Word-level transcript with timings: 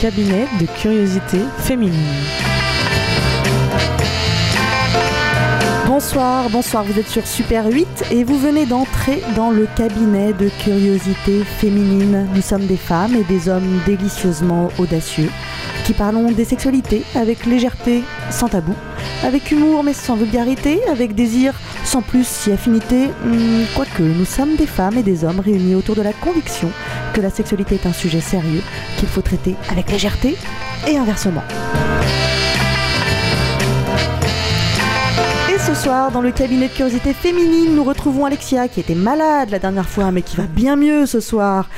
cabinet 0.00 0.46
de 0.58 0.64
curiosité 0.80 1.40
féminine. 1.58 1.92
Bonsoir, 5.86 6.48
bonsoir, 6.48 6.84
vous 6.84 6.98
êtes 6.98 7.08
sur 7.08 7.26
Super 7.26 7.66
8 7.66 8.06
et 8.10 8.24
vous 8.24 8.38
venez 8.38 8.64
d'entrer 8.64 9.22
dans 9.36 9.50
le 9.50 9.68
cabinet 9.76 10.32
de 10.32 10.48
curiosité 10.64 11.44
féminine. 11.44 12.26
Nous 12.34 12.40
sommes 12.40 12.64
des 12.64 12.78
femmes 12.78 13.14
et 13.14 13.24
des 13.24 13.50
hommes 13.50 13.80
délicieusement 13.84 14.70
audacieux 14.78 15.28
qui 15.84 15.92
parlons 15.92 16.30
des 16.30 16.46
sexualités 16.46 17.02
avec 17.14 17.44
légèreté, 17.44 18.02
sans 18.30 18.48
tabou, 18.48 18.74
avec 19.22 19.50
humour 19.50 19.84
mais 19.84 19.92
sans 19.92 20.16
vulgarité, 20.16 20.80
avec 20.90 21.14
désir 21.14 21.52
sans 21.84 22.00
plus 22.00 22.26
si 22.26 22.52
affinité, 22.52 23.08
hmm, 23.08 23.64
quoique 23.74 24.02
nous 24.02 24.24
sommes 24.24 24.56
des 24.56 24.66
femmes 24.66 24.96
et 24.96 25.02
des 25.02 25.24
hommes 25.24 25.40
réunis 25.40 25.74
autour 25.74 25.96
de 25.96 26.02
la 26.02 26.12
conviction 26.14 26.70
que 27.12 27.20
la 27.20 27.30
sexualité 27.30 27.76
est 27.76 27.86
un 27.86 27.92
sujet 27.92 28.20
sérieux 28.20 28.62
qu'il 28.98 29.08
faut 29.08 29.22
traiter 29.22 29.56
avec 29.70 29.90
légèreté 29.90 30.36
et 30.88 30.96
inversement. 30.96 31.42
Et 35.52 35.58
ce 35.58 35.74
soir, 35.74 36.10
dans 36.12 36.20
le 36.22 36.30
cabinet 36.30 36.68
de 36.68 36.72
curiosité 36.72 37.12
féminine, 37.12 37.74
nous 37.74 37.84
retrouvons 37.84 38.24
Alexia 38.24 38.68
qui 38.68 38.80
était 38.80 38.94
malade 38.94 39.50
la 39.50 39.58
dernière 39.58 39.88
fois 39.88 40.10
mais 40.10 40.22
qui 40.22 40.36
va 40.36 40.44
bien 40.44 40.76
mieux 40.76 41.06
ce 41.06 41.20
soir. 41.20 41.68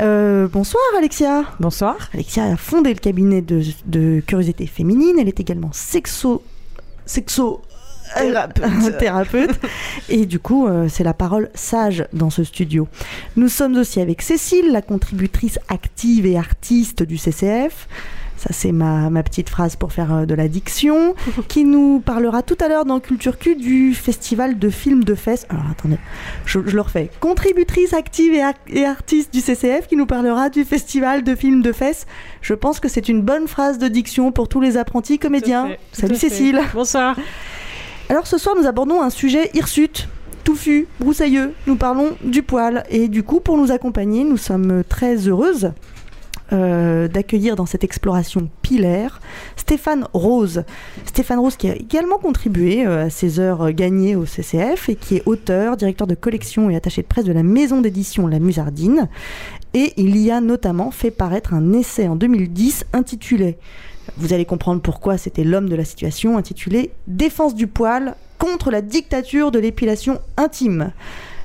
Euh, 0.00 0.48
bonsoir 0.48 0.82
Alexia. 0.98 1.44
Bonsoir. 1.60 1.96
Alexia 2.14 2.44
a 2.44 2.56
fondé 2.56 2.92
le 2.92 3.00
cabinet 3.00 3.42
de, 3.42 3.62
de 3.86 4.22
curiosité 4.26 4.66
féminine. 4.66 5.16
Elle 5.18 5.28
est 5.28 5.40
également 5.40 5.70
sexo... 5.72 6.42
sexo 7.06 7.62
Thérapeute. 8.16 8.98
thérapeute. 8.98 9.60
Et 10.08 10.26
du 10.26 10.38
coup, 10.38 10.66
euh, 10.66 10.88
c'est 10.88 11.04
la 11.04 11.14
parole 11.14 11.50
sage 11.54 12.06
dans 12.12 12.30
ce 12.30 12.44
studio. 12.44 12.88
Nous 13.36 13.48
sommes 13.48 13.76
aussi 13.76 14.00
avec 14.00 14.22
Cécile, 14.22 14.72
la 14.72 14.82
contributrice 14.82 15.58
active 15.68 16.26
et 16.26 16.36
artiste 16.36 17.02
du 17.02 17.18
CCF. 17.18 17.88
Ça, 18.42 18.48
c'est 18.50 18.72
ma, 18.72 19.08
ma 19.08 19.22
petite 19.22 19.48
phrase 19.48 19.76
pour 19.76 19.92
faire 19.92 20.12
euh, 20.12 20.26
de 20.26 20.34
la 20.34 20.48
diction, 20.48 21.14
qui 21.48 21.62
nous 21.62 22.00
parlera 22.00 22.42
tout 22.42 22.56
à 22.60 22.66
l'heure 22.66 22.84
dans 22.84 22.98
Culture 22.98 23.38
Q 23.38 23.54
du 23.54 23.94
festival 23.94 24.58
de 24.58 24.68
films 24.68 25.04
de 25.04 25.14
fesses. 25.14 25.46
Alors 25.48 25.66
attendez, 25.70 25.98
je, 26.44 26.58
je 26.66 26.74
le 26.74 26.80
refais. 26.80 27.08
Contributrice 27.20 27.92
active 27.92 28.34
et, 28.34 28.42
et 28.66 28.84
artiste 28.84 29.32
du 29.32 29.40
CCF 29.40 29.86
qui 29.86 29.94
nous 29.94 30.06
parlera 30.06 30.50
du 30.50 30.64
festival 30.64 31.22
de 31.22 31.36
films 31.36 31.62
de 31.62 31.70
fesses. 31.70 32.04
Je 32.40 32.54
pense 32.54 32.80
que 32.80 32.88
c'est 32.88 33.08
une 33.08 33.22
bonne 33.22 33.46
phrase 33.46 33.78
de 33.78 33.86
diction 33.86 34.32
pour 34.32 34.48
tous 34.48 34.60
les 34.60 34.76
apprentis 34.76 35.20
comédiens. 35.20 35.76
Salut. 35.92 36.16
Cécile. 36.16 36.60
Bonsoir. 36.74 37.16
Alors 38.12 38.26
ce 38.26 38.36
soir, 38.36 38.54
nous 38.54 38.66
abordons 38.66 39.00
un 39.00 39.08
sujet 39.08 39.50
hirsute, 39.54 40.06
touffu, 40.44 40.86
broussailleux. 41.00 41.54
Nous 41.66 41.76
parlons 41.76 42.10
du 42.22 42.42
poil. 42.42 42.84
Et 42.90 43.08
du 43.08 43.22
coup, 43.22 43.40
pour 43.40 43.56
nous 43.56 43.72
accompagner, 43.72 44.22
nous 44.22 44.36
sommes 44.36 44.84
très 44.86 45.16
heureuses 45.28 45.72
euh, 46.52 47.08
d'accueillir 47.08 47.56
dans 47.56 47.64
cette 47.64 47.84
exploration 47.84 48.50
pilaire 48.60 49.22
Stéphane 49.56 50.06
Rose. 50.12 50.64
Stéphane 51.06 51.38
Rose 51.38 51.56
qui 51.56 51.70
a 51.70 51.74
également 51.74 52.18
contribué 52.18 52.86
euh, 52.86 53.06
à 53.06 53.08
ses 53.08 53.40
heures 53.40 53.72
gagnées 53.72 54.14
au 54.14 54.26
CCF 54.26 54.90
et 54.90 54.96
qui 54.96 55.16
est 55.16 55.22
auteur, 55.24 55.78
directeur 55.78 56.06
de 56.06 56.14
collection 56.14 56.68
et 56.68 56.76
attaché 56.76 57.00
de 57.00 57.06
presse 57.06 57.24
de 57.24 57.32
la 57.32 57.42
maison 57.42 57.80
d'édition 57.80 58.26
La 58.26 58.40
Musardine. 58.40 59.08
Et 59.72 59.94
il 59.96 60.18
y 60.18 60.30
a 60.30 60.42
notamment 60.42 60.90
fait 60.90 61.10
paraître 61.10 61.54
un 61.54 61.72
essai 61.72 62.08
en 62.08 62.16
2010 62.16 62.84
intitulé 62.92 63.56
vous 64.16 64.32
allez 64.32 64.44
comprendre 64.44 64.80
pourquoi 64.80 65.18
c'était 65.18 65.44
l'homme 65.44 65.68
de 65.68 65.76
la 65.76 65.84
situation, 65.84 66.36
intitulé 66.36 66.92
Défense 67.06 67.54
du 67.54 67.66
poil 67.66 68.14
contre 68.38 68.70
la 68.70 68.82
dictature 68.82 69.50
de 69.50 69.58
l'épilation 69.58 70.20
intime. 70.36 70.92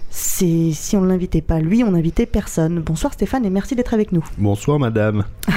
C'est 0.10 0.72
si 0.74 0.96
on 0.96 1.02
ne 1.02 1.08
l'invitait 1.08 1.42
pas 1.42 1.60
lui, 1.60 1.84
on 1.84 1.92
n'invitait 1.92 2.26
personne. 2.26 2.80
Bonsoir 2.80 3.14
Stéphane 3.14 3.46
et 3.46 3.50
merci 3.50 3.76
d'être 3.76 3.94
avec 3.94 4.12
nous. 4.12 4.26
Bonsoir 4.38 4.80
madame. 4.80 5.26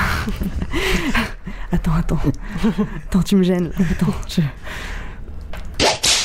Attends, 1.72 1.92
attends. 1.94 2.19
Attends, 3.06 3.22
tu 3.22 3.36
me 3.36 3.44
gênes. 3.44 3.70
Attends, 3.78 4.12
je... 4.28 4.41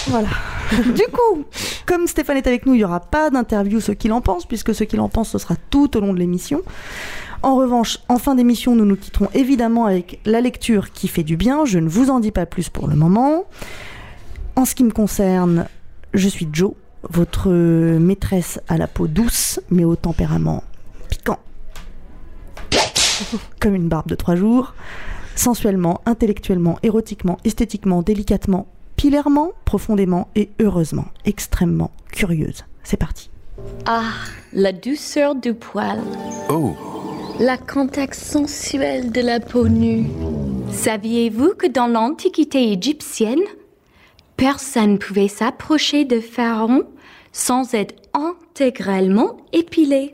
Voilà. 0.07 0.29
du 0.71 1.03
coup, 1.11 1.45
comme 1.85 2.07
Stéphane 2.07 2.37
est 2.37 2.47
avec 2.47 2.65
nous, 2.65 2.73
il 2.73 2.77
n'y 2.77 2.83
aura 2.83 2.99
pas 2.99 3.29
d'interview 3.29 3.79
ce 3.79 3.91
qu'il 3.91 4.13
en 4.13 4.21
pense, 4.21 4.45
puisque 4.45 4.73
ce 4.73 4.83
qu'il 4.83 4.99
en 4.99 5.09
pense, 5.09 5.29
ce 5.29 5.37
sera 5.37 5.55
tout 5.69 5.95
au 5.97 5.99
long 5.99 6.13
de 6.13 6.19
l'émission. 6.19 6.61
En 7.43 7.55
revanche, 7.55 7.99
en 8.09 8.17
fin 8.17 8.35
d'émission, 8.35 8.75
nous 8.75 8.85
nous 8.85 8.95
quitterons 8.95 9.29
évidemment 9.33 9.85
avec 9.85 10.19
la 10.25 10.41
lecture 10.41 10.91
qui 10.91 11.07
fait 11.07 11.23
du 11.23 11.37
bien. 11.37 11.65
Je 11.65 11.79
ne 11.79 11.87
vous 11.87 12.09
en 12.09 12.19
dis 12.19 12.31
pas 12.31 12.45
plus 12.45 12.69
pour 12.69 12.87
le 12.87 12.95
moment. 12.95 13.45
En 14.55 14.65
ce 14.65 14.73
qui 14.73 14.83
me 14.83 14.91
concerne, 14.91 15.67
je 16.13 16.27
suis 16.27 16.47
Jo, 16.51 16.75
votre 17.09 17.51
maîtresse 17.51 18.59
à 18.67 18.77
la 18.77 18.87
peau 18.87 19.07
douce, 19.07 19.59
mais 19.69 19.83
au 19.83 19.95
tempérament 19.95 20.63
piquant. 21.09 21.39
Comme 23.59 23.75
une 23.75 23.89
barbe 23.89 24.07
de 24.07 24.15
trois 24.15 24.35
jours. 24.35 24.73
Sensuellement, 25.35 26.01
intellectuellement, 26.05 26.79
érotiquement, 26.81 27.37
esthétiquement, 27.43 28.01
délicatement, 28.01 28.67
pilairement, 28.95 29.51
profondément 29.65 30.29
et 30.35 30.49
heureusement, 30.59 31.05
extrêmement 31.25 31.91
curieuse. 32.11 32.63
C'est 32.83 32.97
parti. 32.97 33.29
Ah, 33.85 34.11
la 34.53 34.71
douceur 34.71 35.35
du 35.35 35.53
poil, 35.53 35.99
Oh, 36.49 36.75
la 37.39 37.57
contact 37.57 38.15
sensuel 38.15 39.11
de 39.11 39.21
la 39.21 39.39
peau 39.39 39.67
nue. 39.67 40.05
Saviez-vous 40.71 41.53
que 41.55 41.67
dans 41.67 41.87
l'Antiquité 41.87 42.71
égyptienne, 42.71 43.43
personne 44.37 44.99
pouvait 44.99 45.27
s'approcher 45.27 46.05
de 46.05 46.19
Pharaon 46.19 46.83
sans 47.31 47.73
être 47.73 47.95
intégralement 48.13 49.37
épilé? 49.53 50.11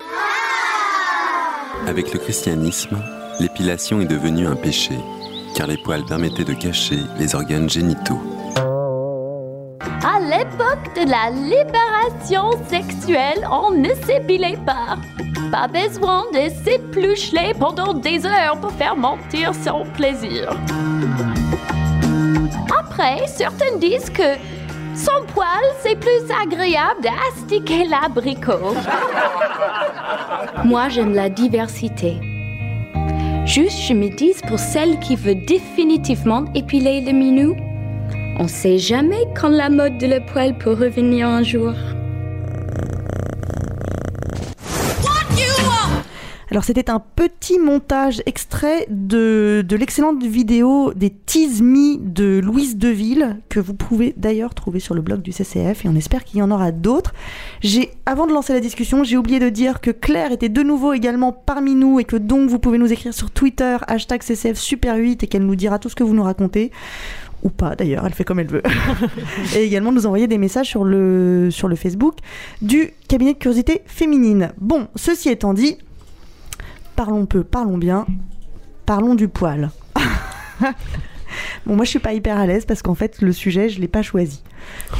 Avec 1.87 2.13
le 2.13 2.19
christianisme, 2.19 2.97
l'épilation 3.39 4.01
est 4.01 4.05
devenue 4.05 4.45
un 4.45 4.55
péché, 4.55 4.93
car 5.55 5.67
les 5.67 5.77
poils 5.77 6.05
permettaient 6.05 6.43
de 6.43 6.53
cacher 6.53 6.99
les 7.19 7.35
organes 7.35 7.69
génitaux. 7.69 8.19
À 10.03 10.19
l'époque 10.19 10.95
de 10.95 11.09
la 11.09 11.29
libération 11.29 12.51
sexuelle, 12.67 13.47
on 13.51 13.71
ne 13.71 13.93
s'épilait 14.05 14.59
pas. 14.65 14.97
Pas 15.51 15.67
besoin 15.67 16.23
de 16.33 16.49
s'éplucher 16.63 17.53
pendant 17.59 17.93
des 17.93 18.25
heures 18.25 18.59
pour 18.59 18.71
faire 18.71 18.95
mentir 18.95 19.51
son 19.53 19.85
plaisir. 19.95 20.49
Après, 22.79 23.27
certains 23.27 23.77
disent 23.77 24.09
que 24.09 24.37
sans 24.95 25.25
poil, 25.33 25.47
c'est 25.81 25.95
plus 25.95 26.31
agréable 26.41 27.01
d'astiquer 27.01 27.85
l'abricot. 27.85 28.75
Moi, 30.63 30.89
j'aime 30.89 31.13
la 31.13 31.29
diversité. 31.29 32.30
Juste, 33.53 33.81
je 33.81 33.93
me 33.93 34.07
dis 34.07 34.31
pour 34.47 34.59
celle 34.59 34.97
qui 34.99 35.17
veut 35.17 35.35
définitivement 35.35 36.45
épiler 36.55 37.01
le 37.01 37.11
minou, 37.11 37.57
on 38.39 38.47
sait 38.47 38.77
jamais 38.77 39.25
quand 39.35 39.49
la 39.49 39.69
mode 39.69 39.97
de 39.97 40.07
le 40.07 40.25
poil 40.25 40.57
peut 40.57 40.71
revenir 40.71 41.27
un 41.27 41.43
jour. 41.43 41.73
Alors 46.51 46.65
c'était 46.65 46.89
un 46.89 46.99
petit 46.99 47.59
montage 47.59 48.21
extrait 48.25 48.85
de, 48.89 49.63
de 49.65 49.75
l'excellente 49.77 50.21
vidéo 50.21 50.93
des 50.93 51.09
Tease 51.09 51.61
Me 51.61 51.95
de 51.97 52.41
Louise 52.43 52.75
Deville 52.75 53.37
que 53.47 53.61
vous 53.61 53.73
pouvez 53.73 54.13
d'ailleurs 54.17 54.53
trouver 54.53 54.81
sur 54.81 54.93
le 54.93 54.99
blog 55.01 55.21
du 55.21 55.31
CCF 55.31 55.85
et 55.85 55.87
on 55.87 55.95
espère 55.95 56.25
qu'il 56.25 56.39
y 56.39 56.41
en 56.41 56.51
aura 56.51 56.73
d'autres. 56.73 57.13
J'ai 57.61 57.91
avant 58.05 58.27
de 58.27 58.33
lancer 58.33 58.51
la 58.51 58.59
discussion, 58.59 59.05
j'ai 59.05 59.15
oublié 59.15 59.39
de 59.39 59.47
dire 59.47 59.79
que 59.79 59.91
Claire 59.91 60.33
était 60.33 60.49
de 60.49 60.61
nouveau 60.61 60.91
également 60.91 61.31
parmi 61.31 61.73
nous 61.73 62.01
et 62.01 62.03
que 62.03 62.17
donc 62.17 62.49
vous 62.49 62.59
pouvez 62.59 62.77
nous 62.77 62.91
écrire 62.91 63.13
sur 63.13 63.31
Twitter 63.31 63.77
hashtag 63.87 64.21
CCF 64.21 64.59
Super 64.59 64.97
8 64.97 65.23
et 65.23 65.27
qu'elle 65.27 65.45
nous 65.45 65.55
dira 65.55 65.79
tout 65.79 65.87
ce 65.87 65.95
que 65.95 66.03
vous 66.03 66.13
nous 66.13 66.23
racontez 66.23 66.71
ou 67.43 67.49
pas 67.49 67.75
d'ailleurs, 67.75 68.05
elle 68.05 68.13
fait 68.13 68.25
comme 68.25 68.39
elle 68.39 68.47
veut. 68.47 68.61
et 69.55 69.63
également 69.63 69.93
nous 69.93 70.05
envoyer 70.05 70.27
des 70.27 70.37
messages 70.37 70.67
sur 70.67 70.83
le, 70.83 71.49
sur 71.49 71.69
le 71.69 71.77
Facebook 71.77 72.17
du 72.61 72.91
cabinet 73.07 73.35
de 73.35 73.39
curiosité 73.39 73.83
féminine. 73.85 74.51
Bon, 74.59 74.89
ceci 74.95 75.29
étant 75.29 75.53
dit, 75.53 75.77
parlons 77.03 77.25
peu, 77.25 77.43
parlons 77.43 77.79
bien, 77.79 78.05
parlons 78.85 79.15
du 79.15 79.27
poil. 79.27 79.71
Bon, 81.65 81.75
moi 81.77 81.85
je 81.85 81.91
suis 81.91 81.99
pas 81.99 82.11
hyper 82.13 82.37
à 82.37 82.45
l'aise 82.45 82.65
parce 82.65 82.81
qu'en 82.81 82.93
fait 82.95 83.21
le 83.21 83.31
sujet 83.31 83.69
je 83.69 83.79
l'ai 83.79 83.87
pas 83.87 84.01
choisi. 84.01 84.43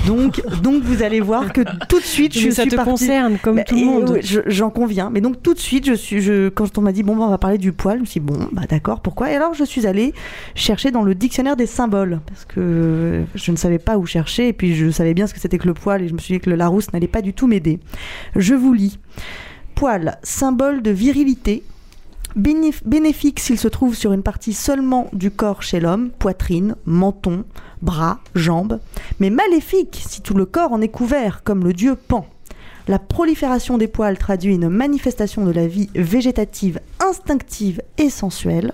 Donc, 0.07 0.41
donc 0.63 0.81
vous 0.81 1.03
allez 1.03 1.19
voir 1.19 1.51
que 1.51 1.59
tout 1.89 1.99
de 1.99 2.05
suite 2.05 2.37
je 2.37 2.49
ça 2.51 2.61
suis 2.61 2.71
te 2.71 2.75
partie- 2.77 2.89
concerne 2.91 3.37
comme 3.37 3.57
Bah, 3.57 3.63
tout 3.65 3.75
le 3.75 3.83
monde. 3.85 4.17
je- 4.23 4.39
J'en 4.47 4.69
conviens. 4.69 5.09
Mais 5.09 5.19
donc 5.19 5.43
tout 5.43 5.53
de 5.53 5.59
suite, 5.59 5.85
je 5.85 5.93
suis, 5.93 6.21
je, 6.21 6.47
quand 6.47 6.77
on 6.77 6.81
m'a 6.81 6.93
dit 6.93 7.03
bon, 7.03 7.17
bah, 7.17 7.23
on 7.25 7.29
va 7.29 7.37
parler 7.37 7.57
du 7.57 7.73
poil, 7.73 7.97
je 7.97 8.01
me 8.01 8.05
suis 8.05 8.21
dit, 8.21 8.25
bon, 8.25 8.47
bah 8.53 8.61
d'accord, 8.69 9.01
pourquoi? 9.01 9.29
Et 9.31 9.35
alors 9.35 9.53
je 9.53 9.65
suis 9.65 9.85
allée 9.85 10.13
chercher 10.55 10.89
dans 10.91 11.03
le 11.03 11.15
dictionnaire 11.15 11.57
des 11.57 11.67
symboles 11.67 12.21
parce 12.25 12.45
que 12.45 13.23
je 13.35 13.51
ne 13.51 13.57
savais 13.57 13.79
pas 13.79 13.97
où 13.97 14.05
chercher 14.05 14.47
et 14.47 14.53
puis 14.53 14.73
je 14.73 14.89
savais 14.89 15.13
bien 15.13 15.27
ce 15.27 15.33
que 15.33 15.39
c'était 15.41 15.57
que 15.57 15.67
le 15.67 15.73
poil 15.73 16.01
et 16.01 16.07
je 16.07 16.13
me 16.13 16.19
suis 16.19 16.33
dit 16.35 16.39
que 16.39 16.49
le 16.49 16.55
Larousse 16.55 16.93
n'allait 16.93 17.07
pas 17.09 17.21
du 17.21 17.33
tout 17.33 17.45
m'aider. 17.47 17.79
Je 18.37 18.53
vous 18.55 18.71
lis. 18.73 18.99
Poil, 19.75 20.17
symbole 20.23 20.81
de 20.81 20.91
virilité. 20.91 21.63
Bénéf- 22.37 22.81
Bénéfique 22.85 23.39
s'il 23.39 23.59
se 23.59 23.67
trouve 23.67 23.95
sur 23.95 24.13
une 24.13 24.23
partie 24.23 24.53
seulement 24.53 25.09
du 25.13 25.31
corps 25.31 25.61
chez 25.63 25.79
l'homme, 25.79 26.09
poitrine, 26.17 26.75
menton, 26.85 27.43
bras, 27.81 28.19
jambes, 28.35 28.79
mais 29.19 29.29
maléfique 29.29 30.03
si 30.07 30.21
tout 30.21 30.33
le 30.35 30.45
corps 30.45 30.71
en 30.73 30.81
est 30.81 30.87
couvert, 30.89 31.43
comme 31.43 31.63
le 31.63 31.73
dieu 31.73 31.95
Pan. 31.95 32.25
La 32.87 32.99
prolifération 32.99 33.77
des 33.77 33.87
poils 33.87 34.17
traduit 34.17 34.55
une 34.55 34.67
manifestation 34.69 35.45
de 35.45 35.51
la 35.51 35.67
vie 35.67 35.89
végétative 35.95 36.79
instinctive 36.99 37.81
et 37.97 38.09
sensuelle. 38.09 38.73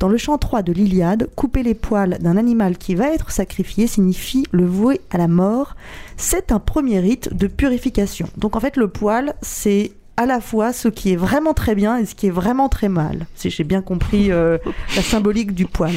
Dans 0.00 0.08
le 0.08 0.16
chant 0.16 0.38
3 0.38 0.62
de 0.62 0.72
l'Iliade, 0.72 1.28
couper 1.36 1.62
les 1.62 1.74
poils 1.74 2.18
d'un 2.20 2.36
animal 2.36 2.78
qui 2.78 2.94
va 2.94 3.10
être 3.10 3.30
sacrifié 3.30 3.86
signifie 3.86 4.44
le 4.50 4.66
vouer 4.66 5.00
à 5.10 5.18
la 5.18 5.28
mort. 5.28 5.76
C'est 6.16 6.50
un 6.52 6.58
premier 6.58 6.98
rite 6.98 7.32
de 7.34 7.46
purification. 7.46 8.26
Donc 8.36 8.56
en 8.56 8.60
fait, 8.60 8.76
le 8.76 8.88
poil, 8.88 9.34
c'est 9.40 9.92
à 10.16 10.26
la 10.26 10.40
fois 10.40 10.72
ce 10.72 10.88
qui 10.88 11.12
est 11.12 11.16
vraiment 11.16 11.54
très 11.54 11.74
bien 11.74 11.96
et 11.98 12.06
ce 12.06 12.14
qui 12.14 12.28
est 12.28 12.30
vraiment 12.30 12.68
très 12.68 12.88
mal, 12.88 13.26
si 13.34 13.50
j'ai 13.50 13.64
bien 13.64 13.82
compris 13.82 14.30
euh, 14.30 14.58
la 14.96 15.02
symbolique 15.02 15.52
du 15.52 15.66
poil. 15.66 15.94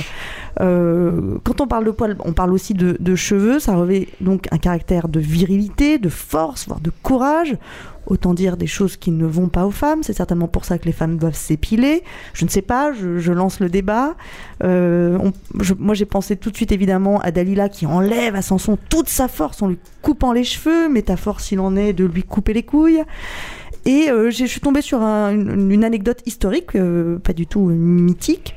Euh, 0.60 1.38
quand 1.44 1.62
on 1.62 1.68
parle 1.68 1.86
de 1.86 1.92
poil, 1.92 2.18
on 2.26 2.34
parle 2.34 2.52
aussi 2.52 2.74
de, 2.74 3.16
cheveux, 3.16 3.60
ça 3.60 3.76
revêt 3.76 4.08
donc 4.22 4.48
un 4.52 4.58
caractère 4.58 5.08
de 5.08 5.20
virilité, 5.20 6.00
de 6.00 6.10
force, 6.10 6.68
voire 6.68 6.80
de 6.80 6.92
courage. 7.04 7.58
Autant 8.08 8.34
dire 8.34 8.56
des 8.56 8.68
choses 8.68 8.96
qui 8.96 9.12
ne 9.12 9.26
vont 9.26 9.50
pas 9.50 9.66
aux 9.66 9.72
femmes. 9.72 10.02
C'est 10.02 10.14
certainement 10.14 10.48
pour 10.48 10.64
ça 10.64 10.78
que 10.78 10.86
les 10.86 10.94
femmes 10.94 11.18
doivent 11.18 11.36
s'épiler. 11.36 12.04
Je 12.32 12.46
ne 12.46 12.50
sais 12.50 12.62
pas, 12.62 12.94
je, 12.94 13.32
lance 13.34 13.60
le 13.60 13.68
débat. 13.68 14.16
Euh, 14.64 15.18
moi, 15.78 15.94
j'ai 15.94 16.06
pensé 16.06 16.38
tout 16.38 16.50
de 16.50 16.56
suite 16.56 16.72
évidemment 16.72 17.20
à 17.20 17.32
Dalila 17.32 17.68
qui 17.68 17.86
enlève 17.86 18.34
à 18.34 18.42
Samson 18.42 18.78
toute 18.90 19.10
sa 19.10 19.28
force 19.28 19.62
en 19.62 19.68
lui 19.68 19.78
coupant 20.02 20.32
les 20.32 20.46
cheveux, 20.46 20.88
métaphore 20.88 21.42
s'il 21.42 21.60
en 21.60 21.76
est 21.76 21.92
de 21.92 22.06
lui 22.06 22.24
couper 22.24 22.54
les 22.54 22.64
couilles. 22.64 23.04
Et 23.88 24.12
euh, 24.12 24.30
je 24.30 24.46
suis 24.46 24.60
tombée 24.60 24.82
sur 24.82 25.02
un, 25.02 25.32
une, 25.32 25.84
anecdote 25.86 26.22
historique, 26.26 26.76
euh, 26.76 27.20
pas 27.20 27.32
du 27.32 27.48
tout 27.48 27.62
mythique. 27.62 28.56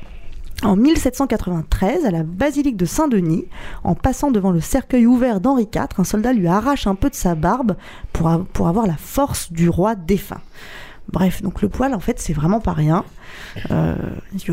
En 0.61 0.75
1793, 0.75 2.05
à 2.05 2.11
la 2.11 2.21
basilique 2.21 2.75
de 2.77 2.85
Saint-Denis, 2.85 3.45
en 3.83 3.95
passant 3.95 4.29
devant 4.29 4.51
le 4.51 4.59
cercueil 4.59 5.07
ouvert 5.07 5.39
d'Henri 5.39 5.67
IV, 5.73 5.87
un 5.97 6.03
soldat 6.03 6.33
lui 6.33 6.47
arrache 6.47 6.85
un 6.85 6.95
peu 6.95 7.09
de 7.09 7.15
sa 7.15 7.33
barbe 7.33 7.77
pour, 8.13 8.29
pour 8.53 8.67
avoir 8.67 8.85
la 8.85 8.97
force 8.97 9.51
du 9.53 9.69
roi 9.69 9.95
défunt. 9.95 10.41
Bref, 11.11 11.41
donc 11.41 11.61
le 11.61 11.69
poil, 11.69 11.93
en 11.93 11.99
fait, 11.99 12.19
c'est 12.19 12.33
vraiment 12.33 12.59
pas 12.59 12.73
rien. 12.73 13.05
Euh, 13.71 13.95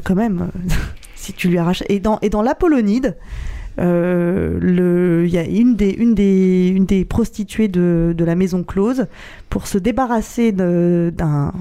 quand 0.04 0.14
même, 0.14 0.50
si 1.14 1.32
tu 1.32 1.48
lui 1.48 1.58
arraches. 1.58 1.82
Et 1.88 2.00
dans, 2.00 2.42
l'Apollonide, 2.42 3.16
euh, 3.16 3.57
le, 3.78 5.24
il 5.26 5.32
y 5.32 5.38
a 5.38 5.44
une 5.44 5.74
des, 5.74 7.04
prostituées 7.08 7.68
de, 7.68 8.14
la 8.18 8.34
maison 8.34 8.62
close 8.62 9.06
pour 9.48 9.66
se 9.66 9.78
débarrasser 9.78 10.52
d'un 10.52 11.52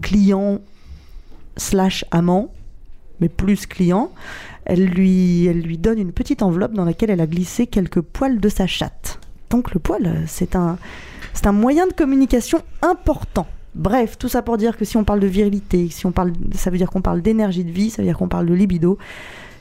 client 0.00 0.60
slash 1.56 2.04
amant, 2.10 2.52
mais 3.20 3.28
plus 3.28 3.66
client. 3.66 4.10
Elle 4.64 4.86
lui, 4.86 5.78
donne 5.78 5.98
une 5.98 6.12
petite 6.12 6.42
enveloppe 6.42 6.72
dans 6.72 6.84
laquelle 6.84 7.10
elle 7.10 7.20
a 7.20 7.26
glissé 7.26 7.66
quelques 7.66 8.00
poils 8.00 8.40
de 8.40 8.48
sa 8.48 8.66
chatte. 8.66 9.18
Donc 9.50 9.74
le 9.74 9.80
poil, 9.80 10.22
c'est 10.26 10.54
un, 10.54 10.78
un 11.44 11.52
moyen 11.52 11.86
de 11.86 11.92
communication 11.92 12.62
important. 12.82 13.46
Bref, 13.74 14.18
tout 14.18 14.28
ça 14.28 14.42
pour 14.42 14.56
dire 14.56 14.76
que 14.76 14.84
si 14.84 14.96
on 14.96 15.04
parle 15.04 15.20
de 15.20 15.26
virilité, 15.26 15.88
si 15.90 16.06
on 16.06 16.12
parle, 16.12 16.32
ça 16.54 16.70
veut 16.70 16.78
dire 16.78 16.90
qu'on 16.90 17.02
parle 17.02 17.22
d'énergie 17.22 17.64
de 17.64 17.70
vie, 17.70 17.90
ça 17.90 18.02
veut 18.02 18.08
dire 18.08 18.18
qu'on 18.18 18.28
parle 18.28 18.46
de 18.46 18.54
libido, 18.54 18.98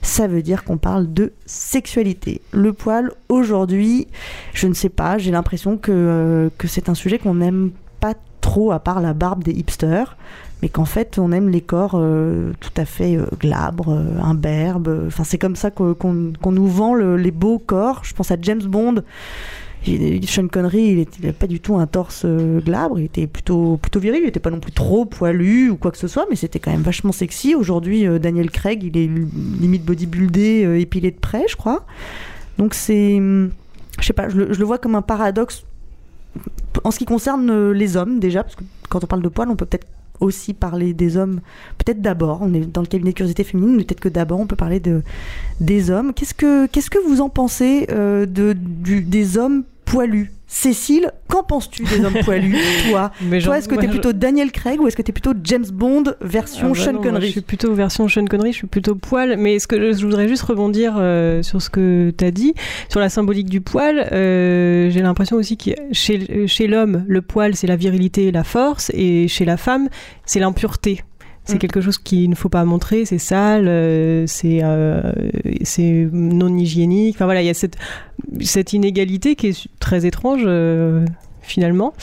ça 0.01 0.27
veut 0.27 0.41
dire 0.41 0.63
qu'on 0.63 0.77
parle 0.77 1.11
de 1.13 1.33
sexualité. 1.45 2.41
Le 2.51 2.73
poil, 2.73 3.11
aujourd'hui, 3.27 4.07
je 4.53 4.67
ne 4.67 4.73
sais 4.73 4.89
pas, 4.89 5.17
j'ai 5.17 5.31
l'impression 5.31 5.77
que, 5.77 5.91
euh, 5.91 6.49
que 6.57 6.67
c'est 6.67 6.89
un 6.89 6.93
sujet 6.93 7.19
qu'on 7.19 7.35
n'aime 7.35 7.71
pas 7.99 8.13
trop, 8.41 8.71
à 8.71 8.79
part 8.79 9.01
la 9.01 9.13
barbe 9.13 9.43
des 9.43 9.51
hipsters, 9.51 10.17
mais 10.61 10.69
qu'en 10.69 10.85
fait, 10.85 11.19
on 11.19 11.31
aime 11.31 11.49
les 11.49 11.61
corps 11.61 11.95
euh, 11.95 12.53
tout 12.59 12.71
à 12.77 12.85
fait 12.85 13.17
euh, 13.17 13.25
glabres, 13.39 14.01
imberbes. 14.23 15.05
Enfin, 15.07 15.23
c'est 15.23 15.37
comme 15.37 15.55
ça 15.55 15.71
qu'on 15.71 15.93
qu 15.93 16.49
nous 16.49 16.67
vend 16.67 16.93
le, 16.93 17.17
les 17.17 17.31
beaux 17.31 17.59
corps. 17.59 18.01
Je 18.03 18.13
pense 18.13 18.31
à 18.31 18.37
James 18.41 18.63
Bond. 18.63 19.03
Sean 19.85 20.47
Connery, 20.47 20.91
il 20.91 21.07
n'avait 21.21 21.33
pas 21.33 21.47
du 21.47 21.59
tout 21.59 21.77
un 21.77 21.87
torse 21.87 22.23
euh, 22.25 22.59
glabre, 22.59 22.99
il 22.99 23.05
était 23.05 23.27
plutôt, 23.27 23.77
plutôt 23.77 23.99
viril, 23.99 24.19
il 24.21 24.25
n'était 24.25 24.39
pas 24.39 24.49
non 24.49 24.59
plus 24.59 24.71
trop 24.71 25.05
poilu 25.05 25.69
ou 25.69 25.77
quoi 25.77 25.91
que 25.91 25.97
ce 25.97 26.07
soit, 26.07 26.25
mais 26.29 26.35
c'était 26.35 26.59
quand 26.59 26.71
même 26.71 26.81
vachement 26.81 27.11
sexy. 27.11 27.55
Aujourd'hui, 27.55 28.05
euh, 28.05 28.19
Daniel 28.19 28.51
Craig, 28.51 28.83
il 28.83 28.97
est 28.97 29.07
limite 29.07 29.85
bodybuildé, 29.85 30.65
euh, 30.65 30.79
épilé 30.79 31.11
de 31.11 31.17
près, 31.17 31.45
je 31.47 31.55
crois. 31.55 31.85
Donc 32.57 32.73
c'est. 32.73 33.17
Je 33.17 34.05
sais 34.05 34.13
pas, 34.13 34.29
je 34.29 34.37
le, 34.37 34.53
je 34.53 34.59
le, 34.59 34.65
vois 34.65 34.77
comme 34.77 34.95
un 34.95 35.01
paradoxe 35.01 35.65
en 36.83 36.91
ce 36.91 36.99
qui 36.99 37.05
concerne 37.05 37.71
les 37.71 37.97
hommes, 37.97 38.19
déjà, 38.19 38.43
parce 38.43 38.55
que 38.55 38.63
quand 38.89 39.03
on 39.03 39.07
parle 39.07 39.21
de 39.21 39.29
poil, 39.29 39.49
on 39.49 39.55
peut 39.55 39.65
peut-être 39.65 39.87
aussi 40.19 40.53
parler 40.53 40.93
des 40.93 41.17
hommes, 41.17 41.41
peut-être 41.77 42.01
d'abord, 42.01 42.39
on 42.41 42.53
est 42.53 42.61
dans 42.61 42.81
le 42.81 42.87
cabinet 42.87 43.11
de 43.11 43.15
curiosité 43.15 43.43
féminine, 43.43 43.75
mais 43.75 43.83
peut-être 43.83 43.99
que 43.99 44.09
d'abord 44.09 44.39
on 44.39 44.47
peut 44.47 44.55
parler 44.55 44.79
de, 44.79 45.01
des 45.59 45.89
hommes. 45.91 46.13
Qu'est-ce 46.13 46.33
que, 46.33 47.07
vous 47.07 47.21
en 47.21 47.29
pensez 47.29 47.87
euh, 47.91 48.25
de, 48.25 48.53
des 48.53 49.37
hommes 49.37 49.63
poilus 49.89 50.31
Cécile, 50.51 51.11
qu'en 51.27 51.43
penses-tu 51.43 51.83
des 51.83 52.03
hommes 52.03 52.17
poilus 52.23 52.57
Toi, 52.89 53.11
Mais 53.21 53.39
toi 53.39 53.59
est-ce 53.59 53.69
que 53.69 53.75
tu 53.75 53.85
es 53.85 53.87
plutôt 53.89 54.13
Daniel 54.13 54.51
Craig 54.51 54.81
ou 54.81 54.87
est-ce 54.87 54.95
que 54.95 55.03
tu 55.03 55.11
es 55.11 55.13
plutôt 55.13 55.33
James 55.43 55.65
Bond 55.71 56.15
version 56.21 56.71
ah 56.71 56.77
bah 56.77 56.85
Sean 56.85 56.93
non, 56.93 57.01
Connery 57.01 57.27
Je 57.27 57.31
suis 57.33 57.41
plutôt 57.41 57.71
version 57.73 58.07
Sean 58.07 58.25
Connery, 58.25 58.51
je 58.51 58.57
suis 58.57 58.67
plutôt 58.67 58.95
poil. 58.95 59.37
Mais 59.37 59.59
ce 59.59 59.67
que 59.67 59.79
je, 59.79 59.99
je 59.99 60.05
voudrais 60.05 60.27
juste 60.27 60.41
rebondir 60.41 60.95
euh, 60.97 61.43
sur 61.43 61.61
ce 61.61 61.69
que 61.69 62.11
tu 62.17 62.25
as 62.25 62.31
dit, 62.31 62.55
sur 62.89 62.99
la 62.99 63.09
symbolique 63.09 63.47
du 63.47 63.61
poil. 63.61 64.09
Euh, 64.11 64.89
J'ai 64.89 65.01
l'impression 65.01 65.35
aussi 65.37 65.55
que 65.55 65.71
chez, 65.91 66.47
chez 66.47 66.67
l'homme, 66.67 67.05
le 67.07 67.21
poil, 67.21 67.55
c'est 67.55 67.67
la 67.67 67.75
virilité 67.75 68.27
et 68.27 68.31
la 68.31 68.43
force, 68.43 68.91
et 68.95 69.27
chez 69.27 69.45
la 69.45 69.57
femme, 69.57 69.87
c'est 70.25 70.39
l'impureté. 70.39 71.03
C'est 71.45 71.55
mmh. 71.55 71.59
quelque 71.59 71.81
chose 71.81 71.97
qu'il 71.97 72.29
ne 72.29 72.35
faut 72.35 72.49
pas 72.49 72.63
montrer, 72.63 73.05
c'est 73.05 73.17
sale, 73.17 73.67
euh, 73.67 74.25
c'est 74.27 74.59
euh, 74.61 75.11
non 76.11 76.55
hygiénique. 76.55 77.15
Enfin 77.15 77.25
voilà, 77.25 77.41
il 77.41 77.47
y 77.47 77.49
a 77.49 77.55
cette, 77.55 77.77
cette 78.41 78.73
inégalité 78.73 79.35
qui 79.35 79.47
est 79.47 79.67
très 79.79 80.05
étrange. 80.05 80.43
Euh, 80.45 81.05
finalement. 81.49 81.93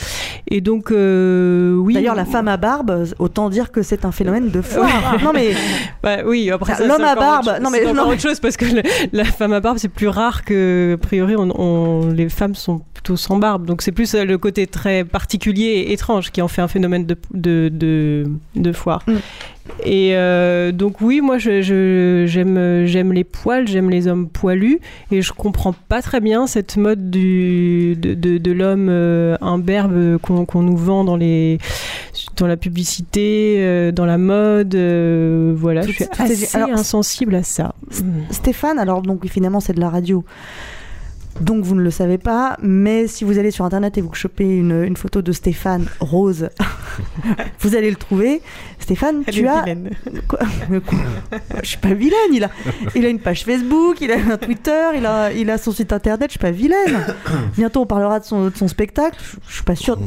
Et 0.49 0.61
donc, 0.61 0.91
euh, 0.91 1.75
oui. 1.75 1.93
D'ailleurs, 1.93 2.15
la 2.15 2.25
femme 2.25 2.47
à 2.47 2.57
barbe, 2.57 3.05
autant 3.19 3.49
dire 3.49 3.71
que 3.71 3.81
c'est 3.81 4.05
un 4.05 4.11
phénomène 4.11 4.49
de 4.49 4.61
foire. 4.61 5.17
non 5.23 5.31
mais, 5.33 5.53
bah, 6.03 6.17
oui. 6.25 6.51
Après, 6.51 6.85
l'homme 6.85 7.03
à 7.03 7.15
barbe, 7.15 7.57
non 7.61 7.69
mais 7.69 7.91
non. 7.93 8.09
autre 8.09 8.21
chose 8.21 8.39
parce 8.39 8.57
que 8.57 8.65
le, 8.65 8.81
la 9.13 9.25
femme 9.25 9.53
à 9.53 9.59
barbe, 9.59 9.77
c'est 9.77 9.89
plus 9.89 10.07
rare 10.07 10.43
que, 10.43 10.95
a 10.95 10.97
priori, 10.97 11.35
on, 11.35 11.49
on, 11.59 12.11
les 12.11 12.29
femmes 12.29 12.55
sont 12.55 12.81
plutôt 12.93 13.15
sans 13.15 13.37
barbe. 13.37 13.65
Donc 13.65 13.81
c'est 13.81 13.91
plus 13.91 14.13
le 14.13 14.37
côté 14.37 14.67
très 14.67 15.03
particulier 15.03 15.65
et 15.65 15.93
étrange 15.93 16.31
qui 16.31 16.41
en 16.41 16.47
fait 16.47 16.61
un 16.61 16.67
phénomène 16.67 17.05
de 17.05 17.15
de 17.33 17.69
de, 17.71 18.25
de 18.55 18.71
foire. 18.71 19.03
Mm. 19.07 19.13
Et 19.83 20.15
euh, 20.15 20.71
donc 20.71 21.01
oui, 21.01 21.21
moi 21.21 21.37
j'aime 21.37 21.61
je, 21.61 22.83
j'aime 22.85 23.13
les 23.13 23.23
poils, 23.23 23.67
j'aime 23.67 23.89
les 23.89 24.07
hommes 24.07 24.27
poilus, 24.27 24.79
et 25.11 25.21
je 25.21 25.33
comprends 25.33 25.73
pas 25.73 26.01
très 26.01 26.19
bien 26.19 26.47
cette 26.47 26.77
mode 26.77 27.09
du, 27.09 27.95
de, 27.95 28.13
de, 28.13 28.37
de 28.37 28.51
l'homme 28.51 28.87
euh, 28.89 29.37
imberbe 29.41 30.17
qu'on 30.17 30.45
qu 30.45 30.57
nous 30.57 30.77
vend 30.77 31.03
dans 31.03 31.15
les 31.15 31.59
dans 32.35 32.47
la 32.47 32.57
publicité, 32.57 33.57
euh, 33.59 33.91
dans 33.91 34.05
la 34.05 34.17
mode, 34.17 34.75
voilà. 35.55 35.83
Tout, 35.83 35.91
je 35.91 36.03
suis 36.03 36.07
assez 36.17 36.57
alors, 36.57 36.71
insensible 36.71 37.35
à 37.35 37.43
ça. 37.43 37.75
Stéphane, 38.31 38.79
alors 38.79 39.01
donc 39.01 39.27
finalement 39.27 39.59
c'est 39.59 39.73
de 39.73 39.79
la 39.79 39.89
radio. 39.89 40.23
Donc 41.41 41.63
vous 41.63 41.75
ne 41.75 41.81
le 41.81 41.91
savez 41.91 42.17
pas, 42.17 42.57
mais 42.61 43.07
si 43.07 43.23
vous 43.23 43.37
allez 43.37 43.51
sur 43.51 43.63
internet 43.63 43.97
et 43.97 44.01
vous 44.01 44.13
chopez 44.13 44.45
une, 44.57 44.83
une 44.83 44.97
photo 44.97 45.21
de 45.21 45.31
Stéphane 45.31 45.87
rose, 45.99 46.49
vous 47.59 47.75
allez 47.75 47.89
le 47.89 47.95
trouver. 47.95 48.41
Stéphane, 48.79 49.23
Elle 49.27 49.33
tu 49.33 49.45
est 49.45 49.47
as. 49.47 49.59
Vilaine. 49.61 49.89
Quoi 50.27 50.39
Quoi 50.85 50.97
je 51.61 51.67
suis 51.67 51.77
pas 51.77 51.93
vilaine. 51.93 52.33
Il 52.33 52.43
a, 52.43 52.49
il 52.95 53.05
a 53.05 53.09
une 53.09 53.19
page 53.19 53.43
Facebook, 53.43 54.01
il 54.01 54.11
a 54.11 54.15
un 54.15 54.37
Twitter, 54.37 54.81
il 54.95 55.05
a, 55.05 55.31
il 55.31 55.49
a 55.49 55.57
son 55.57 55.71
site 55.71 55.93
internet. 55.93 56.29
Je 56.29 56.33
suis 56.33 56.39
pas 56.39 56.51
vilaine. 56.51 57.05
Bientôt 57.55 57.81
on 57.81 57.85
parlera 57.85 58.19
de 58.19 58.25
son, 58.25 58.45
de 58.49 58.55
son 58.55 58.67
spectacle. 58.67 59.17
Je, 59.21 59.37
je 59.47 59.53
suis 59.55 59.63
pas 59.63 59.75
sûre. 59.75 59.97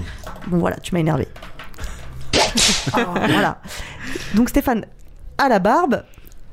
Bon 0.48 0.58
voilà, 0.58 0.76
tu 0.76 0.94
m'as 0.94 1.00
énervé. 1.00 1.28
oh, 2.36 2.98
voilà. 3.14 3.60
Donc 4.34 4.48
Stéphane, 4.48 4.84
à 5.38 5.48
la 5.48 5.58
barbe, 5.58 6.02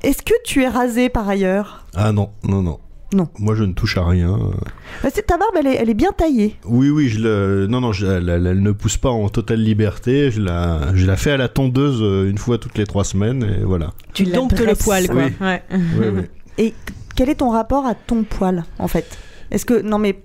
est-ce 0.02 0.22
que 0.22 0.34
tu 0.44 0.62
es 0.62 0.68
rasé 0.68 1.08
par 1.08 1.28
ailleurs? 1.28 1.84
Ah 1.96 2.12
non, 2.12 2.30
non, 2.44 2.62
non. 2.62 2.78
Non. 3.12 3.28
Moi, 3.38 3.54
je 3.54 3.64
ne 3.64 3.72
touche 3.72 3.96
à 3.96 4.06
rien. 4.06 4.38
C'est 5.10 5.26
ta 5.26 5.38
barbe, 5.38 5.54
elle 5.58 5.66
est, 5.66 5.76
elle 5.76 5.88
est 5.88 5.94
bien 5.94 6.12
taillée. 6.12 6.56
Oui, 6.64 6.90
oui, 6.90 7.08
je 7.08 7.20
la... 7.20 7.66
non, 7.66 7.80
non, 7.80 7.92
je 7.92 8.06
la, 8.06 8.16
elle, 8.16 8.46
elle, 8.46 8.62
ne 8.62 8.72
pousse 8.72 8.98
pas 8.98 9.08
en 9.08 9.28
totale 9.28 9.60
liberté. 9.60 10.30
Je 10.30 10.42
la, 10.42 10.94
je 10.94 11.06
la 11.06 11.16
fais 11.16 11.30
à 11.30 11.36
la 11.38 11.48
tondeuse 11.48 12.00
une 12.28 12.38
fois 12.38 12.58
toutes 12.58 12.76
les 12.76 12.84
trois 12.84 13.04
semaines, 13.04 13.42
et 13.44 13.64
voilà. 13.64 13.92
Tu 14.12 14.24
domptes 14.24 14.60
le 14.60 14.74
poil, 14.74 15.06
quoi. 15.08 15.24
Oui. 15.24 15.32
Ouais. 15.40 15.62
oui, 15.72 16.06
oui. 16.12 16.22
Et 16.58 16.74
quel 17.14 17.28
est 17.28 17.36
ton 17.36 17.50
rapport 17.50 17.86
à 17.86 17.94
ton 17.94 18.24
poil, 18.24 18.64
en 18.78 18.88
fait? 18.88 19.18
Est-ce 19.50 19.64
que, 19.64 19.80
non 19.80 19.98
mais, 19.98 20.20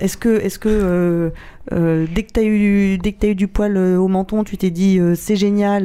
est-ce 0.00 0.16
que, 0.16 0.40
est-ce 0.40 0.58
que 0.58 0.68
euh, 0.68 1.30
euh, 1.72 2.06
dès 2.12 2.22
que 2.22 2.32
t'as 2.32 2.42
eu, 2.42 2.98
dès 2.98 3.12
que 3.12 3.20
t'as 3.20 3.28
eu 3.28 3.34
du 3.34 3.48
poil 3.48 3.76
euh, 3.76 3.96
au 3.96 4.08
menton, 4.08 4.44
tu 4.44 4.56
t'es 4.56 4.70
dit 4.70 4.98
euh, 4.98 5.14
c'est 5.14 5.36
génial, 5.36 5.84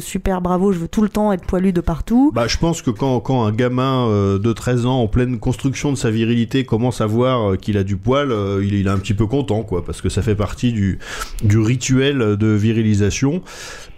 super, 0.00 0.40
bravo, 0.40 0.72
je 0.72 0.78
veux 0.78 0.88
tout 0.88 1.02
le 1.02 1.08
temps 1.08 1.32
être 1.32 1.44
poilu 1.44 1.72
de 1.72 1.80
partout. 1.80 2.32
Bah, 2.34 2.46
je 2.48 2.58
pense 2.58 2.82
que 2.82 2.90
quand, 2.90 3.20
quand 3.20 3.44
un 3.44 3.52
gamin 3.52 4.08
de 4.38 4.52
13 4.52 4.86
ans 4.86 5.00
en 5.00 5.08
pleine 5.08 5.38
construction 5.38 5.92
de 5.92 5.96
sa 5.96 6.10
virilité 6.10 6.64
commence 6.64 7.00
à 7.00 7.06
voir 7.06 7.56
qu'il 7.58 7.78
a 7.78 7.84
du 7.84 7.96
poil, 7.96 8.34
il, 8.62 8.74
est 8.74 8.90
un 8.90 8.98
petit 8.98 9.14
peu 9.14 9.26
content, 9.26 9.62
quoi, 9.62 9.84
parce 9.84 10.00
que 10.00 10.08
ça 10.08 10.22
fait 10.22 10.34
partie 10.34 10.72
du, 10.72 10.98
du 11.42 11.58
rituel 11.58 12.36
de 12.36 12.46
virilisation. 12.48 13.42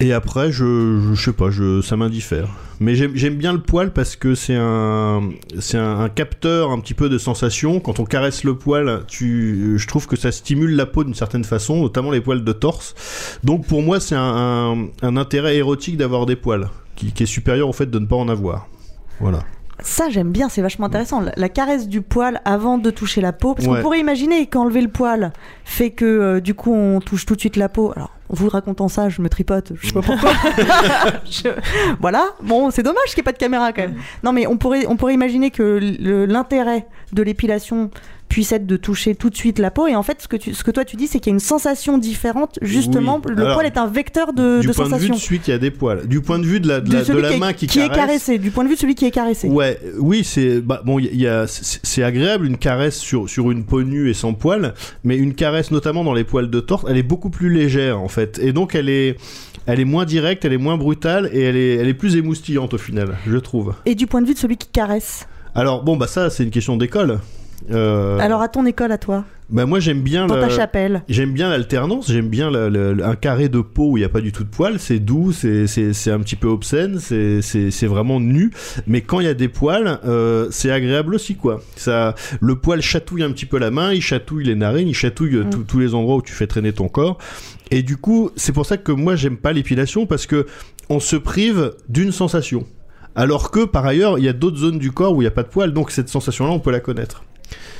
Et 0.00 0.12
après, 0.12 0.52
je, 0.52 1.12
je, 1.14 1.20
sais 1.20 1.32
pas, 1.32 1.50
je, 1.50 1.80
ça 1.80 1.96
m'indiffère. 1.96 2.48
Mais 2.78 2.94
j'aime 2.94 3.36
bien 3.36 3.54
le 3.54 3.60
poil 3.60 3.90
parce 3.90 4.16
que 4.16 4.34
c'est 4.34 4.56
un, 4.56 5.30
c'est 5.58 5.78
un, 5.78 6.00
un, 6.00 6.08
capteur 6.10 6.70
un 6.70 6.80
petit 6.80 6.92
peu 6.92 7.08
de 7.08 7.16
sensation. 7.16 7.80
Quand 7.80 8.00
on 8.00 8.04
caresse 8.04 8.44
le 8.44 8.54
poil, 8.54 9.04
tu, 9.08 9.78
je 9.78 9.86
trouve 9.86 10.06
que 10.06 10.16
ça 10.16 10.30
stimule 10.30 10.76
la 10.76 10.84
peau 10.84 11.04
d'une 11.06 11.14
certaine 11.14 11.44
façon, 11.44 11.80
notamment 11.80 12.10
les 12.10 12.20
poils 12.20 12.44
de 12.44 12.52
torse. 12.52 12.94
Donc 13.42 13.66
pour 13.66 13.82
moi, 13.82 13.98
c'est 14.00 14.14
un, 14.14 14.20
un, 14.20 14.86
un, 15.02 15.16
intérêt 15.16 15.56
érotique 15.56 15.96
d'avoir 15.96 16.26
des 16.26 16.36
poils, 16.36 16.68
qui, 16.94 17.12
qui, 17.12 17.22
est 17.22 17.26
supérieur 17.26 17.68
au 17.68 17.72
fait 17.72 17.86
de 17.90 17.98
ne 17.98 18.06
pas 18.06 18.16
en 18.16 18.28
avoir. 18.28 18.68
Voilà. 19.20 19.38
Ça, 19.80 20.08
j'aime 20.08 20.30
bien, 20.32 20.48
c'est 20.48 20.62
vachement 20.62 20.86
intéressant. 20.86 21.20
La, 21.20 21.32
la 21.36 21.48
caresse 21.50 21.86
du 21.86 22.00
poil 22.00 22.40
avant 22.46 22.78
de 22.78 22.90
toucher 22.90 23.20
la 23.20 23.32
peau. 23.34 23.54
Parce 23.54 23.66
Ouais. 23.68 23.76
qu'on 23.76 23.82
pourrait 23.82 24.00
imaginer 24.00 24.46
qu'enlever 24.46 24.80
le 24.80 24.88
poil 24.88 25.32
fait 25.64 25.90
que 25.90 26.04
euh, 26.06 26.40
du 26.40 26.54
coup 26.54 26.74
on 26.74 27.00
touche 27.00 27.26
tout 27.26 27.34
de 27.34 27.40
suite 27.40 27.56
la 27.56 27.68
peau. 27.68 27.92
Alors, 27.94 28.10
vous 28.30 28.48
racontant 28.48 28.88
ça, 28.88 29.08
je 29.10 29.20
me 29.22 29.28
tripote, 29.28 29.72
je 29.80 29.86
sais 29.86 29.92
pas 29.92 30.00
pourquoi. 30.02 30.32
Je- 31.30 31.48
Voilà, 32.00 32.24
bon, 32.42 32.70
c'est 32.70 32.82
dommage 32.82 33.04
qu'il 33.08 33.18
n'y 33.18 33.20
ait 33.20 33.24
pas 33.24 33.32
de 33.32 33.38
caméra 33.38 33.72
quand 33.72 33.82
même. 33.82 33.96
Non, 34.24 34.32
mais 34.32 34.46
on 34.46 34.56
pourrait, 34.56 34.86
on 34.88 34.96
pourrait 34.96 35.14
imaginer 35.14 35.50
que 35.50 35.78
l'intérêt 36.26 36.86
de 37.12 37.22
l'épilation 37.22 37.90
puisse 38.28 38.52
être 38.52 38.66
de 38.66 38.76
toucher 38.76 39.14
tout 39.14 39.30
de 39.30 39.36
suite 39.36 39.58
la 39.58 39.70
peau. 39.70 39.86
Et 39.86 39.94
en 39.94 40.02
fait, 40.02 40.20
ce 40.20 40.28
que, 40.28 40.36
tu, 40.36 40.52
ce 40.54 40.64
que 40.64 40.70
toi 40.70 40.84
tu 40.84 40.96
dis, 40.96 41.06
c'est 41.06 41.20
qu'il 41.20 41.30
y 41.30 41.32
a 41.32 41.36
une 41.36 41.40
sensation 41.40 41.96
différente. 41.98 42.58
Justement, 42.62 43.20
Oui. 43.24 43.32
le 43.36 43.42
Alors, 43.42 43.54
poil 43.54 43.66
est 43.66 43.78
un 43.78 43.86
vecteur 43.86 44.32
de, 44.32 44.60
du 44.60 44.66
de 44.66 44.72
point 44.72 44.84
de 44.84 44.88
vue 44.88 44.94
sensation. 44.94 45.14
de 45.14 45.20
celui 45.20 45.38
qui 45.40 45.52
a 45.52 45.58
des 45.58 45.70
poils. 45.70 46.06
Du 46.06 46.20
point 46.20 46.38
de 46.38 46.44
vue 46.44 46.60
de 46.60 46.68
la, 46.68 46.80
de 46.80 46.92
la, 46.92 47.00
de 47.00 47.04
celui 47.04 47.22
la 47.22 47.28
qui 47.30 47.34
est- 47.34 47.38
main 47.38 47.52
qui, 47.52 47.64
est 47.64 47.68
caresse. 47.68 47.96
caressé, 47.96 48.38
du 48.38 48.50
point 48.50 48.64
de 48.64 48.68
vue 48.68 48.74
de 48.74 48.80
celui 48.80 48.94
qui 48.94 49.04
est 49.06 49.10
caressé. 49.10 49.48
Ouais, 49.48 49.78
oui, 49.98 50.24
c'est 50.24 50.60
bah, 50.60 50.82
bon, 50.84 50.98
il 50.98 51.14
y 51.20 51.26
a 51.26 51.46
c'est 51.46 51.80
c'est 51.82 52.02
agréable 52.02 52.46
une 52.46 52.58
caresse 52.58 52.96
sur 52.98 53.28
sur 53.28 53.50
une 53.50 53.64
peau 53.64 53.82
nue 53.82 54.10
et 54.10 54.14
sans 54.14 54.34
poils, 54.34 54.74
mais 55.04 55.16
une 55.16 55.34
caresse 55.34 55.70
notamment 55.70 56.02
dans 56.04 56.12
les 56.14 56.24
poils 56.24 56.50
de 56.50 56.60
torse, 56.60 56.84
elle 56.88 56.96
est 56.98 57.02
beaucoup 57.02 57.30
plus 57.30 57.48
légère 57.50 58.00
en 58.00 58.08
fait, 58.08 58.38
et 58.42 58.52
donc 58.52 58.74
elle 58.74 58.88
est 58.88 59.16
elle 59.66 59.80
est 59.80 59.84
moins 59.84 60.04
directe, 60.04 60.44
elle 60.44 60.52
est 60.52 60.58
moins 60.58 60.76
brutale 60.76 61.30
et 61.32 61.42
elle 61.42 61.56
est 61.56 61.74
elle 61.76 61.88
est 61.88 61.94
plus 61.94 62.16
émoustillante 62.16 62.74
au 62.74 62.78
final, 62.78 63.16
je 63.26 63.36
trouve. 63.38 63.74
Et 63.86 63.94
du 63.94 64.06
point 64.06 64.20
de 64.22 64.26
vue 64.26 64.34
de 64.34 64.38
celui 64.38 64.56
qui 64.56 64.68
caresse? 64.68 65.26
Alors 65.54 65.82
bon 65.84 65.96
bah 65.96 66.06
ça 66.06 66.28
c'est 66.30 66.44
une 66.44 66.50
question 66.50 66.76
d'école. 66.76 67.20
Euh, 67.70 68.18
Alors 68.20 68.42
à 68.42 68.48
ton 68.48 68.64
école, 68.66 68.92
à 68.92 68.98
toi, 68.98 69.24
bah 69.50 69.66
moi 69.66 69.80
j'aime 69.80 70.02
bien 70.02 70.26
dans 70.26 70.34
le- 70.36 70.40
ta 70.42 70.48
chapelle. 70.48 71.02
J'aime 71.08 71.32
bien 71.32 71.48
l'alternance, 71.48 72.10
j'aime 72.10 72.28
bien 72.28 72.50
un 72.52 73.14
carré 73.16 73.48
de 73.48 73.60
peau 73.60 73.90
où 73.92 73.96
il 73.96 74.00
n'y 74.00 74.04
a 74.06 74.08
pas 74.08 74.20
du 74.20 74.30
tout 74.32 74.44
de 74.44 74.48
poils, 74.48 74.78
c'est 74.78 74.98
doux, 74.98 75.32
c'est- 75.32 75.66
c'est 75.66 75.92
c'est 75.92 76.10
un 76.10 76.20
petit 76.20 76.36
peu 76.36 76.48
obscène, 76.48 76.98
c'est- 77.00 77.42
c'est 77.42 77.70
c'est 77.70 77.86
vraiment 77.86 78.20
nu, 78.20 78.50
mais 78.86 79.00
quand 79.00 79.20
il 79.20 79.26
y 79.26 79.28
a 79.28 79.34
des 79.34 79.48
poils, 79.48 79.98
euh, 80.04 80.48
c'est 80.50 80.70
agréable 80.70 81.14
aussi 81.14 81.34
quoi. 81.36 81.60
Ça, 81.76 82.14
le 82.40 82.56
poil 82.56 82.80
chatouille 82.82 83.22
un 83.22 83.30
petit 83.32 83.46
peu 83.46 83.58
la 83.58 83.70
main, 83.70 83.92
il 83.92 84.02
chatouille 84.02 84.44
les 84.44 84.54
narines, 84.54 84.88
il 84.88 84.94
chatouille 84.94 85.36
Mm. 85.36 85.50
tous- 85.50 85.64
tous 85.64 85.78
les 85.78 85.94
endroits 85.94 86.16
où 86.16 86.22
tu 86.22 86.32
fais 86.32 86.46
traîner 86.46 86.72
ton 86.72 86.88
corps, 86.88 87.18
et 87.70 87.82
du 87.82 87.96
coup 87.96 88.30
c'est 88.36 88.52
pour 88.52 88.66
ça 88.66 88.76
que 88.76 88.92
moi 88.92 89.16
j'aime 89.16 89.36
pas 89.38 89.52
l'épilation 89.52 90.06
parce 90.06 90.26
que 90.26 90.46
on 90.88 91.00
se 91.00 91.16
prive 91.16 91.72
d'une 91.88 92.12
sensation. 92.12 92.64
Alors 93.18 93.50
que 93.50 93.64
par 93.64 93.86
ailleurs, 93.86 94.18
il 94.18 94.24
y 94.24 94.28
a 94.28 94.34
d'autres 94.34 94.58
zones 94.58 94.78
du 94.78 94.92
corps 94.92 95.14
où 95.14 95.22
il 95.22 95.24
n'y 95.24 95.28
a 95.28 95.32
pas 95.32 95.42
de 95.42 95.48
poils, 95.48 95.72
donc 95.72 95.90
cette 95.90 96.10
sensation-là, 96.10 96.50
on 96.52 96.58
peut 96.60 96.70
la 96.70 96.80
connaître. 96.80 97.24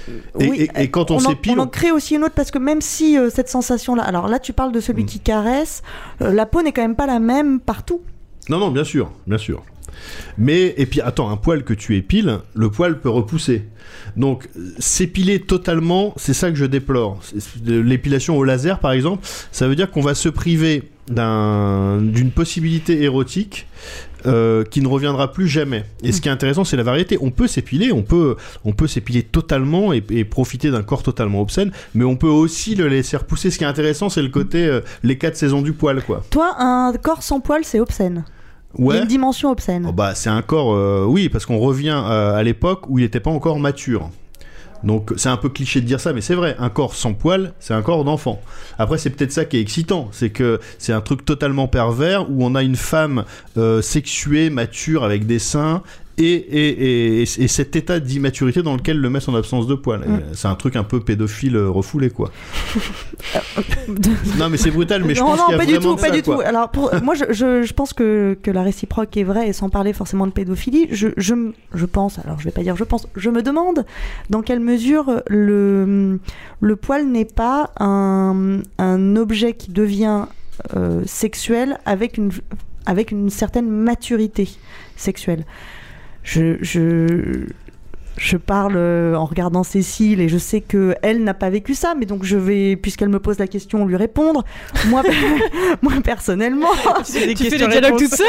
Et, 0.09 0.49
Oui, 0.49 0.69
et- 0.77 0.83
et 0.85 0.91
quand 0.91 1.11
on, 1.11 1.19
s'épile, 1.19 1.59
on 1.59 1.63
en 1.63 1.67
crée 1.67 1.91
aussi 1.91 2.15
une 2.15 2.23
autre 2.25 2.35
parce 2.35 2.51
que 2.53 2.59
même 2.59 2.81
si 2.81 3.19
euh, 3.19 3.29
cette 3.31 3.49
sensation-là, 3.49 4.05
alors 4.05 4.29
là 4.29 4.39
tu 4.39 4.53
parles 4.53 4.71
de 4.73 4.81
celui 4.81 5.03
Mm. 5.03 5.07
qui 5.07 5.19
caresse, 5.21 5.83
euh, 6.23 6.33
la 6.33 6.47
peau 6.47 6.63
n'est 6.63 6.73
quand 6.73 6.83
même 6.83 6.95
pas 6.97 7.07
la 7.07 7.19
même 7.19 7.59
partout. 7.61 8.01
Non, 8.49 8.59
non, 8.59 8.71
bien 8.71 8.85
sûr, 8.85 9.11
bien 9.27 9.39
sûr. 9.39 9.65
Mais, 10.39 10.75
et 10.77 10.87
puis 10.87 11.01
attends, 11.01 11.31
un 11.31 11.37
poil 11.37 11.65
que 11.65 11.73
tu 11.75 11.97
épiles, 11.97 12.39
le 12.55 12.71
poil 12.71 13.01
peut 13.01 13.09
repousser. 13.09 13.65
Donc, 14.17 14.49
euh, 14.57 14.73
s'épiler 14.79 15.41
totalement, 15.41 16.13
c'est 16.17 16.35
ça 16.35 16.51
que 16.51 16.57
je 16.57 16.67
déplore. 16.67 17.19
L'épilation 17.65 18.37
au 18.39 18.45
laser, 18.45 18.79
par 18.79 18.93
exemple, 18.93 19.27
ça 19.51 19.67
veut 19.67 19.75
dire 19.75 19.91
qu'on 19.91 20.03
va 20.03 20.15
se 20.15 20.29
priver 20.29 20.91
d'un- 21.09 22.01
d'une 22.03 22.31
possibilité 22.31 23.03
érotique 23.03 23.67
euh, 24.25 24.65
qui 24.65 24.81
ne 24.81 24.89
reviendra 24.89 25.33
plus 25.33 25.47
jamais. 25.49 25.85
Et 26.03 26.13
ce 26.13 26.21
qui 26.21 26.29
est 26.29 26.33
intéressant, 26.33 26.65
c'est 26.65 26.77
la 26.77 26.83
variété. 26.83 27.19
On 27.21 27.31
peut 27.31 27.47
s'épiler, 27.47 27.93
on 27.93 28.03
peut, 28.03 28.37
on 28.65 28.73
peut 28.73 28.87
s'épiler 28.87 29.23
totalement 29.23 29.93
et, 29.93 30.03
et 30.11 30.25
profiter 30.25 30.71
d'un 30.71 30.83
corps 30.83 31.03
totalement 31.03 31.41
obscène, 31.41 31.73
mais 31.95 32.05
on 32.05 32.17
peut 32.17 32.29
aussi 32.29 32.75
le 32.75 32.89
laisser 32.89 33.17
repousser. 33.17 33.51
Ce 33.51 33.59
qui 33.59 33.65
est 33.65 33.67
intéressant, 33.67 34.09
c'est 34.09 34.23
le 34.23 34.29
côté 34.31 34.65
euh, 34.67 34.81
les 35.03 35.19
quatre 35.19 35.37
saisons 35.37 35.63
du 35.63 35.73
poil, 35.73 36.03
quoi. 36.03 36.23
Toi, 36.31 36.55
un 36.59 36.93
corps 37.03 37.23
sans 37.23 37.41
poil, 37.41 37.65
c'est 37.65 37.81
obscène. 37.81 38.25
Il 38.79 38.85
y 38.85 38.89
a 38.89 38.91
Ouais. 38.93 38.99
une 39.01 39.07
dimension 39.07 39.51
obscène. 39.51 39.87
Oh 39.89 39.93
bah, 39.93 40.15
c'est 40.15 40.29
un 40.29 40.43
corps, 40.43 40.75
euh, 40.75 41.05
oui, 41.07 41.29
parce 41.29 41.47
qu'on 41.47 41.59
revient 41.59 41.99
à 42.07 42.43
l'époque 42.43 42.89
où 42.89 42.99
il 42.99 43.03
n'était 43.03 43.21
pas 43.21 43.31
encore 43.31 43.59
mature. 43.59 44.11
Donc 44.87 45.13
c'est 45.17 45.29
un 45.29 45.37
peu 45.37 45.49
cliché 45.49 45.81
de 45.81 45.87
dire 45.87 45.99
ça, 45.99 46.13
mais 46.13 46.21
c'est 46.21 46.37
vrai, 46.37 46.55
un 46.61 46.71
corps 46.71 46.95
sans 46.95 47.13
poils, 47.13 47.53
c'est 47.59 47.75
un 47.75 47.83
corps 47.83 48.05
d'enfant. 48.05 48.41
Après, 48.79 48.99
c'est 48.99 49.11
peut-être 49.11 49.33
ça 49.33 49.45
qui 49.45 49.57
est 49.57 49.61
excitant, 49.61 50.09
c'est 50.13 50.31
que 50.31 50.61
c'est 50.79 50.93
un 50.93 51.01
truc 51.01 51.25
totalement 51.25 51.67
pervers 51.67 52.31
où 52.31 52.45
on 52.45 52.55
a 52.55 52.63
une 52.63 52.77
femme 52.77 53.25
euh, 53.57 53.83
sexuée, 53.83 54.49
mature, 54.49 55.03
avec 55.03 55.27
des 55.27 55.41
seins, 55.41 55.83
et, 56.19 56.25
et, 56.25 56.69
et, 56.69 57.23
et- 57.23 57.43
et 57.45 57.49
cet 57.49 57.77
état 57.77 58.01
d'immaturité 58.01 58.63
dans 58.63 58.75
lequel 58.77 58.99
le 58.99 59.11
met 59.11 59.29
en 59.29 59.35
absence 59.35 59.67
de 59.67 59.75
poils. 59.75 60.01
Mm. 60.07 60.21
C'est 60.33 60.49
un 60.49 60.55
truc 60.55 60.77
un 60.77 60.85
peu 60.85 61.01
pédophile 61.01 61.57
euh, 61.57 61.69
refoulé, 61.69 62.11
quoi. 62.11 62.31
non, 64.39 64.49
mais 64.51 64.57
c'est 64.57 64.71
brutal, 64.71 65.05
mais 65.05 65.15
je 65.15 65.21
non, 65.21 65.27
pense 65.29 65.39
non, 65.39 65.45
qu'il 65.47 65.53
y 65.53 65.55
a 65.55 65.59
pas 65.59 65.67
du 65.67 65.79
tout, 65.79 65.95
de 65.95 66.01
pas 66.01 66.07
ça, 66.09 66.11
du 66.15 66.23
quoi. 66.23 66.37
tout. 66.37 66.41
Alors, 66.43 66.71
pour, 66.71 66.91
moi, 67.03 67.15
je, 67.15 67.25
je, 67.31 67.63
je 67.63 67.73
pense 67.73 67.93
que, 67.93 68.37
que 68.43 68.51
la 68.51 68.63
réciproque 68.63 69.17
est 69.17 69.25
vraie, 69.25 69.49
et 69.49 69.53
sans 69.53 69.69
parler 69.69 69.93
forcément 69.93 70.27
de 70.27 70.33
pédophilie, 70.33 70.89
je, 70.91 71.09
je, 71.17 71.35
m- 71.35 71.53
je 71.75 71.87
pense, 71.87 72.19
alors 72.19 72.39
je 72.39 72.45
vais 72.45 72.51
pas 72.51 72.63
dire 72.63 72.77
je 72.77 72.85
pense, 72.85 73.07
je 73.17 73.31
me 73.31 73.43
demande 73.43 73.85
dans 74.31 74.43
quelle 74.43 74.61
mesure 74.61 75.23
le, 75.29 76.19
le 76.61 76.77
poil 76.77 77.07
n'est 77.07 77.25
pas 77.25 77.71
un, 77.79 78.61
un 78.79 79.17
objet 79.17 79.53
qui 79.55 79.71
devient 79.71 80.25
euh, 80.75 81.03
sexuel 81.07 81.79
avec 81.85 82.17
une, 82.17 82.31
avec 82.87 83.11
une 83.11 83.31
certaine 83.31 83.69
maturité 83.69 84.49
sexuelle. 84.97 85.45
Je, 86.27 86.57
je, 86.61 87.47
je 88.17 88.37
parle 88.37 88.75
euh, 88.75 89.15
en 89.15 89.25
regardant 89.27 89.63
Cécile 89.63 90.21
et 90.21 90.29
je 90.29 90.39
sais 90.39 90.61
que 90.61 90.97
elle 91.03 91.23
n'a 91.23 91.35
pas 91.35 91.51
vécu 91.51 91.75
ça, 91.75 91.95
mais 91.97 92.05
donc 92.05 92.25
je 92.25 92.37
vais, 92.37 92.75
puisqu'elle 92.75 93.11
me 93.11 93.21
pose 93.21 93.39
la 93.39 93.47
question, 93.47 93.87
lui 93.87 93.95
répondre. 93.95 94.45
Moi, 94.89 95.05
moi 95.83 95.93
personnellement, 96.03 96.67
tu 97.05 97.13
fais 97.13 97.59
des 97.59 97.69
dialogues 97.69 97.97
toute 97.97 98.15
seule 98.15 98.27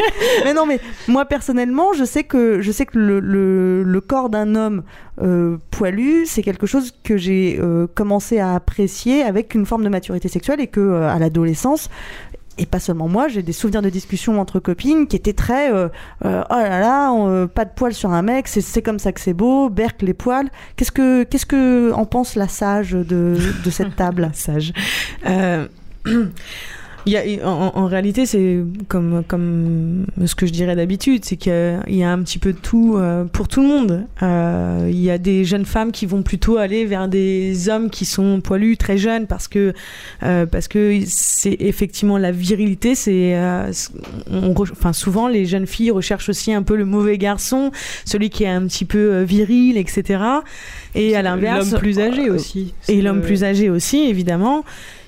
mais 0.44 0.54
non, 0.54 0.64
mais 0.64 0.78
moi 1.08 1.24
personnellement, 1.24 1.92
je 1.92 2.04
sais 2.04 2.22
que 2.22 2.60
je 2.60 2.70
sais 2.70 2.86
que 2.86 2.96
le, 2.96 3.18
le, 3.18 3.82
le 3.82 4.00
corps 4.00 4.30
d'un 4.30 4.54
homme 4.54 4.84
euh, 5.20 5.58
poilu, 5.70 6.26
c'est 6.26 6.42
quelque 6.42 6.66
chose 6.66 6.94
que 7.02 7.16
j'ai 7.16 7.58
euh, 7.60 7.86
commencé 7.94 8.38
à 8.38 8.54
apprécier 8.54 9.22
avec 9.22 9.54
une 9.54 9.66
forme 9.66 9.84
de 9.84 9.88
maturité 9.88 10.28
sexuelle 10.28 10.60
et 10.60 10.68
que 10.68 10.80
euh, 10.80 11.10
à 11.10 11.18
l'adolescence. 11.18 11.90
Et 12.62 12.66
pas 12.66 12.78
seulement 12.78 13.08
moi, 13.08 13.26
j'ai 13.28 13.42
des 13.42 13.54
souvenirs 13.54 13.80
de 13.80 13.88
discussions 13.88 14.38
entre 14.38 14.60
copines 14.60 15.06
qui 15.06 15.16
étaient 15.16 15.32
très 15.32 15.72
euh, 15.72 15.88
euh, 16.26 16.42
oh 16.50 16.54
là 16.54 16.78
là, 16.78 17.10
euh, 17.14 17.46
pas 17.46 17.64
de 17.64 17.70
poils 17.74 17.94
sur 17.94 18.10
un 18.10 18.20
mec, 18.20 18.48
c'est- 18.48 18.82
comme 18.82 18.98
ça 18.98 19.12
que 19.12 19.20
c'est 19.20 19.32
beau, 19.32 19.70
Berk 19.70 20.02
les 20.02 20.12
poils. 20.12 20.50
Qu'est-ce 20.76 20.92
que 20.92 21.22
qu'est-ce 21.24 21.46
que 21.46 21.90
en 21.92 22.04
pense 22.04 22.34
la 22.34 22.48
sage 22.48 22.92
de, 22.92 23.38
de 23.64 23.70
cette 23.70 23.96
table? 23.96 24.30
Sage. 24.34 24.74
Il 27.06 27.12
y 27.12 27.16
a, 27.16 27.48
en, 27.48 27.72
en 27.74 27.86
réalité, 27.86 28.26
c'est 28.26 28.58
comme, 28.88 29.22
comme 29.26 30.06
ce 30.24 30.34
que 30.34 30.46
je 30.46 30.52
dirais 30.52 30.76
d'habitude, 30.76 31.24
c'est 31.24 31.36
qu'il 31.36 31.80
y 31.88 32.02
a 32.02 32.12
un 32.12 32.22
petit 32.22 32.38
peu 32.38 32.52
de 32.52 32.58
tout 32.58 32.96
euh, 32.96 33.24
pour 33.24 33.48
tout 33.48 33.62
le 33.62 33.68
monde. 33.68 34.06
Euh, 34.22 34.86
il 34.90 35.00
y 35.00 35.10
a 35.10 35.18
des 35.18 35.44
jeunes 35.44 35.64
femmes 35.64 35.92
qui 35.92 36.04
vont 36.06 36.22
plutôt 36.22 36.58
aller 36.58 36.84
vers 36.84 37.08
des 37.08 37.68
hommes 37.68 37.88
qui 37.90 38.04
sont 38.04 38.40
poilus 38.40 38.76
très 38.76 38.98
jeunes 38.98 39.26
parce 39.26 39.48
que 39.48 39.72
euh, 40.22 40.46
parce 40.46 40.68
que 40.68 40.98
c'est 41.06 41.56
effectivement 41.60 42.18
la 42.18 42.32
virilité. 42.32 42.94
C'est 42.94 43.34
enfin 44.30 44.92
souvent 44.92 45.28
les 45.28 45.46
jeunes 45.46 45.66
filles 45.66 45.90
recherchent 45.90 46.28
aussi 46.28 46.52
un 46.52 46.62
peu 46.62 46.76
le 46.76 46.84
mauvais 46.84 47.18
garçon, 47.18 47.70
celui 48.04 48.30
qui 48.30 48.44
est 48.44 48.48
un 48.48 48.66
petit 48.66 48.84
peu 48.84 49.22
viril, 49.22 49.76
etc. 49.78 50.22
Et 50.94 51.16
à 51.16 51.22
l'inverse, 51.22 51.70
L'homme 51.70 51.80
plus 51.80 51.98
âgé 51.98 52.30
aussi. 52.30 52.74
et 52.88 53.00
l'homme 53.00 53.22
plus 53.22 53.44
âgé 53.44 53.70
aussi, 53.70 54.08
évidemment. 54.08 54.64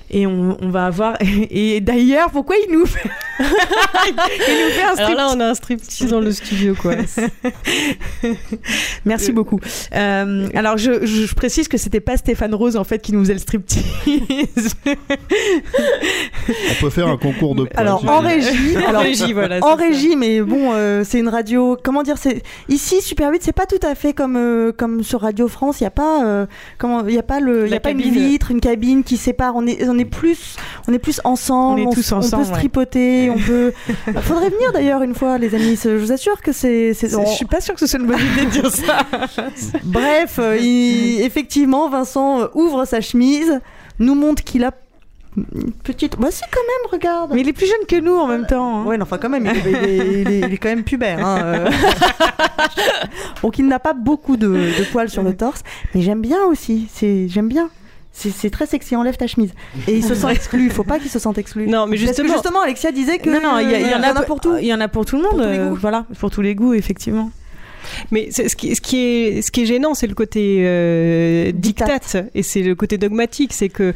Et 0.09 0.27
on, 0.27 0.57
on 0.61 0.69
va 0.69 0.85
avoir. 0.85 1.17
Et, 1.49 1.81
d'ailleurs, 1.81 2.29
pourquoi 2.31 2.55
il 2.67 2.73
nous 2.73 2.85
fait, 2.85 3.09
il 3.39 3.45
nous 3.45 4.71
fait 4.71 4.83
un 4.83 4.95
Alors 4.95 5.15
là, 5.15 5.27
striptease 5.29 5.35
on 5.35 5.39
a 5.39 5.45
un 5.45 5.53
striptease 5.53 6.09
dans 6.09 6.19
le 6.19 6.31
studio, 6.31 6.75
quoi. 6.79 6.95
Merci 9.05 9.31
beaucoup. 9.31 9.59
Euh, 9.95 10.47
alors, 10.53 10.77
je, 10.77 11.05
je, 11.05 11.25
je 11.25 11.35
précise 11.35 11.67
que 11.67 11.77
c'était 11.77 11.99
pas 11.99 12.17
Stéphane 12.17 12.53
Rose 12.53 12.77
en 12.77 12.83
fait 12.83 12.99
qui 12.99 13.11
nous 13.13 13.21
faisait 13.21 13.33
le 13.33 13.39
striptease. 13.39 13.83
On 16.47 16.81
peut 16.81 16.89
faire 16.89 17.07
un 17.07 17.17
concours 17.17 17.55
de 17.55 17.63
poils. 17.63 17.79
Alors 17.79 18.07
en 18.09 18.19
régie, 18.19 18.75
En 18.77 18.99
régie, 18.99 19.33
voilà. 19.33 19.57
en 19.61 19.69
ça. 19.69 19.75
régie, 19.75 20.15
mais 20.15 20.41
bon, 20.41 20.71
euh, 20.73 21.03
c'est 21.05 21.19
une 21.19 21.29
radio. 21.29 21.77
Comment 21.81 22.03
dire 22.03 22.17
C'est 22.17 22.43
ici 22.69 23.01
Super 23.01 23.31
8, 23.31 23.41
c'est 23.43 23.53
pas 23.53 23.65
tout 23.65 23.85
à 23.85 23.95
fait 23.95 24.13
comme 24.13 24.35
euh, 24.37 24.71
comme 24.71 25.03
sur 25.03 25.21
Radio 25.21 25.47
France. 25.47 25.81
Il 25.81 25.83
y 25.83 25.87
a 25.87 25.91
pas 25.91 26.25
euh, 26.25 26.45
comment 26.77 27.05
Il 27.07 27.13
y 27.13 27.19
a 27.19 27.23
pas 27.23 27.39
le, 27.39 27.65
il 27.65 27.71
y 27.71 27.75
a 27.75 27.79
pas 27.79 27.91
une 27.91 28.01
cabine. 28.01 28.13
vitre, 28.13 28.51
une 28.51 28.61
cabine 28.61 29.03
qui 29.03 29.17
sépare. 29.17 29.55
On 29.55 29.65
est 29.65 29.83
on 29.93 29.99
est 29.99 30.05
plus 30.05 30.55
on 30.87 30.93
est 30.93 30.99
plus 30.99 31.21
ensemble. 31.23 31.81
On 31.81 31.91
est 31.91 31.93
tous 31.93 31.99
s- 32.01 32.11
ensemble, 32.11 32.43
peut 32.43 32.49
se 32.49 32.53
tripoter. 32.57 33.29
On 33.29 33.37
peut. 33.37 33.73
Faudrait 34.21 34.49
venir 34.49 34.71
d'ailleurs 34.73 35.01
une 35.03 35.15
fois, 35.15 35.37
les 35.37 35.53
amis. 35.55 35.79
Je 35.81 35.89
vous 35.97 36.11
assure 36.11 36.41
que 36.41 36.51
c'est. 36.51 36.93
c'est- 36.93 37.09
Je 37.09 37.15
on- 37.17 37.25
suis 37.25 37.45
pas 37.45 37.61
sûre 37.61 37.73
que 37.75 37.79
ce 37.79 37.87
soit 37.87 37.99
une 37.99 38.07
bonne 38.07 38.19
idée 38.19 38.45
de 38.45 38.49
dire 38.51 38.69
ça. 38.71 39.05
Bref, 39.83 40.37
euh, 40.39 40.57
il- 40.57 41.21
effectivement, 41.21 41.89
Vincent 41.89 42.41
euh, 42.41 42.47
ouvre 42.53 42.85
sa 42.85 43.01
chemise, 43.01 43.59
nous 43.99 44.15
montre 44.15 44.43
qu'il 44.43 44.63
a 44.63 44.71
une 45.35 45.71
petite. 45.83 46.19
Bah 46.19 46.27
si 46.29 46.41
quand 46.51 46.59
même, 46.61 46.91
regarde. 46.91 47.31
Mais 47.33 47.41
il 47.41 47.49
est 47.49 47.53
plus 47.53 47.65
jeune 47.65 47.85
que 47.87 47.95
nous 47.99 48.15
en 48.15 48.27
même 48.27 48.45
temps. 48.45 48.81
hein. 48.81 48.85
Ouais, 48.85 48.97
non, 48.97 49.03
enfin 49.03 49.17
quand 49.17 49.29
même, 49.29 49.45
il 49.47 49.67
est, 49.67 49.71
il 49.71 49.75
est- 49.89 50.21
il 50.21 50.29
est- 50.31 50.39
il 50.47 50.53
est 50.53 50.57
quand 50.57 50.69
même 50.69 50.83
pubère. 50.83 51.25
Hein, 51.25 51.39
euh. 51.43 51.69
Donc 53.41 53.57
il 53.59 53.65
n'a 53.67 53.79
pas 53.79 53.93
beaucoup 53.93 54.37
de, 54.37 54.47
de 54.47 54.83
poils 54.91 55.09
sur 55.09 55.23
le 55.23 55.35
torse, 55.35 55.61
mais 55.93 56.01
j'aime 56.01 56.21
bien 56.21 56.43
aussi. 56.45 56.87
J'aime 57.27 57.47
bien. 57.47 57.69
C'est 58.13 58.51
très 58.51 58.67
sexy, 58.67 58.95
enlève 58.95 59.17
ta 59.17 59.27
chemise. 59.27 59.51
Et 59.87 59.95
il 59.97 60.03
se 60.03 60.13
sent 60.13 60.31
exclu, 60.31 60.65
il 60.65 60.71
faut 60.71 60.83
pas 60.83 60.99
qu'il 60.99 61.09
se 61.09 61.19
sente 61.19 61.37
exclu. 61.39 61.67
Non, 61.67 61.87
mais 61.87 61.97
Parce 61.97 62.15
que 62.17 62.27
justement- 62.27 62.61
Alexia 62.61 62.91
disait 62.91 63.17
que 63.17 63.29
non, 63.29 63.41
non, 63.41 63.59
il 63.59 63.69
y, 63.69 63.93
en 63.95 64.03
a 64.03 64.21
pour 64.23 64.39
tout. 64.39 64.55
Il 64.57 64.65
y 64.67 64.73
en 64.73 64.79
a 64.79 64.87
pour 64.87 65.05
tout 65.05 65.17
le 65.17 65.23
monde. 65.23 65.31
Pour 65.31 65.41
tous 65.41 65.49
les 65.51 65.59
euh, 65.59 65.69
goûts. 65.69 65.75
voilà, 65.75 66.05
pour 66.19 66.29
tous 66.31 66.41
les 66.41 66.55
goûts, 66.55 66.73
effectivement. 66.73 67.31
Mais 68.11 68.29
ce 68.31 68.55
qui, 68.55 68.75
ce 68.75 68.81
qui 68.81 68.97
est, 68.99 69.41
ce 69.41 69.51
qui 69.51 69.63
est 69.63 69.65
gênant, 69.65 69.93
c'est 69.93 70.07
le 70.07 70.15
côté 70.15 70.59
euh, 70.61 71.51
diktat 71.53 71.99
et 72.33 72.43
c'est 72.43 72.61
le 72.61 72.75
côté 72.75 72.97
dogmatique. 72.97 73.51
C'est 73.51 73.69
que 73.69 73.93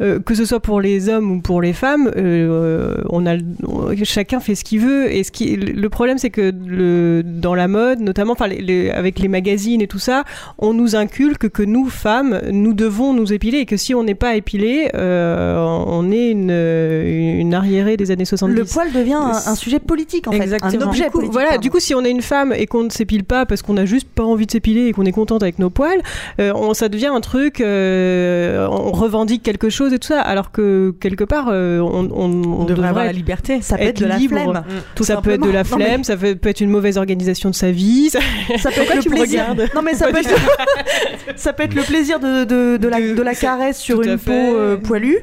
euh, 0.00 0.18
que 0.20 0.34
ce 0.34 0.44
soit 0.44 0.60
pour 0.60 0.80
les 0.80 1.08
hommes 1.08 1.30
ou 1.30 1.40
pour 1.40 1.60
les 1.62 1.72
femmes, 1.72 2.10
euh, 2.16 2.96
on 3.10 3.26
a, 3.26 3.36
on- 3.66 3.94
chacun 4.04 4.40
fait 4.40 4.54
ce 4.54 4.64
qu'il 4.64 4.80
veut. 4.80 5.12
Et 5.12 5.24
ce 5.24 5.30
qui, 5.30 5.56
le 5.56 5.88
problème, 5.88 6.18
c'est 6.18 6.30
que 6.30 6.52
le, 6.66 7.22
dans 7.24 7.54
la 7.54 7.68
mode, 7.68 8.00
notamment, 8.00 8.32
enfin, 8.32 8.46
les- 8.48 8.60
les- 8.60 8.90
avec 8.90 9.18
les 9.18 9.28
magazines 9.28 9.80
et 9.80 9.86
tout 9.86 9.98
ça, 9.98 10.24
on 10.58 10.74
nous 10.74 10.96
inculque 10.96 11.48
que 11.48 11.62
nous, 11.62 11.86
femmes, 11.88 12.40
nous 12.52 12.74
devons 12.74 13.12
nous 13.12 13.32
épiler 13.32 13.58
et 13.58 13.66
que 13.66 13.76
si 13.76 13.94
on 13.94 14.02
n'est 14.04 14.14
pas 14.14 14.36
épilé, 14.36 14.90
euh, 14.94 15.56
on 15.86 16.10
est 16.10 16.30
une, 16.30 16.50
une 16.50 17.54
arriérée 17.54 17.96
des 17.96 18.10
années 18.10 18.24
70. 18.24 18.54
Le 18.58 18.64
poil 18.64 18.92
devient 18.92 19.14
un, 19.14 19.32
un 19.46 19.54
sujet 19.54 19.78
politique 19.78 20.28
en 20.28 20.32
fait, 20.32 20.42
Exactement. 20.42 20.82
un 20.84 20.86
objet 20.88 21.04
Du 21.04 21.10
coup, 21.10 21.12
politique. 21.18 21.32
voilà, 21.32 21.48
pardon. 21.50 21.62
du 21.62 21.70
coup, 21.70 21.80
si 21.80 21.94
on 21.94 22.04
est 22.04 22.10
une 22.10 22.22
femme 22.22 22.52
et 22.56 22.66
qu'on 22.66 22.84
ne 22.84 22.90
s'épile 22.90 23.24
pas 23.24 23.46
parce 23.46 23.62
qu'on 23.62 23.76
a 23.76 23.84
juste 23.84 24.08
pas 24.08 24.24
envie 24.24 24.46
de 24.46 24.50
s'épiler 24.50 24.86
et 24.86 24.92
qu'on 24.92 25.04
est 25.04 25.12
contente 25.12 25.42
avec 25.42 25.58
nos 25.58 25.70
poils, 25.70 26.02
euh, 26.40 26.52
on, 26.54 26.74
ça 26.74 26.88
devient 26.88 27.06
un 27.06 27.20
truc, 27.20 27.60
euh, 27.60 28.66
on 28.70 28.92
revendique 28.92 29.42
quelque 29.42 29.68
chose 29.70 29.85
et 29.92 29.98
tout 29.98 30.08
ça, 30.08 30.20
alors 30.20 30.50
que 30.52 30.94
quelque 31.00 31.24
part, 31.24 31.48
euh, 31.50 31.80
on, 31.80 32.08
on, 32.12 32.30
On 32.44 32.60
on 32.60 32.64
devrait 32.64 32.88
avoir 32.88 33.04
la 33.04 33.12
liberté. 33.12 33.60
ça 33.62 33.76
peut 33.76 33.82
être 33.84 33.88
être 33.90 34.00
de 34.00 34.06
la 34.06 34.16
libre. 34.18 34.36
flemme. 34.40 34.62
Tout 34.94 35.04
ça 35.04 35.20
peut 35.20 35.30
être 35.30 35.42
de 35.44 35.50
la 35.50 35.62
Non, 35.64 35.76
mais- 35.78 35.84
flemme, 35.84 36.04
ça 36.04 36.16
peut, 36.16 36.34
peut 36.36 36.48
être 36.48 36.60
une 36.60 36.70
mauvaise 36.70 36.98
organisation 36.98 37.50
de 37.50 37.54
sa 37.54 37.70
vie. 37.70 38.10
ça- 38.10 38.20
Ça 38.58 38.70
peut 38.70 38.82
être 38.82 39.04
le 39.04 39.10
plaisir. 39.10 39.44
Non 39.74 39.82
mais 39.82 39.94
ça 39.94 40.08
peut 40.08 40.18
être, 40.18 40.30
ça 41.36 41.52
peut 41.52 41.62
être 41.64 41.74
le 41.74 41.82
plaisir 41.82 42.18
de, 42.20 42.44
de, 42.44 42.76
de 42.76 42.88
la, 42.88 43.00
De- 43.00 43.22
la 43.22 43.34
caresse 43.34 43.78
sur 43.78 44.02
une 44.02 44.18
peau 44.18 44.32
euh, 44.32 44.76
poilue. 44.76 45.16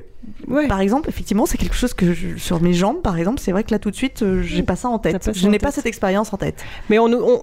Ouais. 0.47 0.67
Par 0.67 0.81
exemple, 0.81 1.09
effectivement, 1.09 1.45
c'est 1.45 1.57
quelque 1.57 1.75
chose 1.75 1.93
que 1.93 2.13
je- 2.13 2.37
sur 2.37 2.61
mes 2.61 2.73
jambes, 2.73 3.01
par 3.01 3.17
exemple, 3.17 3.39
c'est 3.39 3.51
vrai 3.51 3.63
que 3.63 3.71
là 3.71 3.79
tout 3.79 3.91
de 3.91 3.95
suite, 3.95 4.21
euh, 4.23 4.41
j'ai 4.43 4.63
pas 4.63 4.75
ça 4.75 4.89
en 4.89 4.99
tête. 4.99 5.23
ça 5.23 5.31
Je 5.33 5.47
n'ai 5.47 5.59
pas 5.59 5.71
cette 5.71 5.85
expérience 5.85 6.33
en 6.33 6.37
tête. 6.37 6.63
Mais 6.89 6.99
on, 6.99 7.07
nous- 7.07 7.21
on, 7.21 7.41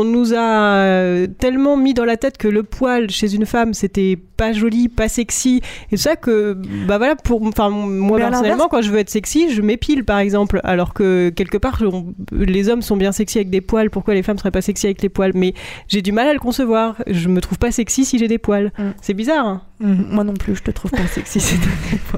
on 0.00 0.04
nous 0.04 0.32
a 0.34 0.38
euh, 0.76 1.26
tellement 1.26 1.76
mis 1.76 1.94
dans 1.94 2.04
la 2.04 2.16
tête 2.16 2.38
que 2.38 2.48
le 2.48 2.62
poil 2.62 3.10
chez 3.10 3.34
une 3.34 3.46
femme 3.46 3.74
c'était 3.74 4.18
pas 4.36 4.52
joli, 4.52 4.88
pas 4.88 5.08
sexy, 5.08 5.60
et 5.92 5.96
ça 5.96 6.16
que 6.16 6.54
bah 6.86 6.98
voilà 6.98 7.14
pour 7.16 7.42
enfin 7.42 7.68
moi 7.70 8.18
Mais 8.18 8.28
personnellement 8.28 8.68
quand 8.68 8.82
je 8.82 8.90
veux 8.90 8.98
être 8.98 9.10
sexy 9.10 9.52
je 9.54 9.62
m'épile 9.62 10.04
par 10.04 10.18
exemple, 10.18 10.60
alors 10.64 10.94
que 10.94 11.30
quelque 11.30 11.58
part 11.58 11.80
on- 11.82 12.12
les 12.32 12.68
hommes 12.68 12.82
sont 12.82 12.96
bien 12.96 13.12
sexy 13.12 13.38
avec 13.38 13.50
des 13.50 13.60
poils, 13.60 13.90
pourquoi 13.90 14.14
les 14.14 14.22
femmes 14.22 14.38
seraient 14.38 14.50
pas 14.50 14.60
sexy 14.62 14.86
avec 14.86 15.00
les 15.02 15.08
poils? 15.08 15.32
Mais 15.34 15.54
j'ai 15.88 16.02
du 16.02 16.12
mal 16.12 16.26
à 16.26 16.32
le 16.32 16.38
concevoir. 16.40 16.96
Je 17.06 17.28
me 17.28 17.40
trouve 17.40 17.58
pas 17.58 17.70
sexy 17.70 18.04
si 18.04 18.18
j'ai 18.18 18.28
des 18.28 18.38
poils. 18.38 18.72
Mm. 18.78 18.82
C'est 19.00 19.14
bizarre. 19.14 19.46
hein 19.46 19.62
Moi 19.82 20.22
non 20.24 20.34
plus, 20.34 20.54
je 20.56 20.62
te 20.62 20.70
trouve 20.70 20.90
pas 20.92 21.06
sexy. 21.08 21.40
c'est 21.40 21.56
tout. 21.60 22.16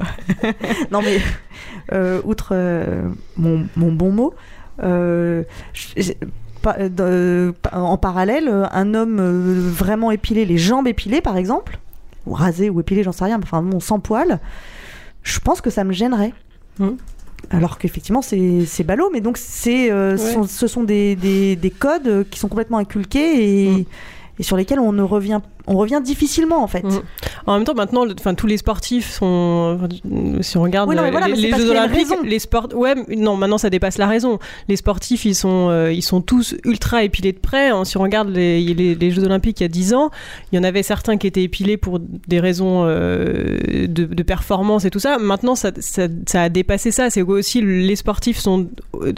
non 0.91 1.01
mais, 1.03 1.19
euh, 1.93 2.21
outre 2.25 2.51
euh, 2.53 3.09
mon, 3.37 3.67
mon 3.77 3.91
bon 3.93 4.13
mot, 4.13 4.35
euh, 4.83 5.43
pas- 6.63 6.77
en 7.73 7.97
parallèle, 7.99 8.49
un 8.73 8.95
homme 8.95 9.21
vraiment 9.71 10.11
épilé, 10.11 10.45
les 10.45 10.59
jambes 10.59 10.87
épilées 10.89 11.21
par 11.21 11.37
exemple, 11.37 11.79
ou 12.27 12.33
rasé 12.33 12.71
ou 12.71 12.81
épilé, 12.81 13.03
j'en 13.03 13.13
sais 13.13 13.25
rien, 13.25 13.39
mais 13.39 13.45
enfin 13.45 13.63
bon, 13.63 13.81
sans 13.81 14.01
poils, 14.01 14.39
je 15.23 15.39
pense 15.41 15.61
que 15.61 15.71
ça 15.71 15.85
me 15.85 15.93
gênerait. 15.93 16.33
Mhm. 16.79 16.97
Alors 17.51 17.77
qu'effectivement 17.79 18.23
c'est 18.23 18.85
ballot, 18.85 19.11
mais 19.13 19.21
donc 19.21 19.37
c'est 19.37 19.93
Ouais. 19.93 20.17
ce 20.17 20.33
sont- 20.33 20.45
ce 20.47 20.67
sont 20.67 20.83
des, 20.85 21.15
des, 21.17 21.57
des 21.57 21.71
codes 21.71 22.27
qui 22.31 22.39
sont 22.41 22.49
complètement 22.49 22.79
inculqués 22.79 23.65
et, 23.65 23.71
Mhm. 23.71 23.85
et 24.39 24.43
sur 24.43 24.57
lesquels 24.57 24.81
on 24.81 24.93
ne 24.93 25.03
revient 25.03 25.41
on 25.67 25.77
revient 25.77 26.01
difficilement 26.05 26.63
en 26.63 26.67
fait. 26.67 26.83
Mhm. 26.85 27.01
En 27.47 27.55
même 27.57 27.65
temps, 27.65 27.75
maintenant, 27.75 28.05
le- 28.05 28.15
tous 28.35 28.47
les 28.47 28.57
sportifs 28.59 29.11
sont. 29.11 29.79
enfin, 29.79 29.89
Si 30.43 30.57
on 30.57 30.63
regarde 30.63 30.89
Oui, 30.89 30.97
non, 30.97 31.03
mais 31.03 31.09
euh, 31.09 31.11
voilà, 31.11 31.29
les, 31.29 31.51
Jeux 31.51 31.71
Olympiques, 31.71 32.09
les 32.25 32.39
sports. 32.39 32.69
Ouais, 32.75 32.95
non, 33.17 33.37
maintenant 33.37 33.59
ça 33.59 33.71
dépasse 33.71 33.99
la 33.99 34.07
raison. 34.07 34.39
Les 34.69 34.77
sportifs, 34.77 35.25
ils 35.25 35.35
sont, 35.35 35.69
euh, 35.71 35.93
ils 35.93 36.03
sont 36.03 36.21
tous 36.21 36.55
ultra 36.65 37.03
épilés 37.05 37.33
de 37.33 37.39
près. 37.39 37.69
hein. 37.71 37.85
Si 37.85 37.97
on 37.97 38.03
regarde 38.03 38.29
les, 38.29 38.61
les, 38.75 38.95
les 38.95 39.11
Jeux 39.11 39.25
Olympiques 39.25 39.61
il 39.61 39.65
y 39.65 39.67
a 39.67 39.69
10 39.69 39.95
ans, 39.95 40.11
il 40.53 40.57
y 40.57 40.59
en 40.59 40.65
avait 40.65 40.83
certains 40.83 41.17
qui 41.17 41.27
étaient 41.27 41.43
épilés 41.43 41.77
pour 41.77 41.99
des 42.01 42.41
raisons 42.41 42.85
euh, 42.87 43.59
de, 43.87 44.05
de 44.05 44.23
performance 44.23 44.85
et 44.85 44.91
tout 44.91 44.99
ça. 45.01 45.19
Maintenant, 45.19 45.55
ça, 45.55 45.71
ça, 45.81 46.09
ça 46.27 46.43
a 46.43 46.49
dépassé 46.49 46.91
ça. 46.91 47.11
C'est 47.11 47.23
aussi 47.23 47.61
les 47.63 47.97
sportifs 47.97 48.39
sont, 48.39 48.69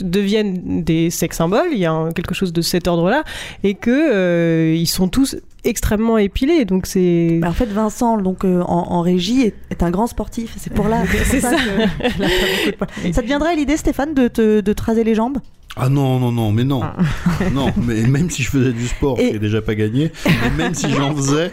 deviennent 0.01 0.83
des 0.85 1.11
sex 1.11 1.37
symboles. 1.37 1.69
Il 1.73 1.79
y 1.79 1.87
a 1.87 1.93
un- 1.93 2.13
quelque 2.13 2.35
chose 2.35 2.53
de 2.53 2.61
cet 2.63 2.89
ordre-là. 2.89 3.25
Et 3.65 3.75
que 3.75 3.91
euh, 3.91 4.75
ils 4.77 4.87
sont 4.87 5.09
tous 5.09 5.37
extrêmement 5.67 6.19
épilés. 6.19 6.65
Donc 6.65 6.87
c'est. 6.87 7.39
Bah, 7.41 7.49
en 7.49 7.53
fait, 7.53 7.67
Vincent, 7.67 8.19
donc 8.19 8.45
euh, 8.45 8.63
en, 8.63 8.93
en 8.93 9.01
régie, 9.03 9.43
est, 9.43 9.55
est 9.71 9.83
un 9.83 9.91
grand 9.91 10.07
sportif. 10.07 10.55
C'est 10.59 10.73
pour 10.73 10.89
là. 10.89 11.03
C'est 11.25 11.41
ça. 11.41 11.53
que-. 11.53 13.13
Ça 13.13 13.23
te 13.23 13.27
viendrait 13.27 13.57
l'idée, 13.57 13.77
Stéphane, 13.77 14.15
de 14.15 14.29
te, 14.29 14.61
de 14.61 14.73
les 15.05 15.15
jambes? 15.15 15.39
Ah 15.79 15.91
non, 15.91 16.19
non, 16.19 16.33
non, 16.33 16.53
mais 16.53 16.65
non. 16.65 16.81
non, 17.53 17.71
mais 17.77 18.07
même 18.07 18.31
si 18.31 18.43
je 18.43 18.49
faisais 18.49 18.73
du 18.73 18.87
sport, 18.89 19.19
Et- 19.21 19.35
est 19.35 19.39
déjà 19.39 19.61
pas 19.61 19.75
gagné, 19.75 20.11
mais 20.25 20.65
même 20.65 20.75
si 20.75 20.91
j'en 20.91 21.15
faisais, 21.15 21.51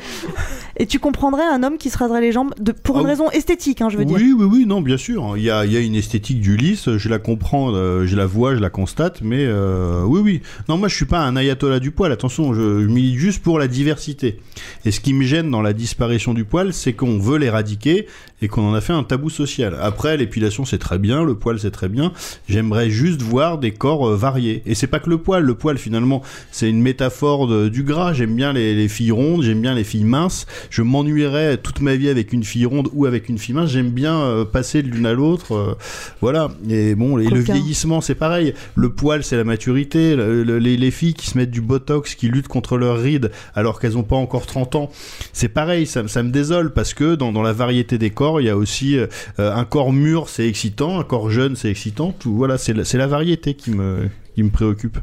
Et 0.78 0.86
tu 0.88 0.98
comprendrais 1.00 1.44
un 1.46 1.62
homme 1.64 1.78
qui 1.78 1.90
se 1.90 1.98
raserait 1.98 2.22
les 2.22 2.32
jambes 2.32 2.54
de, 2.60 2.72
pour 2.72 3.00
une 3.00 3.06
Ah, 3.06 3.10
raison 3.10 3.30
esthétique, 3.32 3.82
hein, 3.82 3.90
je 3.90 3.98
veux 3.98 4.06
dire. 4.06 4.16
oui, 4.18 4.34
oui, 4.36 4.46
oui, 4.52 4.66
non, 4.66 4.82
bien 4.82 4.98
sûr. 4.98 5.36
Il 5.38 5.44
y 5.44 5.50
a, 5.52 5.66
il 5.66 5.72
y 5.72 5.78
a 5.78 5.80
une 5.80 5.94
esthétique 5.96 6.42
du 6.42 6.58
lys, 6.58 6.98
je 6.98 7.10
la 7.10 7.20
comprends, 7.20 7.72
euh, 7.74 8.06
je 8.08 8.16
la 8.16 8.26
vois, 8.26 8.56
je 8.56 8.60
la 8.60 8.70
constate, 8.72 9.22
mais 9.22 9.46
euh, 9.46 10.04
oui, 10.04 10.20
oui. 10.24 10.42
Non, 10.70 10.78
moi, 10.78 10.88
je 10.88 10.96
suis 10.96 11.06
pas 11.06 11.20
un 11.20 11.36
ayatollah 11.36 11.80
du 11.80 11.92
poil. 11.92 12.12
Attention, 12.12 12.54
je, 12.54 12.82
je 12.82 12.88
milite 12.88 13.16
juste 13.20 13.44
pour 13.44 13.60
la 13.60 13.68
diversité. 13.68 14.40
Et 14.86 14.92
ce 14.92 15.00
qui 15.00 15.14
me 15.14 15.24
gêne 15.24 15.52
dans 15.52 15.62
la 15.62 15.74
disparition 15.74 16.34
du 16.34 16.44
poil, 16.44 16.74
c'est 16.74 16.94
qu'on 16.94 17.20
veut 17.20 17.38
l'éradiquer 17.38 18.08
et 18.42 18.48
qu'on 18.48 18.64
en 18.68 18.74
a 18.74 18.82
fait 18.82 18.94
un 18.94 19.04
tabou 19.04 19.30
social. 19.30 19.78
Après, 19.82 20.18
l'épilation, 20.18 20.66
c'est 20.66 20.78
très 20.80 20.98
bien, 20.98 21.24
le 21.24 21.36
poil, 21.36 21.60
c'est 21.60 21.72
très 21.72 21.88
bien. 21.88 22.12
J'aimerais 22.50 22.90
juste 22.90 23.22
voir 23.22 23.58
des 23.60 23.72
corps 23.72 24.10
euh, 24.10 24.16
variés. 24.16 24.64
Et 24.66 24.76
c'est 24.76 24.88
pas 24.88 25.00
que 25.00 25.10
le 25.10 25.18
poil. 25.20 25.44
Le 25.44 25.54
poil, 25.56 25.78
finalement, 25.78 26.22
c'est 26.52 26.70
une 26.70 26.82
métaphore 26.82 27.48
de- 27.48 27.70
du 27.70 27.84
gras. 27.84 28.14
J'aime 28.14 28.36
bien 28.36 28.54
les, 28.54 28.74
les 28.76 28.88
filles 28.88 29.12
rondes, 29.12 29.44
j'aime 29.44 29.62
bien 29.62 29.76
les 29.76 29.84
filles 29.84 30.04
minces. 30.04 30.46
Je 30.69 30.82
m'ennuierais 30.82 31.58
toute 31.58 31.82
ma 31.82 31.95
vie 31.95 32.10
avec 32.10 32.34
une 32.34 32.43
fille 32.43 32.65
ronde 32.65 32.89
ou 32.93 33.06
avec 33.06 33.30
une 33.30 33.38
fille 33.38 33.56
mince. 33.56 33.69
J'aime 33.69 33.89
bien 33.89 34.19
euh, 34.21 34.45
passer 34.45 34.84
de 34.84 34.88
l'une 34.89 35.06
à 35.06 35.13
l'autre. 35.13 35.54
euh, 35.56 35.76
voilà. 36.21 36.49
Et 36.69 36.95
bon, 36.95 37.17
et 37.19 37.23
le 37.26 37.39
vieillissement, 37.56 38.02
c'est 38.02 38.15
pareil. 38.15 38.54
Le 38.76 38.89
poil, 38.89 39.23
c'est 39.23 39.38
la 39.38 39.43
maturité. 39.43 40.15
Le- 40.15 40.43
le- 40.43 40.60
les, 40.60 40.78
les 40.78 40.91
filles 40.91 41.13
qui 41.13 41.28
se 41.28 41.38
mettent 41.38 41.52
du 41.52 41.62
botox, 41.62 42.15
qui 42.15 42.28
luttent 42.30 42.47
contre 42.47 42.78
leurs 42.78 42.97
rides 42.99 43.32
alors 43.56 43.80
qu'elles 43.80 43.97
ont 43.97 44.04
pas 44.04 44.15
encore 44.15 44.45
30 44.45 44.76
ans, 44.76 44.91
c'est 45.34 45.49
pareil. 45.49 45.86
Ça, 45.86 46.08
ça 46.08 46.23
me 46.23 46.30
désole 46.32 46.71
parce 46.73 46.93
que 46.93 47.15
dans, 47.15 47.32
dans 47.32 47.41
la 47.43 47.54
variété 47.54 47.97
des 47.97 48.10
corps, 48.10 48.41
il 48.41 48.45
y 48.45 48.49
a 48.49 48.58
aussi 48.58 48.97
euh, 48.97 49.08
un 49.38 49.65
corps 49.65 49.93
mûr, 49.93 50.30
c'est 50.30 50.47
excitant. 50.47 50.99
Un 50.99 51.04
corps 51.04 51.30
jeune, 51.30 51.56
c'est 51.56 51.69
excitant. 51.69 52.12
Tout, 52.17 52.36
voilà, 52.36 52.58
c'est 52.58 52.73
la, 52.73 53.08
variété 53.08 53.54
qui 53.54 53.71
me, 53.71 54.10
qui 54.36 54.43
me 54.43 54.49
préoccupe. 54.49 54.97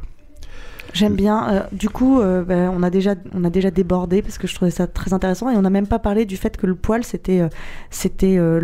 J'aime 0.93 1.15
bien. 1.15 1.49
Euh, 1.49 1.63
du 1.73 1.89
coup, 1.89 2.21
euh, 2.21 2.43
ben, 2.43 2.73
on, 2.75 2.83
a 2.83 2.91
déjà, 2.91 3.15
on 3.35 3.45
a 3.45 3.51
déjà 3.51 3.71
débordé 3.71 4.23
parce 4.23 4.39
que 4.39 4.47
je 4.47 4.55
trouvais 4.55 4.71
ça 4.71 4.87
très 4.87 5.13
intéressant 5.13 5.51
et 5.51 5.57
on 5.57 5.63
n'a 5.63 5.71
même 5.71 5.87
pas 5.87 5.99
parlé 5.99 6.25
du 6.25 6.37
fait 6.37 6.57
que 6.57 6.67
le 6.67 6.75
poil, 6.75 7.05
c'était 7.05 7.41
euh, 7.41 7.49
c'était 7.91 8.37
euh, 8.39 8.59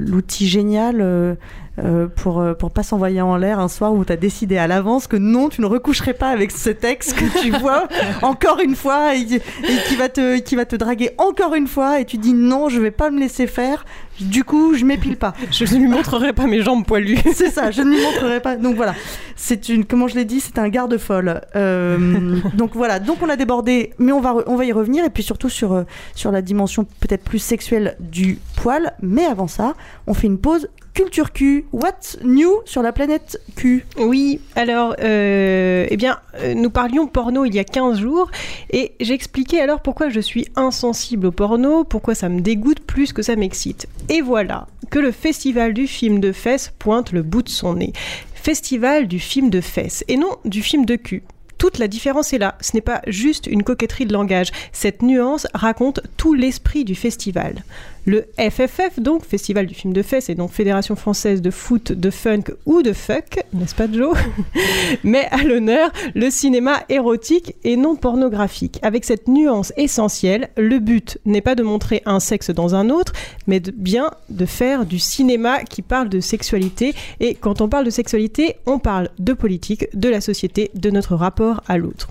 l'outil 0.00 0.46
génial 0.46 1.36
euh, 1.82 2.06
pour, 2.06 2.40
euh, 2.40 2.54
pour 2.54 2.70
pas 2.70 2.84
s'envoyer 2.84 3.20
en 3.20 3.36
l'air 3.36 3.58
un 3.58 3.66
soir 3.66 3.92
où 3.92 4.04
tu 4.04 4.12
as 4.12 4.16
décidé 4.16 4.58
à 4.58 4.68
l'avance 4.68 5.08
que 5.08 5.16
non, 5.16 5.48
tu 5.48 5.60
ne 5.60 5.66
recoucherais 5.66 6.14
pas 6.14 6.28
avec 6.28 6.52
ce 6.52 6.70
texte 6.70 7.16
que 7.16 7.40
tu 7.40 7.50
vois 7.58 7.88
encore 8.22 8.60
une 8.60 8.76
fois 8.76 9.16
et, 9.16 9.22
et 9.22 9.40
qui, 9.88 9.96
va 9.96 10.08
te, 10.08 10.38
qui 10.38 10.54
va 10.54 10.66
te 10.66 10.76
draguer 10.76 11.10
encore 11.18 11.54
une 11.54 11.66
fois 11.66 11.98
et 11.98 12.04
tu 12.04 12.16
dis 12.16 12.32
non, 12.32 12.68
je 12.68 12.80
vais 12.80 12.92
pas 12.92 13.10
me 13.10 13.18
laisser 13.18 13.48
faire. 13.48 13.84
Du 14.20 14.44
coup, 14.44 14.74
je 14.74 14.84
m'épile 14.84 15.16
pas. 15.16 15.32
Je 15.50 15.64
ne 15.64 15.80
lui 15.80 15.88
montrerai 15.88 16.32
pas 16.32 16.46
mes 16.46 16.62
jambes 16.62 16.86
poilues. 16.86 17.18
C'est 17.34 17.50
ça, 17.50 17.72
je 17.72 17.82
ne 17.82 17.90
lui 17.90 18.00
montrerai 18.00 18.38
pas. 18.40 18.54
Donc 18.54 18.76
voilà, 18.76 18.94
c'est 19.34 19.68
une, 19.68 19.84
comment 19.84 20.06
je 20.06 20.14
l'ai 20.14 20.24
dit, 20.24 20.38
c'est 20.38 20.58
un 20.58 20.68
garde-folle. 20.68 21.40
Euh, 21.56 22.38
donc 22.54 22.70
voilà, 22.74 23.00
donc 23.00 23.18
on 23.22 23.28
a 23.28 23.34
débordé, 23.34 23.92
mais 23.98 24.12
on 24.12 24.20
va, 24.20 24.36
on 24.46 24.54
va 24.54 24.64
y 24.64 24.72
revenir, 24.72 25.04
et 25.04 25.10
puis 25.10 25.24
surtout 25.24 25.48
sur, 25.48 25.84
sur 26.14 26.30
la 26.30 26.42
dimension 26.42 26.84
peut-être 27.00 27.24
plus 27.24 27.40
sexuelle 27.40 27.96
du 27.98 28.38
poil. 28.54 28.92
Mais 29.02 29.24
avant 29.24 29.48
ça, 29.48 29.74
on 30.06 30.14
fait 30.14 30.28
une 30.28 30.38
pause 30.38 30.68
culture 30.94 31.32
Q. 31.32 31.66
What's 31.72 32.16
new 32.22 32.60
sur 32.64 32.80
la 32.80 32.92
planète 32.92 33.40
Q? 33.56 33.84
Oui, 33.98 34.40
alors, 34.54 34.94
euh, 35.00 35.86
eh 35.90 35.96
bien, 35.96 36.20
euh, 36.36 36.54
nous 36.54 36.70
parlions 36.70 37.06
porno 37.06 37.44
il 37.44 37.54
y 37.54 37.58
a 37.58 37.64
15 37.64 37.98
jours 37.98 38.30
et 38.70 38.92
j'expliquais 39.00 39.60
alors 39.60 39.80
pourquoi 39.80 40.08
je 40.08 40.20
suis 40.20 40.46
insensible 40.56 41.26
au 41.26 41.32
porno, 41.32 41.84
pourquoi 41.84 42.14
ça 42.14 42.28
me 42.28 42.40
dégoûte 42.40 42.80
plus 42.80 43.12
que 43.12 43.22
ça 43.22 43.36
m'excite. 43.36 43.88
Et 44.08 44.20
voilà 44.20 44.68
que 44.90 45.00
le 45.00 45.10
festival 45.10 45.74
du 45.74 45.86
film 45.88 46.20
de 46.20 46.32
fesses 46.32 46.72
pointe 46.78 47.12
le 47.12 47.22
bout 47.22 47.42
de 47.42 47.48
son 47.48 47.74
nez. 47.74 47.92
Festival 48.34 49.08
du 49.08 49.18
film 49.18 49.50
de 49.50 49.60
fesses 49.60 50.04
et 50.06 50.16
non 50.16 50.36
du 50.44 50.62
film 50.62 50.86
de 50.86 50.96
cul. 50.96 51.24
Toute 51.58 51.78
la 51.78 51.88
différence 51.88 52.32
est 52.32 52.38
là. 52.38 52.56
Ce 52.60 52.72
n'est 52.74 52.82
pas 52.82 53.00
juste 53.06 53.46
une 53.46 53.62
coquetterie 53.62 54.06
de 54.06 54.12
langage. 54.12 54.50
Cette 54.72 55.02
nuance 55.02 55.46
raconte 55.54 56.00
tout 56.16 56.34
l'esprit 56.34 56.84
du 56.84 56.94
festival. 56.94 57.64
Le 58.06 58.26
FFF, 58.38 58.98
donc 58.98 59.24
Festival 59.24 59.66
du 59.66 59.74
film 59.74 59.94
de 59.94 60.02
fesses, 60.02 60.28
et 60.28 60.34
donc 60.34 60.50
Fédération 60.50 60.94
française 60.94 61.40
de 61.40 61.50
foot, 61.50 61.92
de 61.92 62.10
funk 62.10 62.44
ou 62.66 62.82
de 62.82 62.92
fuck, 62.92 63.40
n'est-ce 63.54 63.74
pas 63.74 63.90
Joe 63.90 64.16
met 65.04 65.26
à 65.30 65.42
l'honneur 65.42 65.90
le 66.14 66.28
cinéma 66.28 66.82
érotique 66.90 67.56
et 67.64 67.76
non 67.76 67.96
pornographique. 67.96 68.78
Avec 68.82 69.06
cette 69.06 69.26
nuance 69.26 69.72
essentielle, 69.78 70.50
le 70.58 70.80
but 70.80 71.18
n'est 71.24 71.40
pas 71.40 71.54
de 71.54 71.62
montrer 71.62 72.02
un 72.04 72.20
sexe 72.20 72.50
dans 72.50 72.74
un 72.74 72.90
autre, 72.90 73.14
mais 73.46 73.60
bien 73.60 74.10
de 74.28 74.44
faire 74.44 74.84
du 74.84 74.98
cinéma 74.98 75.62
qui 75.64 75.80
parle 75.80 76.10
de 76.10 76.20
sexualité. 76.20 76.94
Et 77.20 77.34
quand 77.34 77.62
on 77.62 77.68
parle 77.70 77.86
de 77.86 77.90
sexualité, 77.90 78.56
on 78.66 78.78
parle 78.78 79.08
de 79.18 79.32
politique, 79.32 79.86
de 79.94 80.10
la 80.10 80.20
société, 80.20 80.70
de 80.74 80.90
notre 80.90 81.14
rapport 81.14 81.62
à 81.68 81.78
l'autre. 81.78 82.10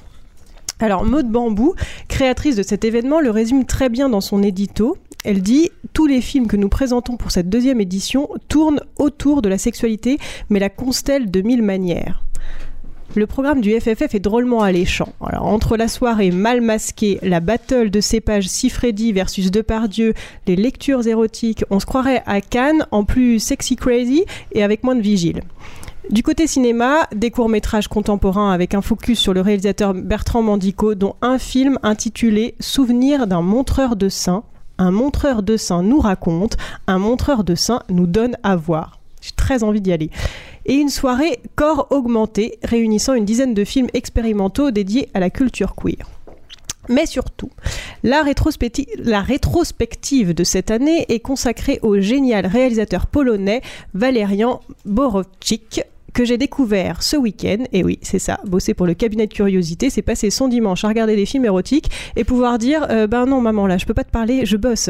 Alors 0.83 1.05
Maud 1.05 1.29
Bambou, 1.29 1.75
créatrice 2.09 2.57
de 2.57 2.63
cet 2.63 2.83
événement, 2.83 3.21
le 3.21 3.29
résume 3.29 3.65
très 3.65 3.87
bien 3.87 4.09
dans 4.09 4.19
son 4.19 4.43
édito. 4.43 4.97
Elle 5.23 5.41
dit 5.41 5.69
Tous 5.93 6.05
les 6.05 6.21
films 6.21 6.47
que 6.47 6.57
nous 6.57 6.69
présentons 6.69 7.17
pour 7.17 7.31
cette 7.31 7.49
deuxième 7.49 7.81
édition 7.81 8.29
tournent 8.47 8.81
autour 8.97 9.41
de 9.41 9.49
la 9.49 9.57
sexualité, 9.57 10.17
mais 10.49 10.59
la 10.59 10.69
constelle 10.69 11.31
de 11.31 11.41
mille 11.41 11.63
manières. 11.63 12.23
Le 13.15 13.27
programme 13.27 13.61
du 13.61 13.79
FFF 13.79 14.15
est 14.15 14.19
drôlement 14.19 14.63
alléchant. 14.63 15.13
Entre 15.19 15.77
la 15.77 15.87
soirée 15.87 16.31
mal 16.31 16.61
masquée, 16.61 17.19
la 17.21 17.41
battle 17.41 17.91
de 17.91 18.01
cépage 18.01 18.47
Sifredi 18.47 19.11
versus 19.11 19.51
Depardieu, 19.51 20.15
les 20.47 20.55
lectures 20.55 21.05
érotiques, 21.05 21.63
on 21.69 21.79
se 21.79 21.85
croirait 21.85 22.23
à 22.25 22.41
Cannes 22.41 22.87
en 22.89 23.03
plus 23.03 23.37
sexy 23.37 23.75
crazy 23.75 24.25
et 24.51 24.63
avec 24.63 24.83
moins 24.83 24.95
de 24.95 25.01
vigile. 25.01 25.41
Du 26.09 26.23
côté 26.23 26.47
cinéma, 26.47 27.07
des 27.15 27.29
courts-métrages 27.29 27.87
contemporains 27.87 28.51
avec 28.51 28.73
un 28.73 28.81
focus 28.81 29.19
sur 29.19 29.33
le 29.33 29.41
réalisateur 29.41 29.93
Bertrand 29.93 30.41
Mandico, 30.41 30.95
dont 30.95 31.15
un 31.21 31.37
film 31.37 31.77
intitulé 31.83 32.55
Souvenir 32.59 33.27
d'un 33.27 33.41
montreur 33.41 33.95
de 33.95 34.09
seins. 34.09 34.43
Un 34.77 34.91
montreur 34.91 35.43
de 35.43 35.57
seins 35.57 35.83
nous 35.83 35.99
raconte, 35.99 36.57
un 36.87 36.97
montreur 36.97 37.43
de 37.43 37.55
seins 37.55 37.83
nous 37.89 38.07
donne 38.07 38.37
à 38.43 38.55
voir. 38.55 38.99
J'ai 39.21 39.31
très 39.31 39.63
envie 39.63 39.81
d'y 39.81 39.93
aller. 39.93 40.09
Et 40.65 40.75
une 40.75 40.89
soirée 40.89 41.39
corps 41.55 41.87
augmenté, 41.91 42.57
réunissant 42.63 43.13
une 43.13 43.25
dizaine 43.25 43.53
de 43.53 43.63
films 43.63 43.89
expérimentaux 43.93 44.71
dédiés 44.71 45.09
à 45.13 45.19
la 45.19 45.29
culture 45.29 45.75
queer. 45.75 46.07
Mais 46.89 47.05
surtout, 47.05 47.49
la 48.03 48.23
rétrospective 48.23 50.33
de 50.33 50.43
cette 50.43 50.71
année 50.71 51.05
est 51.07 51.19
consacrée 51.19 51.79
au 51.81 51.99
génial 51.99 52.45
réalisateur 52.45 53.07
polonais 53.07 53.61
Valerian 53.93 54.59
Borowczyk, 54.85 55.83
que 56.13 56.25
j'ai 56.25 56.37
découvert 56.37 57.03
ce 57.03 57.17
week-end. 57.17 57.63
Et 57.71 57.83
oui, 57.83 57.99
c'est 58.01 58.19
ça, 58.19 58.39
bosser 58.45 58.73
pour 58.73 58.85
le 58.85 58.93
cabinet 58.93 59.27
de 59.27 59.33
curiosité, 59.33 59.89
c'est 59.89 60.01
passer 60.01 60.29
son 60.29 60.47
dimanche 60.47 60.83
à 60.83 60.87
regarder 60.87 61.15
des 61.15 61.25
films 61.25 61.45
érotiques 61.45 61.89
et 62.15 62.23
pouvoir 62.23 62.57
dire 62.57 62.85
euh, 62.89 63.07
Ben 63.07 63.25
non, 63.25 63.41
maman, 63.41 63.67
là, 63.67 63.77
je 63.77 63.85
peux 63.85 63.93
pas 63.93 64.03
te 64.03 64.11
parler, 64.11 64.45
je 64.45 64.57
bosse. 64.57 64.89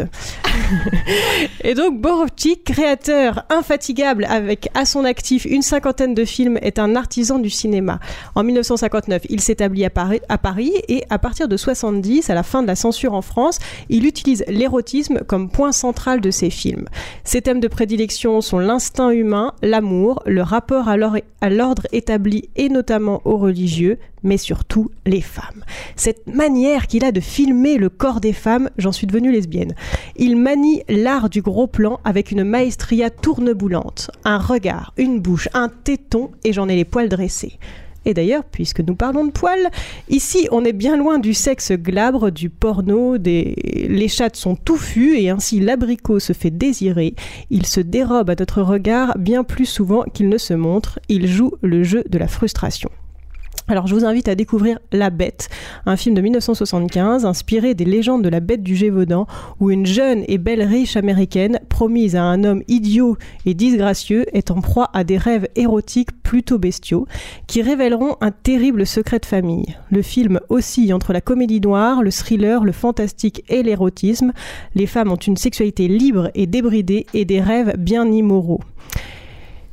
et 1.63 1.73
donc, 1.73 1.99
Borowczyk, 2.01 2.63
créateur 2.63 3.45
infatigable 3.49 4.25
avec 4.29 4.69
à 4.73 4.86
son 4.86 5.05
actif 5.05 5.45
une 5.45 5.62
cinquantaine 5.62 6.13
de 6.13 6.25
films, 6.25 6.57
est 6.62 6.79
un 6.79 6.95
artisan 6.95 7.39
du 7.39 7.49
cinéma. 7.49 7.99
En 8.36 8.43
1959, 8.43 9.23
il 9.29 9.41
s'établit 9.41 9.86
à 9.86 9.89
Paris, 9.89 10.21
à 10.29 10.38
Paris 10.38 10.73
et 10.88 11.03
à 11.09 11.19
partir 11.19 11.47
de 11.47 11.57
70, 11.57 12.29
à 12.29 12.33
la 12.33 12.43
fin 12.43 12.62
de 12.62 12.67
la 12.67 12.75
censure 12.75 13.13
en 13.13 13.21
France, 13.21 13.59
il 13.89 14.05
utilise 14.05 14.43
l'érotisme 14.47 15.19
comme 15.25 15.49
point 15.49 15.71
central 15.71 16.21
de 16.21 16.31
ses 16.31 16.49
films. 16.49 16.86
Ses 17.23 17.41
thèmes 17.41 17.59
de 17.59 17.67
prédilection 17.67 18.41
sont 18.41 18.59
l'instinct 18.59 19.09
humain, 19.12 19.53
l'amour, 19.62 20.21
le 20.25 20.41
rapport 20.41 20.89
à 20.89 20.97
l'or- 20.97 21.12
à 21.41 21.49
l'ordre 21.49 21.88
établi 21.91 22.49
et 22.56 22.69
notamment 22.69 23.21
aux 23.26 23.38
religieux, 23.38 23.99
mais 24.23 24.38
surtout 24.38 24.89
les 25.06 25.21
femmes. 25.21 25.63
Cette 25.95 26.28
manière 26.28 26.88
qu'il 26.88 27.06
a 27.06 27.12
de 27.12 27.19
filmer 27.19 27.78
le 27.78 27.89
corps 27.89 28.21
des 28.21 28.34
femmes, 28.34 28.69
j'en 28.78 28.91
suis 28.91 29.08
devenue 29.08 29.32
lesbienne. 29.32 29.76
Il 30.15 30.38
manie 30.38 30.84
l'art 30.88 31.30
du 31.30 31.41
gros 31.41 31.67
plan 31.67 31.99
avec 32.04 32.32
une 32.32 32.43
maestria 32.43 33.10
tourneboulante. 33.10 34.12
Un 34.23 34.38
regard, 34.38 34.93
une 34.97 35.19
bouche, 35.19 35.49
un 35.54 35.69
téton 35.69 36.32
et 36.43 36.54
j'en 36.54 36.69
ai 36.69 36.76
les 36.76 36.86
poils 36.86 37.10
dressés. 37.10 37.60
Et 38.06 38.13
d'ailleurs, 38.13 38.44
puisque 38.44 38.82
nous 38.82 38.96
parlons 38.96 39.26
de 39.26 39.32
poils, 39.32 39.70
ici 40.10 40.48
on 40.52 40.66
est 40.66 40.74
bien 40.74 40.98
loin 40.98 41.20
du 41.20 41.34
sexe 41.34 41.72
glabre, 41.72 42.32
du 42.32 42.50
porno, 42.50 43.18
des... 43.18 43.56
les 43.89 44.08
chattes 44.08 44.36
sont 44.36 44.56
touffus 44.56 45.18
et 45.18 45.30
ainsi 45.30 45.60
l'abricot 45.60 46.20
se 46.20 46.34
fait 46.34 46.52
désirer. 46.52 47.16
Il 47.50 47.66
se 47.66 47.80
dérobe 47.80 48.30
à 48.30 48.36
notre 48.38 48.62
regard 48.62 49.18
bien 49.18 49.44
plus 49.44 49.66
souvent 49.66 50.04
qu'il 50.04 50.30
ne 50.30 50.38
se 50.38 50.54
montre. 50.54 51.00
Il 51.10 51.28
joue 51.28 51.54
le 51.62 51.84
jeu 51.84 52.04
de 52.10 52.18
la 52.18 52.28
frustration. 52.28 52.89
Alors 53.69 53.88
je 53.88 53.95
vous 53.95 54.04
invite 54.04 54.28
à 54.28 54.36
découvrir 54.36 54.80
La 54.91 55.10
Bête, 55.10 55.47
un 55.86 55.95
film 55.95 56.15
de 56.15 56.21
1975 56.21 57.26
inspiré 57.26 57.73
des 57.73 57.86
légendes 57.86 58.21
de 58.21 58.28
la 58.28 58.41
Bête 58.41 58.62
du 58.62 58.76
Gévaudan, 58.76 59.26
où 59.62 59.71
une 59.71 59.86
jeune 59.86 60.26
et 60.28 60.38
belle 60.38 60.63
riche 60.63 60.97
américaine, 60.97 61.62
promise 61.69 62.17
à 62.17 62.23
un 62.23 62.43
homme 62.43 62.63
idiot 62.67 63.17
et 63.45 63.54
disgracieux, 63.54 64.26
est 64.36 64.52
en 64.52 64.60
proie 64.60 64.89
à 64.93 65.06
des 65.06 65.17
rêves 65.17 65.47
érotiques 65.56 66.12
plutôt 66.23 66.58
bestiaux, 66.58 67.08
qui 67.47 67.62
révéleront 67.62 68.17
un 68.19 68.32
terrible 68.32 68.86
secret 68.86 69.19
de 69.19 69.26
famille. 69.26 69.78
Le 69.89 70.02
film 70.02 70.41
oscille 70.49 70.93
entre 70.93 71.13
la 71.13 71.21
comédie 71.21 71.62
noire, 71.62 72.04
le 72.04 72.12
thriller, 72.12 72.65
le 72.65 72.73
fantastique 72.73 73.45
et 73.47 73.63
l'érotisme. 73.63 74.34
Les 74.76 74.88
femmes 74.88 75.12
ont 75.12 75.15
une 75.15 75.38
sexualité 75.38 75.88
libre 75.88 76.32
et 76.36 76.47
débridée 76.47 77.06
et 77.13 77.23
des 77.23 77.39
rêves 77.39 77.76
bien 77.78 78.06
immoraux. 78.12 78.60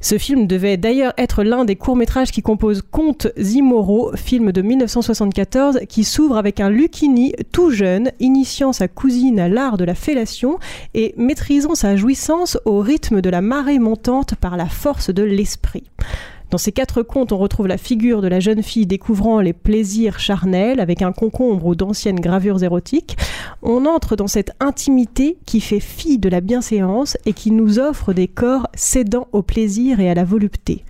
Ce 0.02 0.16
film 0.16 0.46
devait 0.46 0.78
d'ailleurs 0.78 1.12
être 1.18 1.44
l'un 1.44 1.66
des 1.66 1.76
courts-métrages 1.76 2.32
qui 2.32 2.40
composent 2.40 2.82
Contes 2.90 3.28
immoraux, 3.36 4.12
film 4.16 4.50
de 4.50 4.62
1974, 4.62 5.80
qui 5.88 6.04
s'ouvre 6.04 6.38
avec 6.38 6.58
un 6.58 6.70
Lucchini 6.70 7.34
tout 7.52 7.70
jeune, 7.70 8.10
initiant 8.18 8.72
sa 8.72 8.88
cousine 8.88 9.38
à 9.38 9.48
l'art 9.48 9.76
de 9.76 9.84
la 9.84 9.94
fellation 9.94 10.58
et 10.94 11.14
maîtrisant 11.18 11.74
sa 11.74 11.96
jouissance 11.96 12.58
au 12.64 12.80
rythme 12.80 13.20
de 13.20 13.28
la 13.28 13.42
marée 13.42 13.78
montante 13.78 14.36
par 14.36 14.56
la 14.56 14.66
force 14.66 15.10
de 15.10 15.22
l'esprit. 15.22 15.84
Dans 16.50 16.58
ces 16.58 16.72
quatre 16.72 17.02
contes, 17.02 17.30
on 17.30 17.38
retrouve 17.38 17.68
la 17.68 17.78
figure 17.78 18.22
de 18.22 18.26
la 18.26 18.40
jeune 18.40 18.64
fille 18.64 18.86
découvrant 18.86 19.40
les 19.40 19.52
plaisirs 19.52 20.18
charnels 20.18 20.80
avec 20.80 21.00
un 21.00 21.12
concombre 21.12 21.66
ou 21.66 21.74
d'anciennes 21.76 22.18
gravures 22.18 22.62
érotiques. 22.62 23.16
On 23.62 23.86
entre 23.86 24.16
dans 24.16 24.26
cette 24.26 24.50
intimité 24.58 25.38
qui 25.46 25.60
fait 25.60 25.78
fi 25.78 26.18
de 26.18 26.28
la 26.28 26.40
bienséance 26.40 27.16
et 27.24 27.34
qui 27.34 27.52
nous 27.52 27.78
offre 27.78 28.12
des 28.12 28.26
corps 28.26 28.66
cédant 28.74 29.28
au 29.30 29.42
plaisir 29.42 30.00
et 30.00 30.10
à 30.10 30.14
la 30.14 30.24
volupté. 30.24 30.84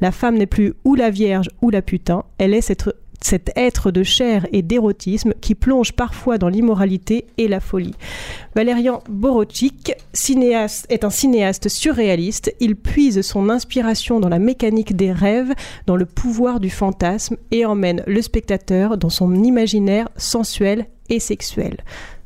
La 0.00 0.10
femme 0.10 0.36
n'est 0.36 0.46
plus 0.46 0.74
ou 0.84 0.96
la 0.96 1.10
vierge 1.10 1.48
ou 1.62 1.70
la 1.70 1.80
putain, 1.80 2.24
elle 2.38 2.52
est 2.52 2.60
cette, 2.60 2.90
cet 3.24 3.50
être 3.56 3.90
de 3.90 4.02
chair 4.02 4.46
et 4.52 4.60
d'érotisme 4.60 5.32
qui 5.40 5.54
plonge 5.54 5.92
parfois 5.92 6.36
dans 6.36 6.48
l'immoralité 6.48 7.24
et 7.38 7.48
la 7.48 7.58
folie. 7.58 7.94
Valérian 8.54 9.02
Borowczyk 9.08 9.96
cinéaste, 10.12 10.86
est 10.90 11.04
un 11.04 11.10
cinéaste 11.10 11.70
surréaliste. 11.70 12.54
Il 12.60 12.76
puise 12.76 13.22
son 13.22 13.48
inspiration 13.48 14.20
dans 14.20 14.28
la 14.28 14.38
mécanique 14.38 14.94
des 14.94 15.10
rêves, 15.10 15.54
dans 15.86 15.96
le 15.96 16.04
pouvoir 16.04 16.60
du 16.60 16.68
fantasme 16.68 17.36
et 17.50 17.64
emmène 17.64 18.02
le 18.06 18.20
spectateur 18.20 18.98
dans 18.98 19.08
son 19.08 19.34
imaginaire 19.42 20.10
sensuel 20.16 20.86
et 21.08 21.18
sexuel. 21.18 21.78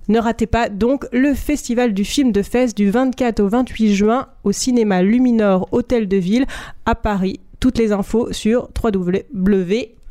Ne 0.09 0.19
ratez 0.19 0.47
pas 0.47 0.69
donc 0.69 1.07
le 1.13 1.33
festival 1.33 1.95
du 1.95 2.05
film 2.05 2.33
de 2.33 2.43
Fès 2.43 2.75
du 2.75 2.91
24 2.91 3.39
au 3.41 3.49
28 3.49 3.95
juin 3.95 4.27
au 4.43 4.51
cinéma 4.51 5.03
Luminor 5.03 5.69
Hôtel 5.71 6.09
de 6.09 6.17
Ville 6.17 6.47
à 6.87 6.97
Paris. 6.97 7.39
Toutes 7.61 7.79
les 7.79 7.93
infos 7.93 8.33
sur 8.33 8.69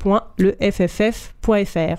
www.lefff.fr. 0.00 1.98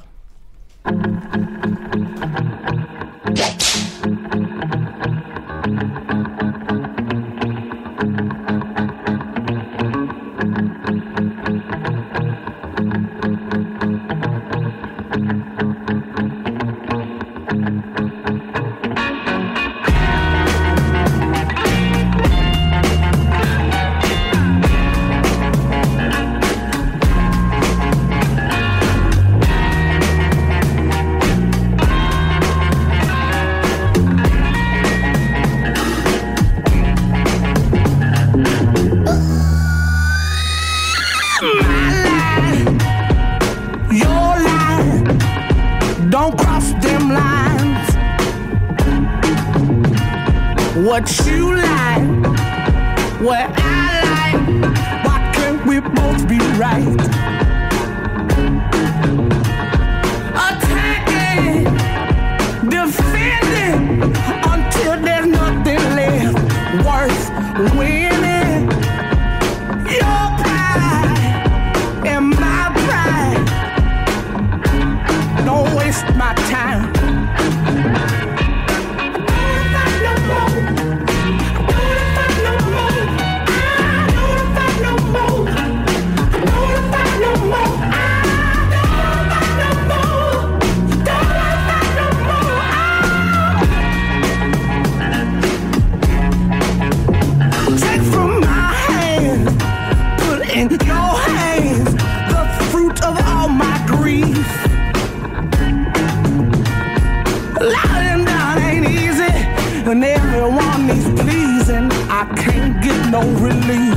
no 113.21 113.27
relief. 113.39 113.95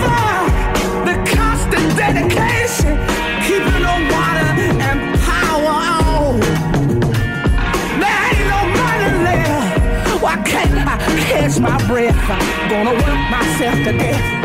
Fire, 0.00 0.46
the 1.06 1.14
constant 1.34 1.96
dedication, 1.96 2.94
keeping 3.44 3.82
the 3.88 3.96
water 4.12 4.50
and 4.88 5.00
power 5.20 5.76
on. 6.06 6.40
There 8.00 8.20
ain't 8.28 8.46
no 8.54 8.60
money 8.78 9.10
left. 9.26 10.22
Why 10.22 10.36
can't 10.44 10.88
I 10.88 10.98
catch 11.28 11.58
my 11.58 11.76
breath? 11.88 12.16
I'm 12.30 12.70
gonna 12.70 12.92
work 12.92 13.30
myself 13.30 13.76
to 13.84 13.92
death. 13.92 14.39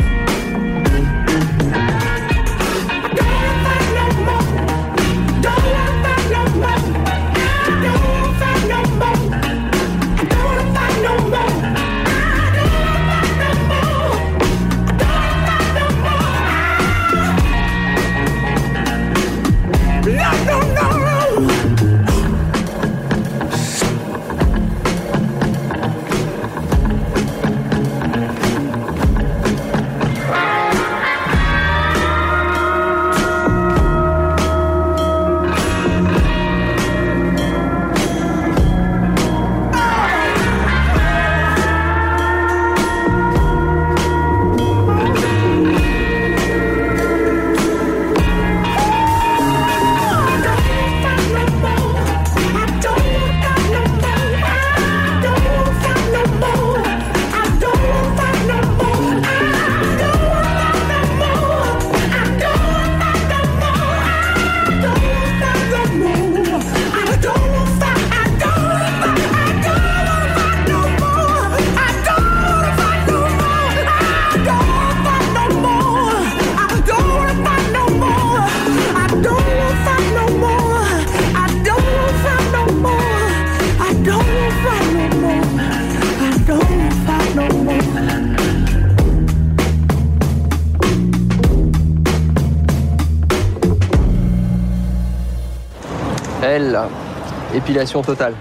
Épilation 97.53 98.01
totale. 98.01 98.33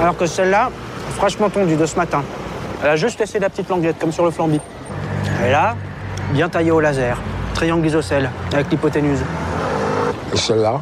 Alors 0.00 0.16
que 0.16 0.26
celle-là, 0.26 0.70
fraîchement 1.16 1.50
tondue 1.50 1.76
de 1.76 1.86
ce 1.86 1.96
matin. 1.96 2.22
Elle 2.82 2.90
a 2.90 2.96
juste 2.96 3.20
laissé 3.20 3.38
la 3.38 3.48
petite 3.48 3.68
languette, 3.68 3.98
comme 3.98 4.12
sur 4.12 4.24
le 4.24 4.30
flambi. 4.30 4.60
Et 5.46 5.50
là, 5.50 5.76
bien 6.32 6.48
taillée 6.48 6.70
au 6.70 6.80
laser. 6.80 7.16
Triangle 7.54 7.86
isocèle, 7.86 8.30
avec 8.52 8.70
l'hypoténuse. 8.70 9.20
Et 10.32 10.36
celle-là? 10.36 10.80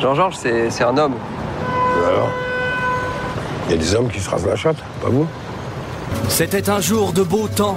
Jean-Georges, 0.00 0.36
c'est 0.36 0.70
c'est 0.70 0.84
un 0.84 0.96
homme. 0.96 1.14
Et 1.14 2.08
alors? 2.08 2.30
Il 3.66 3.72
y 3.72 3.74
a 3.74 3.78
des 3.78 3.94
hommes 3.94 4.08
qui 4.08 4.20
se 4.20 4.30
rasent 4.30 4.46
la 4.46 4.56
chatte, 4.56 4.76
pas 5.02 5.08
vous? 5.08 5.26
C'était 6.28 6.70
un 6.70 6.80
jour 6.80 7.12
de 7.12 7.22
beau 7.22 7.48
temps. 7.48 7.76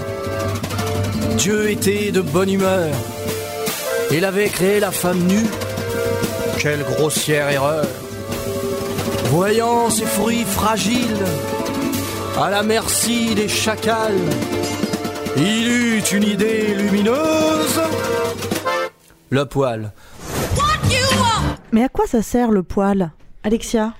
Dieu 1.38 1.70
était 1.70 2.12
de 2.12 2.22
bonne 2.22 2.50
humeur. 2.50 2.90
Il 4.12 4.24
avait 4.24 4.50
créé 4.50 4.80
la 4.80 4.92
femme 4.92 5.20
nue. 5.20 5.46
Quelle 6.60 6.84
grossière 6.84 7.50
erreur. 7.50 7.86
Voyant 9.26 9.90
ses 9.90 10.06
fruits 10.06 10.44
fragiles, 10.44 11.26
à 12.40 12.50
la 12.50 12.64
merci 12.64 13.36
des 13.36 13.48
chacals, 13.48 14.18
il 15.36 15.68
eut 15.68 16.00
une 16.00 16.24
idée 16.24 16.74
lumineuse. 16.74 17.80
Le 19.30 19.46
poil. 19.46 19.92
Mais 21.72 21.84
à 21.84 21.90
quoi 21.90 22.08
ça 22.08 22.22
sert 22.22 22.50
le 22.50 22.64
poil? 22.64 23.12
Alexia? 23.44 23.94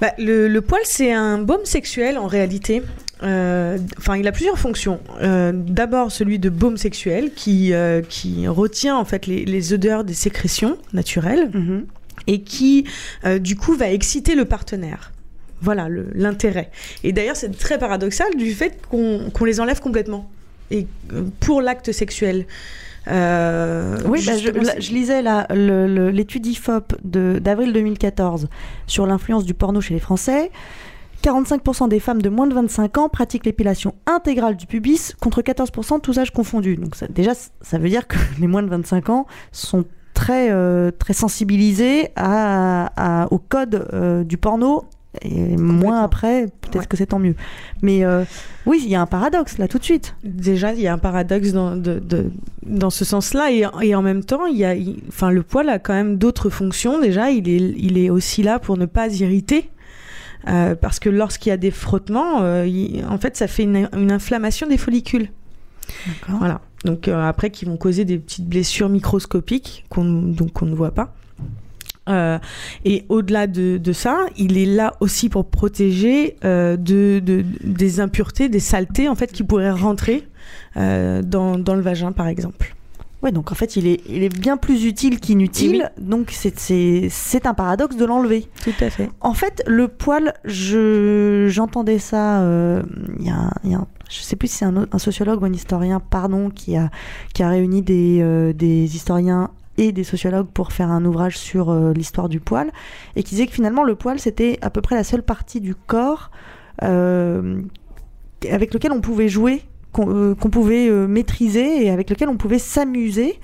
Bah, 0.00 0.12
le, 0.18 0.46
le 0.46 0.60
poil, 0.60 0.82
c'est 0.84 1.12
un 1.12 1.38
baume 1.38 1.64
sexuel 1.64 2.18
en 2.18 2.26
réalité. 2.26 2.82
Euh, 3.22 3.78
Enfin, 3.98 4.16
il 4.16 4.26
a 4.28 4.32
plusieurs 4.32 4.58
fonctions. 4.58 5.00
Euh, 5.22 5.52
D'abord, 5.54 6.12
celui 6.12 6.38
de 6.38 6.48
baume 6.50 6.76
sexuel 6.76 7.32
qui, 7.34 7.72
euh, 7.72 8.02
qui 8.02 8.46
retient 8.48 8.96
en 8.96 9.04
fait 9.04 9.26
les, 9.26 9.44
les 9.44 9.72
odeurs 9.72 10.04
des 10.04 10.14
sécrétions 10.14 10.76
naturelles 10.92 11.50
Mhm. 11.54 11.86
et 12.26 12.42
qui, 12.42 12.84
euh, 13.24 13.38
du 13.38 13.56
coup, 13.56 13.74
va 13.74 13.90
exciter 13.90 14.34
le 14.34 14.44
partenaire. 14.44 15.12
Voilà 15.62 15.88
l'intérêt. 16.14 16.70
Et 17.04 17.12
d'ailleurs, 17.12 17.36
c'est 17.36 17.56
très 17.56 17.78
paradoxal 17.78 18.28
du 18.36 18.52
fait 18.52 18.78
qu'on 18.90 19.44
les 19.44 19.60
enlève 19.60 19.80
complètement. 19.80 20.28
Et 20.70 20.86
pour 21.40 21.62
l'acte 21.62 21.92
sexuel. 21.92 22.44
Euh, 23.08 23.98
Oui, 24.06 24.22
bah, 24.26 24.32
je, 24.36 24.44
c'est- 24.64 24.80
je 24.80 24.92
lisais 24.92 25.22
l'étude 26.12 26.44
IFOP 26.46 26.94
de- 27.04 27.38
d'avril 27.40 27.72
2014 27.72 28.48
sur 28.88 29.06
l'influence 29.06 29.44
du 29.44 29.54
porno 29.54 29.80
chez 29.80 29.94
les 29.94 30.00
Français. 30.00 30.50
45% 31.22 31.88
des 31.88 32.00
femmes 32.00 32.22
de 32.22 32.28
moins 32.28 32.46
de 32.46 32.54
25 32.54 32.98
ans 32.98 33.08
pratiquent 33.08 33.46
l'épilation 33.46 33.94
intégrale 34.06 34.56
du 34.56 34.66
pubis 34.66 35.12
contre 35.20 35.42
14% 35.42 36.00
tous 36.00 36.18
âges 36.18 36.30
confondus. 36.32 36.76
Donc 36.76 36.94
ça- 36.94 37.08
déjà, 37.08 37.32
ça 37.60 37.78
veut 37.78 37.88
dire 37.88 38.06
que 38.06 38.16
les 38.40 38.46
moins 38.46 38.62
de 38.62 38.68
25 38.68 39.10
ans 39.10 39.26
sont 39.52 39.84
très, 40.14 40.50
euh, 40.50 40.90
très 40.90 41.12
sensibilisés 41.12 42.08
à, 42.16 43.22
à- 43.24 43.32
au 43.32 43.38
code 43.38 43.88
euh, 43.92 44.24
du 44.24 44.36
porno. 44.36 44.84
Et 45.22 45.56
moins 45.56 46.02
après, 46.02 46.44
peut-être 46.60 46.80
Ouais. 46.80 46.86
que 46.86 46.96
c'est 46.98 47.06
tant 47.06 47.18
mieux. 47.18 47.34
Mais 47.80 48.04
euh, 48.04 48.24
oui, 48.66 48.82
il 48.84 48.90
y 48.90 48.94
a 48.94 49.00
un 49.00 49.06
paradoxe 49.06 49.56
là 49.56 49.66
tout 49.66 49.78
de 49.78 49.82
suite. 49.84 50.14
Déjà, 50.24 50.74
il 50.74 50.80
y 50.80 50.86
a 50.88 50.92
un 50.92 50.98
paradoxe 50.98 51.52
dans, 51.52 51.74
de- 51.74 51.98
de- 52.00 52.30
dans 52.66 52.90
ce 52.90 53.06
sens-là, 53.06 53.50
et, 53.50 53.64
et 53.80 53.94
en 53.94 54.02
même 54.02 54.22
temps, 54.24 54.44
il 54.44 54.58
y 54.58 54.64
a, 54.66 54.74
il- 54.74 55.02
enfin, 55.08 55.30
le 55.30 55.42
poil 55.42 55.70
a 55.70 55.78
quand 55.78 55.94
même 55.94 56.18
d'autres 56.18 56.50
fonctions. 56.50 57.00
Déjà, 57.00 57.30
il 57.30 57.48
est, 57.48 57.74
il 57.78 57.96
est 57.96 58.10
aussi 58.10 58.42
là 58.42 58.58
pour 58.58 58.76
ne 58.76 58.84
pas 58.84 59.08
irriter, 59.08 59.70
euh, 60.48 60.74
parce 60.74 60.98
que 61.00 61.08
lorsqu'il 61.08 61.50
y 61.50 61.52
a 61.52 61.56
des 61.56 61.70
frottements, 61.70 62.42
euh, 62.42 62.66
il- 62.66 63.04
en 63.08 63.18
fait, 63.18 63.36
ça 63.36 63.46
fait 63.48 63.62
une, 63.64 63.88
une 63.96 64.12
inflammation 64.12 64.66
des 64.68 64.76
follicules. 64.76 65.30
Voilà. 66.28 66.60
Donc 66.84 67.08
euh, 67.08 67.20
après, 67.28 67.50
qui 67.50 67.64
vont 67.64 67.76
causer 67.76 68.04
des 68.04 68.18
petites 68.18 68.46
blessures 68.48 68.88
microscopiques 68.88 69.84
qu'on 69.88 70.04
donc 70.04 70.52
qu'on 70.52 70.66
ne 70.66 70.74
voit 70.74 70.92
pas. 70.92 71.14
Euh, 72.08 72.38
et 72.84 73.04
au-delà 73.08 73.48
de, 73.48 73.78
de 73.78 73.92
ça, 73.92 74.26
il 74.36 74.56
est 74.58 74.66
là 74.66 74.94
aussi 75.00 75.28
pour 75.28 75.46
protéger 75.50 76.36
euh, 76.44 76.76
de, 76.76 77.20
de- 77.24 77.44
des 77.64 77.98
impuretés, 78.00 78.48
des 78.48 78.60
saletés 78.60 79.08
en 79.08 79.16
fait 79.16 79.32
qui 79.32 79.42
pourraient 79.42 79.70
rentrer 79.72 80.26
dans, 80.76 81.58
dans 81.58 81.74
le 81.74 81.80
vagin 81.80 82.12
par 82.12 82.28
exemple. 82.28 82.74
Ouais, 83.22 83.32
donc 83.32 83.50
en 83.50 83.54
fait, 83.54 83.76
il 83.76 83.86
est, 83.86 84.02
il 84.08 84.22
est 84.22 84.28
bien 84.28 84.56
plus 84.56 84.84
utile 84.84 85.20
qu'inutile. 85.20 85.90
Donc 85.98 86.30
c'est- 86.30 86.58
un 87.46 87.54
paradoxe 87.54 87.96
de 87.96 88.04
l'enlever. 88.04 88.46
Tout 88.62 88.72
à 88.80 88.90
fait. 88.90 89.08
En 89.20 89.32
fait, 89.34 89.62
le 89.66 89.88
poil, 89.88 90.34
je 90.44 91.46
j'entendais 91.48 91.98
ça. 91.98 92.40
euh, 92.42 92.82
Il 93.18 93.26
y 93.26 93.30
a, 93.30 93.50
y 93.64 93.74
a 93.74 93.78
un- 93.78 93.86
je 94.10 94.20
sais 94.20 94.36
plus 94.36 94.48
si 94.48 94.58
c'est 94.58 94.64
un, 94.66 94.98
sociologue 94.98 95.42
ou 95.42 95.46
un 95.46 95.52
historien, 95.52 95.98
pardon, 96.00 96.50
qui 96.50 96.76
a 96.76 96.90
qui 97.34 97.42
a 97.42 97.48
réuni 97.48 97.82
des 97.82 98.18
euh, 98.20 98.52
des 98.52 98.94
historiens 98.96 99.50
et 99.78 99.92
des 99.92 100.04
sociologues 100.04 100.46
pour 100.46 100.72
faire 100.72 100.90
un 100.90 101.04
ouvrage 101.04 101.36
sur 101.38 101.70
euh, 101.70 101.92
l'histoire 101.92 102.28
du 102.28 102.40
poil 102.40 102.70
et 103.14 103.22
qui 103.22 103.30
disait 103.34 103.46
que 103.46 103.52
finalement 103.52 103.82
le 103.84 103.94
poil 103.94 104.18
c'était 104.18 104.58
à 104.62 104.70
peu 104.70 104.80
près 104.80 104.94
la 104.96 105.04
seule 105.04 105.22
partie 105.22 105.60
du 105.60 105.74
corps 105.74 106.30
euh, 106.82 107.60
avec 108.50 108.72
lequel 108.72 108.92
on 108.92 109.00
pouvait 109.02 109.28
jouer, 109.28 109.62
qu'on 109.96 110.08
euh, 110.14 110.34
qu'on 110.34 110.50
pouvait 110.50 110.88
euh, 110.88 111.06
maîtriser 111.08 111.84
et 111.84 111.90
avec 111.90 112.10
lequel 112.10 112.28
on 112.28 112.36
pouvait 112.36 112.58
s'amuser 112.60 113.38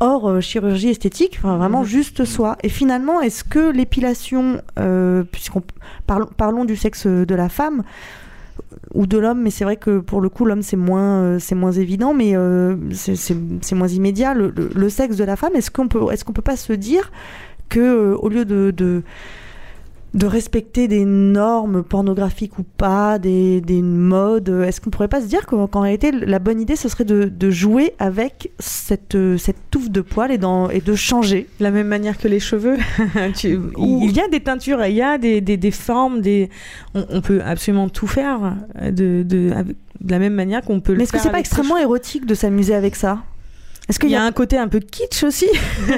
hors 0.00 0.28
euh, 0.28 0.40
chirurgie 0.40 0.90
esthétique, 0.90 1.34
enfin, 1.38 1.56
vraiment 1.56 1.84
juste 1.84 2.24
soi. 2.24 2.56
Et 2.62 2.68
finalement, 2.68 3.20
est-ce 3.20 3.44
que 3.44 3.70
l'épilation, 3.70 4.60
euh, 4.78 5.22
puisqu'on 5.30 5.62
parlons, 6.06 6.28
parlons 6.36 6.64
du 6.64 6.76
sexe 6.76 7.06
de 7.06 7.34
la 7.34 7.48
femme 7.48 7.82
ou 8.94 9.06
de 9.06 9.18
l'homme, 9.18 9.42
mais 9.42 9.50
c'est 9.50 9.64
vrai 9.64 9.76
que 9.76 9.98
pour 10.00 10.20
le 10.20 10.28
coup 10.28 10.44
l'homme 10.44 10.62
c'est 10.62 10.76
moins 10.76 11.22
euh, 11.22 11.38
c'est 11.38 11.54
moins 11.54 11.72
évident, 11.72 12.12
mais 12.14 12.34
c'est- 12.92 13.74
moins 13.74 13.88
immédiat. 13.88 14.34
Le, 14.34 14.52
le- 14.56 14.70
le 14.74 14.88
sexe 14.88 15.16
de 15.16 15.24
la 15.24 15.36
femme, 15.36 15.54
est-ce 15.54 15.70
qu'on 15.70 15.88
peut 15.88 16.00
est-ce 16.12 16.24
qu'on 16.24 16.32
peut 16.32 16.42
pas 16.52 16.56
se 16.56 16.72
dire 16.72 17.10
que 17.68 18.14
au 18.24 18.28
lieu 18.28 18.44
de, 18.44 18.70
de 18.70 19.02
de 20.16 20.26
respecter 20.26 20.88
des 20.88 21.04
normes 21.04 21.82
pornographiques 21.82 22.58
ou 22.58 22.62
pas, 22.62 23.18
des, 23.18 23.60
des 23.60 23.82
modes. 23.82 24.48
Est-ce 24.48 24.80
qu'on 24.80 24.88
pourrait 24.90 25.08
pas 25.08 25.20
se 25.20 25.26
dire 25.26 25.44
qu'en 25.46 25.66
qu'en 25.66 25.80
réalité, 25.82 26.10
la 26.10 26.38
bonne 26.38 26.58
idée, 26.60 26.74
ce 26.74 26.88
serait 26.88 27.04
de, 27.04 27.24
de 27.24 27.50
jouer 27.50 27.92
avec 27.98 28.50
cette, 28.58 29.16
cette 29.36 29.58
touffe 29.70 29.90
de 29.90 30.00
poils 30.00 30.32
et, 30.32 30.40
et 30.74 30.80
de 30.80 30.94
changer? 30.94 31.46
De 31.60 31.64
la 31.64 31.70
même 31.70 31.86
manière 31.88 32.16
que 32.16 32.28
les 32.28 32.40
cheveux. 32.40 32.78
Tu- 33.36 33.60
il 33.78 34.10
y 34.12 34.20
a 34.20 34.28
des 34.28 34.40
teintures, 34.40 34.84
il 34.86 34.94
y 34.94 35.02
a 35.02 35.18
des, 35.18 35.40
des, 35.42 35.58
des 35.58 35.70
formes, 35.70 36.22
des... 36.22 36.48
On, 36.94 37.04
on 37.10 37.20
peut 37.20 37.42
absolument 37.44 37.88
tout 37.90 38.06
faire 38.06 38.56
euh, 38.80 38.90
de, 38.90 39.22
de, 39.22 39.52
avec- 39.52 39.76
de 40.00 40.10
la 40.10 40.18
même 40.18 40.34
manière 40.34 40.62
qu'on 40.62 40.80
peut 40.80 40.92
le 40.92 40.98
Mais 40.98 41.04
est-ce 41.04 41.12
que 41.12 41.18
faire 41.18 41.24
c'est 41.24 41.30
pas 41.30 41.40
extrêmement 41.40 41.76
érotique 41.78 42.24
de 42.26 42.34
s'améser 42.34 42.74
avec 42.74 42.96
ça? 42.96 43.18
Est-ce 43.88 44.00
Il 44.04 44.10
y 44.10 44.16
a 44.16 44.24
un 44.24 44.32
côté 44.32 44.58
un 44.58 44.66
peu 44.68 44.80
kitsch 44.80 45.22
aussi. 45.22 45.46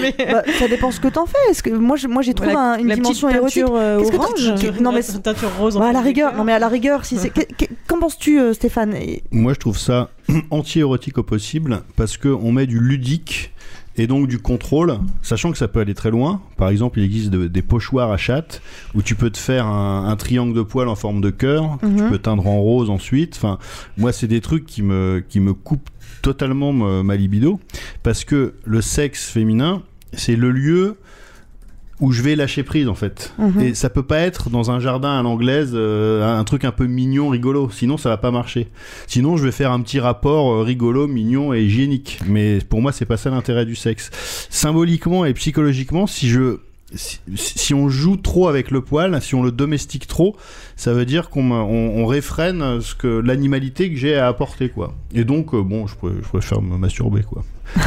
Mais- 0.00 0.14
Bah, 0.32 0.42
ça 0.58 0.66
dépend 0.68 0.90
ce 0.90 0.98
que 1.00 1.08
t'en 1.08 1.26
fais. 1.26 1.36
Est-ce 1.50 1.62
que 1.62 1.70
moi, 1.70 1.96
je- 1.96 2.08
moi, 2.08 2.22
j'ai 2.22 2.32
trouvé 2.34 2.52
La- 2.54 2.72
un- 2.74 2.78
une 2.78 2.88
dimension 2.94 3.28
érotique. 3.28 3.64
euh, 3.68 3.98
Qu'est-ce 3.98 4.10
que 4.12 4.16
orange. 4.16 4.54
tu- 4.76 4.82
Non 4.82 4.92
mais 4.92 5.02
teinture 5.22 5.50
rose. 5.58 5.76
en 5.76 5.80
Bah, 5.80 5.88
à 5.88 5.92
la 5.92 6.00
rigueur. 6.00 6.34
Non 6.34 6.44
mais 6.44 6.52
à 6.52 6.58
la 6.58 6.68
rigueur, 6.68 7.04
si 7.04 7.16
c'est. 7.18 7.30
Qu'en 7.86 7.98
penses-tu, 7.98 8.40
euh, 8.40 8.54
Stéphane? 8.54 8.94
Moi, 9.30 9.52
je 9.52 9.58
trouve 9.58 9.78
ça 9.78 10.10
anti-érotique 10.50 11.18
au 11.18 11.22
possible 11.22 11.82
parce 11.96 12.16
qu'on 12.16 12.50
met 12.52 12.66
du 12.66 12.80
ludique 12.80 13.52
et 14.00 14.06
donc 14.06 14.28
du 14.28 14.38
contrôle, 14.38 14.98
sachant 15.22 15.50
que 15.50 15.58
ça 15.58 15.66
peut 15.68 15.80
aller 15.80 15.94
très 15.94 16.10
loin. 16.12 16.40
Par 16.56 16.68
exemple, 16.68 17.00
il 17.00 17.04
existe 17.04 17.30
de- 17.30 17.48
des 17.48 17.62
pochoirs 17.62 18.12
à 18.12 18.16
chatte 18.16 18.62
où 18.94 19.02
tu 19.02 19.16
peux 19.16 19.28
te 19.30 19.38
faire 19.38 19.66
un, 19.66 20.06
un 20.08 20.16
triangle 20.16 20.54
de 20.54 20.62
poils 20.62 20.88
en 20.88 20.94
forme 20.94 21.20
de 21.20 21.30
cœur, 21.30 21.78
que 21.82 21.86
tu 21.86 21.92
Mhm. 22.04 22.10
peux 22.10 22.18
teindre 22.18 22.46
en 22.46 22.60
rose 22.60 22.90
ensuite. 22.90 23.34
Enfin, 23.36 23.58
moi, 23.96 24.12
c'est 24.12 24.28
des 24.28 24.40
trucs 24.40 24.66
qui 24.66 24.82
me, 24.82 25.22
qui 25.28 25.40
me 25.40 25.52
coupent 25.52 25.90
totalement 26.28 26.72
ma 26.72 27.16
libido 27.16 27.58
parce 28.02 28.24
que 28.24 28.54
le 28.64 28.82
sexe 28.82 29.30
féminin, 29.30 29.82
c'est 30.12 30.36
le 30.36 30.50
lieu 30.50 30.96
où 32.00 32.12
je 32.12 32.22
vais 32.22 32.36
lâcher 32.36 32.62
prise 32.62 32.88
en 32.88 32.94
fait. 32.94 33.32
Mhm. 33.38 33.60
Et 33.60 33.74
ça 33.74 33.90
peut 33.90 34.02
pas 34.02 34.18
être 34.18 34.50
dans 34.50 34.70
un 34.70 34.78
jardin 34.78 35.18
à 35.18 35.22
l'anglaise, 35.22 35.72
euh, 35.74 36.38
un 36.38 36.44
truc 36.44 36.64
un 36.64 36.70
peu 36.70 36.86
mignon, 36.86 37.28
rigolo. 37.28 37.70
Sinon, 37.70 37.96
ça 37.96 38.08
va 38.08 38.16
pas 38.16 38.30
marcher. 38.30 38.68
Sinon, 39.06 39.36
je 39.36 39.44
vais 39.44 39.52
faire 39.52 39.72
un 39.72 39.80
petit 39.80 39.98
rapport 39.98 40.52
euh, 40.52 40.62
rigolo, 40.62 41.08
mignon 41.08 41.52
et 41.54 41.62
hygiénique. 41.62 42.20
Mais 42.26 42.58
pour 42.68 42.82
moi, 42.82 42.92
c'est 42.92 43.06
pas 43.06 43.16
ça 43.16 43.30
l'intérêt 43.30 43.66
du 43.66 43.74
sexe. 43.74 44.10
Symboliquement 44.50 45.24
et 45.24 45.34
psychologiquement, 45.34 46.06
si 46.06 46.28
je 46.28 46.58
si, 46.94 47.20
si 47.36 47.74
on 47.74 47.88
joue 47.88 48.16
trop 48.16 48.48
avec 48.48 48.70
le 48.70 48.80
poil, 48.80 49.20
si 49.20 49.34
on 49.34 49.42
le 49.42 49.52
domestique 49.52 50.06
trop, 50.06 50.36
ça 50.76 50.92
veut 50.92 51.04
dire 51.04 51.28
qu'on 51.30 51.42
m'a- 51.42 51.56
on, 51.62 51.98
on 51.98 52.06
réfrène 52.06 52.80
ce 52.80 52.94
que 52.94 53.06
l'animalité 53.08 53.90
que 53.90 53.96
j'ai 53.96 54.16
à 54.16 54.26
apporter 54.28 54.68
quoi. 54.70 54.94
Et 55.14 55.24
donc 55.24 55.54
euh, 55.54 55.60
bon, 55.62 55.86
je, 55.86 55.94
préfère 55.96 56.62
me 56.62 56.76
masturber 56.78 57.22
quoi. 57.22 57.44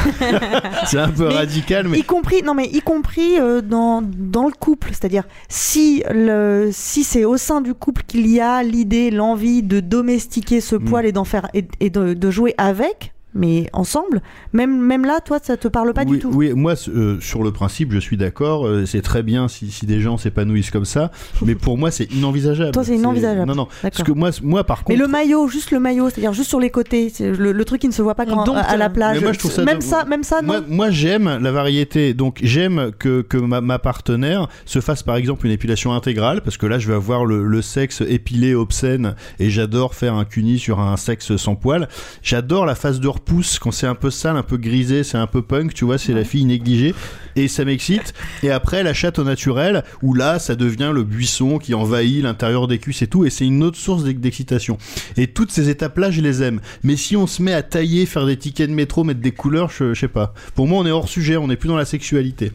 c'est 0.85 0.99
un 0.99 1.09
peu 1.09 1.27
Mais 1.29 1.33
radical, 1.33 1.87
mais 1.87 1.97
Y 1.99 2.03
compris, 2.03 2.43
non 2.43 2.53
mais 2.53 2.67
y 2.67 2.81
compris 2.81 3.39
euh, 3.39 3.61
dans, 3.61 4.03
dans 4.03 4.45
le 4.45 4.51
couple, 4.53 4.89
c'est-à-dire 4.89 5.23
si 5.49 6.03
le 6.11 6.69
si 6.71 7.03
c'est 7.03 7.25
au 7.25 7.37
sein 7.37 7.61
du 7.61 7.73
couple 7.73 8.03
qu'il 8.05 8.27
y 8.27 8.39
a 8.39 8.61
l'idée, 8.61 9.09
l'envie 9.09 9.63
de 9.63 9.79
domestiquer 9.79 10.61
ce 10.61 10.75
Mm. 10.75 10.85
poil 10.85 11.05
et 11.07 11.11
d'en 11.11 11.25
faire 11.25 11.47
et, 11.55 11.65
et 11.79 11.89
de, 11.89 12.13
de 12.13 12.31
jouer 12.31 12.53
avec, 12.59 13.13
mais 13.33 13.69
ensemble, 13.73 14.21
même 14.53 14.79
même 14.81 15.05
là, 15.05 15.19
toi, 15.23 15.39
ça 15.41 15.57
te 15.57 15.67
parle 15.67 15.93
pas 15.93 16.03
oui, 16.05 16.11
du 16.17 16.19
tout. 16.19 16.31
Oui, 16.33 16.53
moi, 16.53 16.73
euh, 16.89 17.17
sur 17.21 17.43
le 17.43 17.51
principe, 17.51 17.93
je 17.93 17.99
suis 17.99 18.17
d'accord. 18.17 18.65
euh, 18.67 18.85
c'est 18.85 19.01
très 19.01 19.23
bien 19.23 19.47
si, 19.47 19.71
si 19.71 19.85
des 19.85 20.01
gens 20.01 20.17
s'épanouissent 20.17 20.71
comme 20.71 20.85
ça. 20.85 21.11
Mais 21.45 21.55
pour 21.55 21.77
moi, 21.77 21.91
c'est 21.91 22.11
inenvisageable. 22.13 22.71
Toi, 22.71 22.83
c'est 22.83 22.95
inenvisageable. 22.95 23.47
Non, 23.47 23.55
non. 23.55 23.67
Parce 23.81 24.03
que 24.03 24.11
moi, 24.11 24.29
moi 24.43 24.63
par 24.63 24.83
Mais 24.87 24.95
contre. 24.95 25.05
le 25.05 25.11
maillot, 25.11 25.47
juste 25.47 25.71
le 25.71 25.79
maillot, 25.79 26.09
c'est-à-dire 26.09 26.33
juste 26.33 26.49
sur 26.49 26.59
les 26.59 26.69
côtés, 26.69 27.09
c'est 27.13 27.31
le, 27.31 27.51
le 27.51 27.65
truc 27.65 27.81
qui 27.81 27.87
ne 27.87 27.93
se 27.93 28.01
voit 28.01 28.15
pas 28.15 28.25
quand, 28.25 28.43
dompte, 28.43 28.57
à, 28.57 28.61
à 28.61 28.77
la 28.77 28.89
plage. 28.89 29.17
Mais 29.17 29.23
moi, 29.23 29.33
je 29.33 29.39
trouve 29.39 29.51
ça 29.51 29.63
même 29.63 29.77
de- 29.79 29.83
ça, 29.83 30.05
même 30.05 30.23
ça, 30.23 30.41
non. 30.41 30.47
Moi, 30.47 30.61
moi, 30.67 30.91
j'aime 30.91 31.37
la 31.41 31.51
variété. 31.51 32.13
Donc, 32.13 32.39
j'aime 32.43 32.91
que, 32.99 33.21
que 33.21 33.37
ma, 33.37 33.61
ma 33.61 33.79
partenaire 33.79 34.47
se 34.65 34.79
fasse, 34.81 35.03
par 35.03 35.15
exemple, 35.15 35.45
une 35.45 35.51
épilation 35.51 35.93
intégrale, 35.93 36.41
parce 36.41 36.57
que 36.57 36.65
là, 36.65 36.79
je 36.79 36.87
vais 36.87 36.95
avoir 36.95 37.25
le, 37.25 37.45
le 37.45 37.61
sexe 37.61 38.01
épilé, 38.01 38.55
obscène, 38.55 39.15
et 39.39 39.49
j'adore 39.49 39.95
faire 39.95 40.15
un 40.15 40.25
cuni 40.25 40.59
sur 40.59 40.79
un 40.79 40.97
sexe 40.97 41.35
sans 41.37 41.55
poil. 41.55 41.87
J'adore 42.23 42.65
la 42.65 42.75
phase 42.75 42.99
de 42.99 43.07
repousse, 43.25 43.59
quand 43.59 43.71
c'est 43.71 43.87
un 43.87 43.95
peu 43.95 44.09
sale, 44.09 44.35
un 44.37 44.43
peu 44.43 44.57
grisé, 44.57 45.03
c'est 45.03 45.17
un 45.17 45.27
peu 45.27 45.41
punk, 45.41 45.73
tu 45.73 45.85
vois, 45.85 45.97
c'est 45.97 46.13
la 46.13 46.23
fille 46.23 46.45
négligée, 46.45 46.93
et 47.35 47.47
ça 47.47 47.63
m'excite. 47.65 48.13
Et 48.43 48.51
après, 48.51 48.83
la 48.83 48.93
chatte 48.93 49.19
au 49.19 49.23
naturel, 49.23 49.83
où 50.01 50.13
là, 50.13 50.39
ça 50.39 50.55
devient 50.55 50.91
le 50.93 51.03
buisson 51.03 51.57
qui 51.59 51.73
envahit 51.73 52.23
l'intérieur 52.23 52.67
des 52.67 52.79
cuisses 52.79 53.01
et 53.03 53.07
tout, 53.07 53.25
et 53.25 53.29
c'est 53.29 53.45
une 53.45 53.63
autre 53.63 53.77
source 53.77 54.03
d'ex- 54.03 54.19
d'excitation. 54.19 54.77
Et 55.17 55.27
toutes 55.27 55.51
ces 55.51 55.69
étapes-là, 55.69 56.11
je 56.11 56.21
les 56.21 56.43
aime. 56.43 56.59
Mais 56.83 56.95
si 56.97 57.15
on 57.15 57.27
se 57.27 57.41
met 57.41 57.53
à 57.53 57.61
tailler, 57.63 58.05
faire 58.05 58.25
des 58.25 58.37
tickets 58.37 58.69
de 58.69 58.75
métro, 58.75 59.03
mettre 59.03 59.21
des 59.21 59.31
couleurs, 59.31 59.69
je, 59.69 59.93
je 59.93 59.99
sais 59.99 60.07
pas. 60.07 60.33
Pour 60.55 60.67
moi, 60.67 60.81
on 60.81 60.85
est 60.85 60.91
hors 60.91 61.07
sujet, 61.07 61.37
on 61.37 61.47
n'est 61.47 61.57
plus 61.57 61.69
dans 61.69 61.77
la 61.77 61.85
sexualité. 61.85 62.51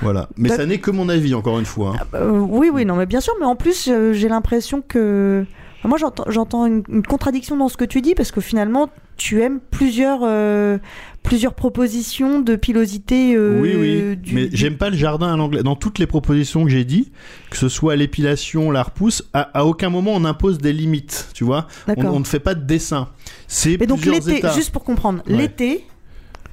Voilà. 0.00 0.28
Mais 0.36 0.48
D'ac- 0.48 0.58
ça 0.58 0.66
n'est 0.66 0.78
que 0.78 0.90
mon 0.90 1.08
avis, 1.08 1.34
encore 1.34 1.58
une 1.58 1.64
fois. 1.66 1.94
hein. 2.00 2.06
Euh, 2.14 2.30
oui, 2.38 2.70
oui, 2.72 2.84
non, 2.84 2.96
mais 2.96 3.06
bien 3.06 3.20
sûr, 3.20 3.34
mais 3.40 3.46
en 3.46 3.56
plus, 3.56 3.88
euh, 3.88 4.12
j'ai 4.12 4.28
l'impression 4.28 4.82
que. 4.86 5.44
Moi, 5.84 5.98
j'entends- 5.98 6.26
j'entends 6.28 6.66
une, 6.66 6.84
une 6.88 7.02
contradiction 7.04 7.56
dans 7.56 7.68
ce 7.68 7.76
que 7.76 7.84
tu 7.84 8.00
dis, 8.02 8.14
parce 8.14 8.30
que 8.30 8.40
finalement, 8.40 8.88
tu 9.16 9.40
aimes 9.42 9.60
plusieurs, 9.70 10.20
euh, 10.22 10.78
plusieurs 11.22 11.54
propositions 11.54 12.40
de 12.40 12.56
pilosité. 12.56 13.34
euh, 13.36 13.60
oui, 13.60 13.74
oui. 13.76 14.16
du- 14.16 14.34
mais 14.34 14.46
du- 14.48 14.56
j'aime 14.56 14.76
pas 14.76 14.90
le 14.90 14.96
jardin 14.96 15.32
à 15.32 15.36
l'anglais. 15.36 15.62
Dans 15.62 15.76
toutes 15.76 15.98
les 15.98 16.06
propositions 16.06 16.64
que 16.64 16.70
j'ai 16.70 16.84
dit, 16.84 17.12
que 17.50 17.56
ce 17.56 17.68
soit 17.68 17.94
l'épilation, 17.96 18.70
la 18.70 18.82
repousse, 18.82 19.22
à, 19.32 19.42
à 19.58 19.64
aucun 19.64 19.90
moment 19.90 20.12
on 20.14 20.24
impose 20.24 20.58
des 20.58 20.72
limites, 20.72 21.28
tu 21.34 21.44
vois. 21.44 21.66
On, 21.96 22.18
ne 22.20 22.24
fait 22.24 22.40
pas 22.40 22.54
de 22.54 22.64
dessin. 22.64 23.08
C'est 23.46 23.76
Mais 23.78 23.86
donc, 23.86 24.04
l'été, 24.04 24.40
juste 24.54 24.70
pour 24.72 24.82
comprendre, 24.84 25.22
Ouais. 25.28 25.36
l'été, 25.36 25.84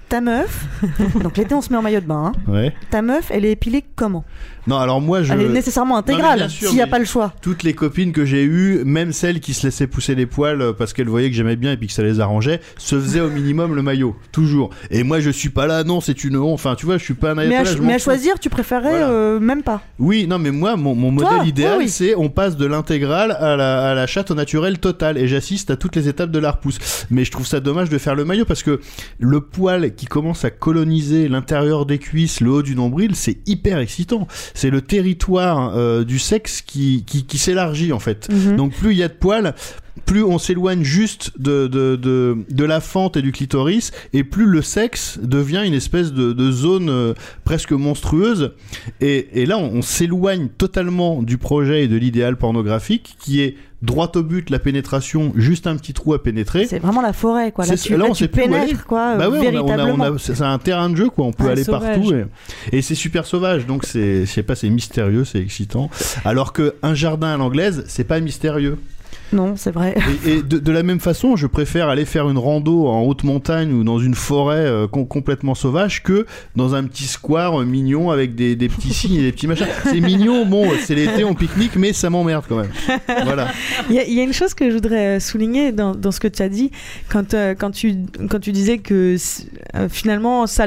ta 0.10 0.22
meuf, 0.22 0.66
donc 1.24 1.38
l'été, 1.38 1.54
on 1.56 1.62
se 1.62 1.70
met 1.72 1.78
en 1.78 1.82
maillot 1.82 2.02
de 2.02 2.06
bain, 2.08 2.34
hein. 2.48 2.52
Ouais. 2.52 2.74
ta 2.90 3.02
meuf, 3.02 3.30
elle 3.32 3.46
est 3.46 3.52
épilée 3.52 3.84
comment? 3.96 4.26
Non, 4.70 4.78
alors 4.78 5.02
moi, 5.02 5.24
je. 5.24 5.34
Elle 5.34 5.42
est 5.42 5.50
nécessairement 5.50 5.98
intégrale, 5.98 6.50
s'il 6.50 6.74
n'y 6.74 6.82
a 6.82 6.88
pas 6.88 7.00
le 7.00 7.06
choix. 7.06 7.34
Toutes 7.42 7.64
les 7.64 7.74
copines 7.74 8.12
que 8.12 8.26
j'ai 8.26 8.44
eues, 8.44 8.84
même 8.86 9.12
celles 9.12 9.40
qui 9.40 9.54
se 9.54 9.66
laissaient 9.68 9.88
pousser 9.88 10.16
les 10.16 10.26
poils 10.26 10.62
euh, 10.62 10.74
parce 10.74 10.94
qu'elles 10.94 11.10
voyaient 11.10 11.30
que 11.30 11.36
j'aimais 11.36 11.56
bien 11.56 11.72
et 11.72 11.78
puis 11.78 11.88
que 11.88 11.94
ça 11.94 12.04
les 12.04 12.20
arrangeait, 12.20 12.62
se 12.78 13.00
faisaient 13.00 13.20
au 13.20 13.30
minimum 13.30 13.76
le 13.76 13.82
maillot, 13.82 14.16
toujours. 14.32 14.70
Et 14.92 15.04
moi, 15.04 15.20
je 15.20 15.30
suis 15.30 15.50
pas 15.50 15.66
là, 15.68 15.84
non, 15.84 16.02
c'est 16.02 16.24
une 16.24 16.38
honte. 16.38 16.54
Enfin, 16.54 16.76
tu 16.76 16.86
vois, 16.86 16.98
je 16.98 17.04
suis 17.04 17.14
pas 17.14 17.32
un 17.32 17.36
Mais 17.36 17.56
à, 17.56 17.64
mais 17.82 17.94
à 17.94 17.98
choisir, 17.98 18.40
tu 18.40 18.50
préférerais 18.50 18.90
Voilà. 18.90 19.10
euh, 19.10 19.40
même 19.40 19.64
pas. 19.64 19.82
Oui, 19.98 20.28
non, 20.28 20.38
mais 20.40 20.52
moi, 20.52 20.76
mon, 20.76 20.94
mon 20.96 21.16
Toi, 21.16 21.32
modèle 21.32 21.48
idéal, 21.48 21.78
oui, 21.80 21.86
oui. 21.86 21.90
c'est 21.90 22.16
on 22.16 22.30
passe 22.30 22.56
de 22.58 22.66
l'intégrale 22.66 23.32
à 23.32 23.56
la, 23.56 23.90
à 23.92 23.94
la 23.96 24.08
chatte 24.08 24.32
au 24.32 24.36
naturel 24.36 24.78
totale. 24.80 25.18
Et 25.18 25.28
j'assiste 25.28 25.72
à 25.72 25.76
toutes 25.78 25.96
les 25.96 26.08
étapes 26.08 26.32
de 26.32 26.40
la 26.40 26.52
repousse. 26.52 26.78
Mais 27.10 27.26
je 27.26 27.32
trouve 27.32 27.48
ça 27.48 27.60
dommage 27.60 27.90
de 27.90 27.98
faire 27.98 28.16
le 28.16 28.26
maillot 28.26 28.46
parce 28.46 28.64
que 28.64 28.80
le 29.20 29.42
poil 29.42 29.96
qui 29.96 30.06
commence 30.06 30.46
à 30.46 30.52
coloniser 30.52 31.28
l'intérieur 31.28 31.86
des 31.86 31.98
cuisses, 31.98 32.42
le 32.42 32.52
haut 32.52 32.62
du 32.62 32.76
nombril, 32.76 33.16
c'est 33.16 33.38
hyper 33.48 33.80
excitant. 33.80 34.28
C'est 34.60 34.70
le 34.70 34.82
territoire 34.82 35.72
euh, 35.78 36.04
du 36.04 36.20
sexe 36.20 36.62
qui, 36.62 37.06
qui, 37.08 37.24
qui 37.24 37.38
s'élargit 37.38 37.94
en 37.94 38.00
fait. 38.00 38.28
Mhm. 38.30 38.58
Donc 38.58 38.74
plus 38.74 38.92
il 38.92 38.98
y 38.98 39.04
a 39.04 39.08
de 39.08 39.14
poils, 39.14 39.56
plus 40.06 40.22
on 40.22 40.38
s'éloigne 40.38 40.84
juste 40.84 41.32
de, 41.40 41.68
de, 41.68 41.96
de, 41.96 42.38
de 42.50 42.64
la 42.66 42.82
fente 42.82 43.16
et 43.16 43.22
du 43.22 43.32
clitoris, 43.32 43.92
et 44.12 44.26
plus 44.26 44.48
le 44.48 44.62
sexe 44.62 45.18
devient 45.22 45.64
une 45.66 45.74
espèce 45.74 46.12
de, 46.12 46.34
de 46.34 46.52
zone 46.52 46.90
euh, 46.90 47.14
presque 47.46 47.72
monstrueuse. 47.72 48.52
Et, 49.00 49.30
et 49.42 49.46
là, 49.46 49.58
on, 49.58 49.76
on 49.76 49.82
s'éloigne 49.82 50.50
totalement 50.50 51.24
du 51.24 51.38
projet 51.38 51.86
et 51.86 51.88
de 51.88 51.96
l'idéal 51.96 52.36
pornographique, 52.36 53.16
qui 53.18 53.40
est 53.42 53.56
droit 53.82 54.12
au 54.16 54.24
but, 54.24 54.50
la 54.50 54.60
pénétration, 54.60 55.32
juste 55.36 55.66
un 55.68 55.76
petit 55.78 55.94
trou 55.94 56.14
à 56.14 56.22
pénétrer. 56.22 56.66
C'est 56.66 56.80
vraiment 56.80 57.02
la 57.02 57.14
forêt, 57.14 57.52
quoi. 57.52 57.66
Là, 57.66 57.78
C'est- 57.78 57.84
tu, 57.88 57.92
là, 57.94 58.00
là, 58.00 58.06
on 58.10 58.14
tu 58.14 58.28
pénètres, 58.28 58.86
quoi, 58.86 59.16
Bah 59.16 59.30
ouais, 59.30 59.40
véritablement. 59.40 60.18
c'est 60.18 60.42
un 60.42 60.58
terrain 60.58 60.90
de 60.90 60.96
jeu, 60.96 61.10
quoi. 61.10 61.26
On 61.26 61.32
peut 61.32 61.48
aller 61.50 61.64
sauvage. 61.64 61.96
partout. 61.98 62.14
Et, 62.72 62.78
et 62.78 62.82
c'est 62.82 62.96
super 62.96 63.26
sauvage. 63.26 63.66
Donc, 63.66 63.86
c'est, 63.86 64.26
je 64.26 64.32
sais 64.32 64.44
pas, 64.44 64.56
c'est 64.56 64.70
mystérieux, 64.70 65.24
c'est 65.26 65.40
excitant. 65.40 65.90
Alors 66.26 66.52
que 66.54 66.76
un 66.84 66.94
jardin 66.94 67.34
à 67.34 67.38
l'anglaise, 67.38 67.86
c'est 67.88 68.04
pas 68.04 68.20
mystérieux. 68.20 68.78
Non, 69.32 69.54
c'est 69.56 69.72
vrai. 69.72 69.96
Et, 70.26 70.30
et 70.38 70.42
de, 70.44 70.58
de 70.60 70.72
la 70.72 70.84
même 70.84 71.00
façon, 71.00 71.36
je 71.36 71.48
préfère 71.48 71.88
aller 71.90 72.06
faire 72.06 72.30
une 72.30 72.38
rando 72.38 72.88
en 72.88 73.02
haute 73.04 73.24
montagne 73.24 73.72
ou 73.74 73.84
dans 73.84 74.00
une 74.00 74.16
forêt 74.16 74.58
euh, 74.66 74.88
com- 74.88 75.08
complètement 75.08 75.56
sauvage 75.56 76.02
que 76.04 76.26
dans 76.56 76.74
un 76.76 76.84
petit 76.86 77.04
square 77.06 77.62
euh, 77.62 77.66
mignon 77.66 78.10
avec 78.12 78.36
des, 78.36 78.56
des 78.56 78.70
petits 78.70 78.94
signes 78.94 79.16
et 79.16 79.22
des 79.22 79.32
petits 79.32 79.48
machins. 79.48 79.68
C'est 79.84 80.00
mignon, 80.02 80.46
bon, 80.46 80.68
c'est 80.82 80.96
l'été, 80.96 81.24
on 81.24 81.36
pique-nique, 81.36 81.76
mais 81.76 81.94
ça 81.94 82.10
m'emmerde 82.10 82.46
quand 82.50 82.58
même. 82.58 82.72
Voilà. 83.26 83.50
Il 83.90 83.96
y, 83.96 84.00
a- 84.00 84.06
il 84.06 84.14
y 84.14 84.20
a 84.20 84.24
une 84.24 84.34
chose 84.34 84.54
que 84.54 84.70
je 84.70 84.76
voudrais 84.76 85.18
euh, 85.18 85.20
souligner 85.20 85.72
dans, 85.72 85.94
dans 85.96 86.12
ce 86.12 86.20
que 86.20 86.28
tu 86.28 86.42
as 86.42 86.50
dit, 86.50 86.72
quand, 87.10 87.34
euh, 87.34 87.54
quand, 87.58 87.72
tu, 87.72 87.96
quand 88.30 88.40
tu 88.40 88.52
disais 88.52 88.80
que 88.80 89.16
finalement, 89.90 90.48
ça 90.48 90.66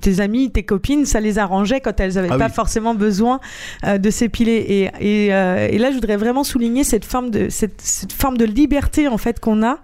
tes 0.00 0.20
amis, 0.20 0.50
tes 0.50 0.62
copines, 0.62 1.04
ça 1.04 1.20
les 1.20 1.38
arrangeait 1.38 1.80
quand 1.80 1.98
elles 2.00 2.14
n'avaient 2.14 2.28
Ah 2.30 2.38
pas 2.38 2.46
oui. 2.46 2.52
forcément 2.54 2.94
besoin 2.94 3.40
de 3.86 4.10
s'épiler. 4.10 4.52
Et, 4.52 4.82
et, 5.00 5.26
et 5.26 5.78
là, 5.78 5.90
je 5.90 5.94
voudrais 5.94 6.16
vraiment 6.16 6.44
souligner 6.44 6.84
cette 6.84 7.04
forme 7.04 7.30
de, 7.30 7.43
cette, 7.50 7.80
cette 7.80 8.12
forme 8.12 8.36
de 8.36 8.44
liberté 8.44 9.08
en 9.08 9.18
fait 9.18 9.40
qu'on 9.40 9.62
a 9.62 9.78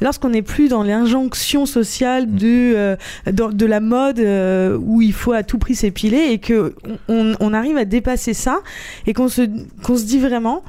lorsqu'on 0.00 0.30
n'est 0.30 0.42
plus 0.42 0.68
dans 0.68 0.82
l'injonction 0.82 1.66
sociale 1.66 2.34
de, 2.34 2.74
euh, 2.76 2.96
de 3.26 3.66
la 3.66 3.80
mode 3.80 4.18
euh, 4.20 4.76
où 4.80 5.02
il 5.02 5.12
faut 5.12 5.32
à 5.32 5.42
tout 5.42 5.58
prix 5.58 5.74
s'épiler 5.74 6.28
et 6.30 6.38
que 6.38 6.74
on, 7.08 7.34
on 7.40 7.52
arrive 7.54 7.76
à 7.76 7.84
dépasser 7.84 8.34
ça 8.34 8.60
et 9.06 9.12
qu'on 9.12 9.28
se, 9.28 9.42
qu'on 9.82 9.96
se 9.96 10.04
dit 10.04 10.18
vraiment 10.18 10.62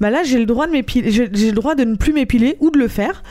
bah 0.00 0.10
là 0.10 0.22
j'ai 0.24 0.38
le 0.38 0.46
droit 0.46 0.66
de 0.66 0.72
m'épiler 0.72 1.10
j'ai 1.10 1.28
j'ai 1.32 1.46
le 1.46 1.52
droit 1.56 1.74
de 1.74 1.84
ne 1.84 1.96
plus 1.96 2.12
m'épiler 2.12 2.56
ou 2.60 2.70
de 2.70 2.78
le 2.78 2.88
faire 2.88 3.22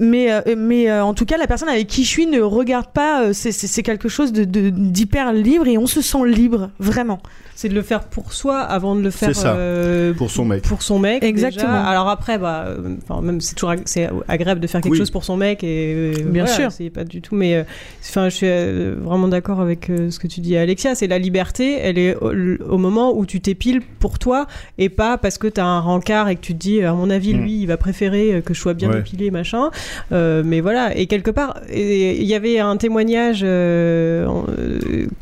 mais, 0.00 0.30
euh, 0.30 0.54
mais 0.56 0.92
en 0.92 1.12
tout 1.12 1.24
cas, 1.24 1.36
la 1.38 1.48
personne 1.48 1.68
avec 1.68 1.88
qui 1.88 2.04
je 2.04 2.08
suis 2.08 2.26
ne 2.26 2.40
regarde 2.40 2.92
pas. 2.92 3.32
c'est- 3.34 3.50
c'est 3.50 3.66
c'est 3.66 3.82
quelque 3.82 4.08
chose 4.08 4.32
de- 4.32 4.44
de- 4.44 4.70
d'hyper 4.70 5.32
libre 5.32 5.66
et 5.66 5.76
on 5.76 5.88
se 5.88 6.00
sent 6.02 6.24
libre, 6.24 6.70
vraiment. 6.78 7.18
C'est 7.60 7.68
de 7.68 7.74
le 7.74 7.82
faire 7.82 8.04
pour 8.04 8.32
soi 8.34 8.60
avant 8.60 8.94
de 8.94 9.00
le 9.00 9.10
faire 9.10 9.34
ça, 9.34 9.56
euh, 9.56 10.12
pour 10.14 10.30
son 10.30 10.44
mec. 10.44 10.62
Pour 10.62 10.80
son 10.80 11.00
mec. 11.00 11.24
Exactement. 11.24 11.66
déjà. 11.72 11.86
Alors 11.88 12.08
après, 12.08 12.38
bah, 12.38 12.66
euh, 12.68 12.94
enfin, 13.02 13.20
même 13.20 13.40
c'est 13.40 13.56
toujours 13.56 13.70
ag- 13.70 13.82
c'est 13.84 14.08
agréable 14.28 14.60
de 14.60 14.68
faire 14.68 14.80
quelque 14.80 14.92
Oui. 14.92 14.98
chose 14.98 15.10
pour 15.10 15.24
son 15.24 15.36
mec 15.36 15.64
et 15.64 15.92
euh, 15.92 16.12
Bien 16.26 16.44
voilà, 16.44 16.56
sûr. 16.56 16.70
C'est 16.70 16.88
pas 16.88 17.02
du 17.02 17.20
tout, 17.20 17.34
mais 17.34 17.56
euh, 17.56 17.64
enfin, 18.08 18.28
je 18.28 18.34
suis 18.36 18.46
euh, 18.48 18.94
vraiment 19.02 19.26
d'accord 19.26 19.60
avec 19.60 19.90
euh, 19.90 20.08
ce 20.12 20.20
que 20.20 20.28
tu 20.28 20.38
dis, 20.40 20.56
Alexia. 20.56 20.94
C'est 20.94 21.08
la 21.08 21.18
liberté. 21.18 21.76
Elle 21.82 21.98
est 21.98 22.14
au, 22.14 22.30
au 22.30 22.78
moment 22.78 23.12
où 23.18 23.26
tu 23.26 23.40
t'épiles 23.40 23.80
pour 23.98 24.20
toi 24.20 24.46
et 24.78 24.88
pas 24.88 25.18
parce 25.18 25.36
que 25.36 25.48
t'as 25.48 25.64
un 25.64 25.80
rencard 25.80 26.28
et 26.28 26.36
que 26.36 26.40
tu 26.42 26.52
te 26.52 26.58
dis, 26.60 26.84
à 26.84 26.92
mon 26.92 27.10
avis, 27.10 27.34
Mm. 27.34 27.40
lui, 27.40 27.60
il 27.62 27.66
va 27.66 27.76
préférer 27.76 28.40
que 28.46 28.54
je 28.54 28.60
sois 28.60 28.74
bien 28.74 28.88
Ouais. 28.92 29.00
épilé, 29.00 29.32
machin. 29.32 29.70
Euh, 30.12 30.44
mais 30.46 30.60
voilà. 30.60 30.96
Et 30.96 31.08
quelque 31.08 31.32
part, 31.32 31.58
il 31.74 32.22
y 32.22 32.34
avait 32.36 32.60
un 32.60 32.76
témoignage 32.76 33.40
euh, 33.42 34.28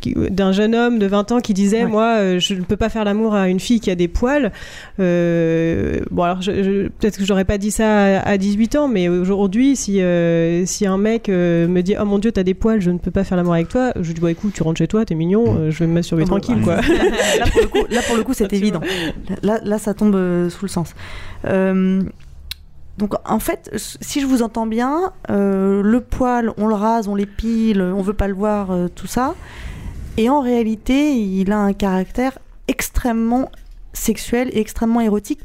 d'un 0.05 0.53
jeune 0.53 0.75
homme 0.75 0.99
de 0.99 1.07
20 1.07 1.33
ans 1.33 1.41
qui 1.41 1.55
disait, 1.55 1.85
Ouais. 1.85 1.91
moi, 1.91 2.17
euh, 2.35 2.39
je 2.41 2.55
ne 2.55 2.63
peux 2.63 2.77
pas 2.77 2.89
faire 2.89 3.05
l'amour 3.05 3.35
à 3.35 3.49
une 3.49 3.61
fille 3.61 3.81
qui 3.81 3.91
a 3.91 3.95
des 3.95 4.09
poils. 4.09 4.53
Euh, 5.01 6.01
bon, 6.11 6.23
alors, 6.25 6.43
je- 6.43 6.63
je- 6.63 6.89
peut-être 6.89 7.19
que 7.19 7.25
j'aurais 7.25 7.45
pas 7.45 7.59
dit 7.59 7.71
ça 7.71 8.19
à, 8.21 8.29
à 8.29 8.37
18 8.39 8.77
ans, 8.77 8.89
mais 8.89 9.09
aujourd'hui, 9.09 9.77
si, 9.77 10.01
euh, 10.01 10.65
si 10.67 10.87
un 10.87 10.99
mec 10.99 11.29
euh, 11.29 11.67
me 11.69 11.83
dit, 11.83 11.95
oh 12.01 12.05
mon 12.05 12.19
dieu, 12.19 12.33
t'as 12.33 12.43
des 12.43 12.55
poils, 12.55 12.81
je 12.81 12.91
ne 12.91 12.99
peux 12.99 13.11
pas 13.11 13.25
faire 13.25 13.37
l'amour 13.37 13.55
avec 13.55 13.69
toi, 13.69 13.93
je 14.01 14.13
dis, 14.13 14.21
bon, 14.21 14.29
écoute, 14.29 14.53
tu 14.55 14.63
rentres 14.63 14.79
chez 14.79 14.89
toi, 14.89 15.05
t'es 15.05 15.15
mignon, 15.15 15.45
euh, 15.59 15.71
je 15.71 15.79
vais 15.81 15.87
me 15.87 15.95
masturber 15.95 16.25
bon, 16.25 16.39
tranquille, 16.39 16.57
bah, 16.65 16.81
quoi. 16.83 16.95
là, 17.39 17.47
pour 17.51 17.61
le 17.63 17.69
coup, 17.69 17.87
là, 17.91 18.01
pour 18.07 18.17
le 18.17 18.23
coup, 18.23 18.33
c'est 18.35 18.53
évident. 18.53 18.81
Là, 19.43 19.61
là, 19.65 19.79
ça 19.79 19.95
tombe 19.95 20.15
sous 20.49 20.65
le 20.65 20.69
sens. 20.69 20.95
Euh, 21.47 22.03
donc, 22.99 23.13
en 23.29 23.39
fait, 23.39 23.71
si 24.01 24.21
je 24.23 24.27
vous 24.27 24.43
entends 24.43 24.67
bien, 24.67 25.13
euh, 25.31 25.83
le 25.83 26.01
poil, 26.01 26.53
on 26.57 26.67
le 26.67 26.75
rase, 26.75 27.09
on 27.09 27.15
l'épile, 27.15 27.83
on 27.83 28.01
veut 28.01 28.15
pas 28.15 28.27
le 28.29 28.35
voir, 28.35 28.71
euh, 28.71 28.89
tout 28.89 29.07
ça. 29.07 29.35
Et 30.19 30.31
en 30.31 30.41
réalité, 30.41 31.15
il 31.15 31.53
a 31.53 31.59
un 31.59 31.75
caractère 31.75 32.39
extrêmement 32.69 33.51
sexuel 33.93 34.49
et 34.53 34.61
extrêmement 34.61 35.01
érotique. 35.01 35.41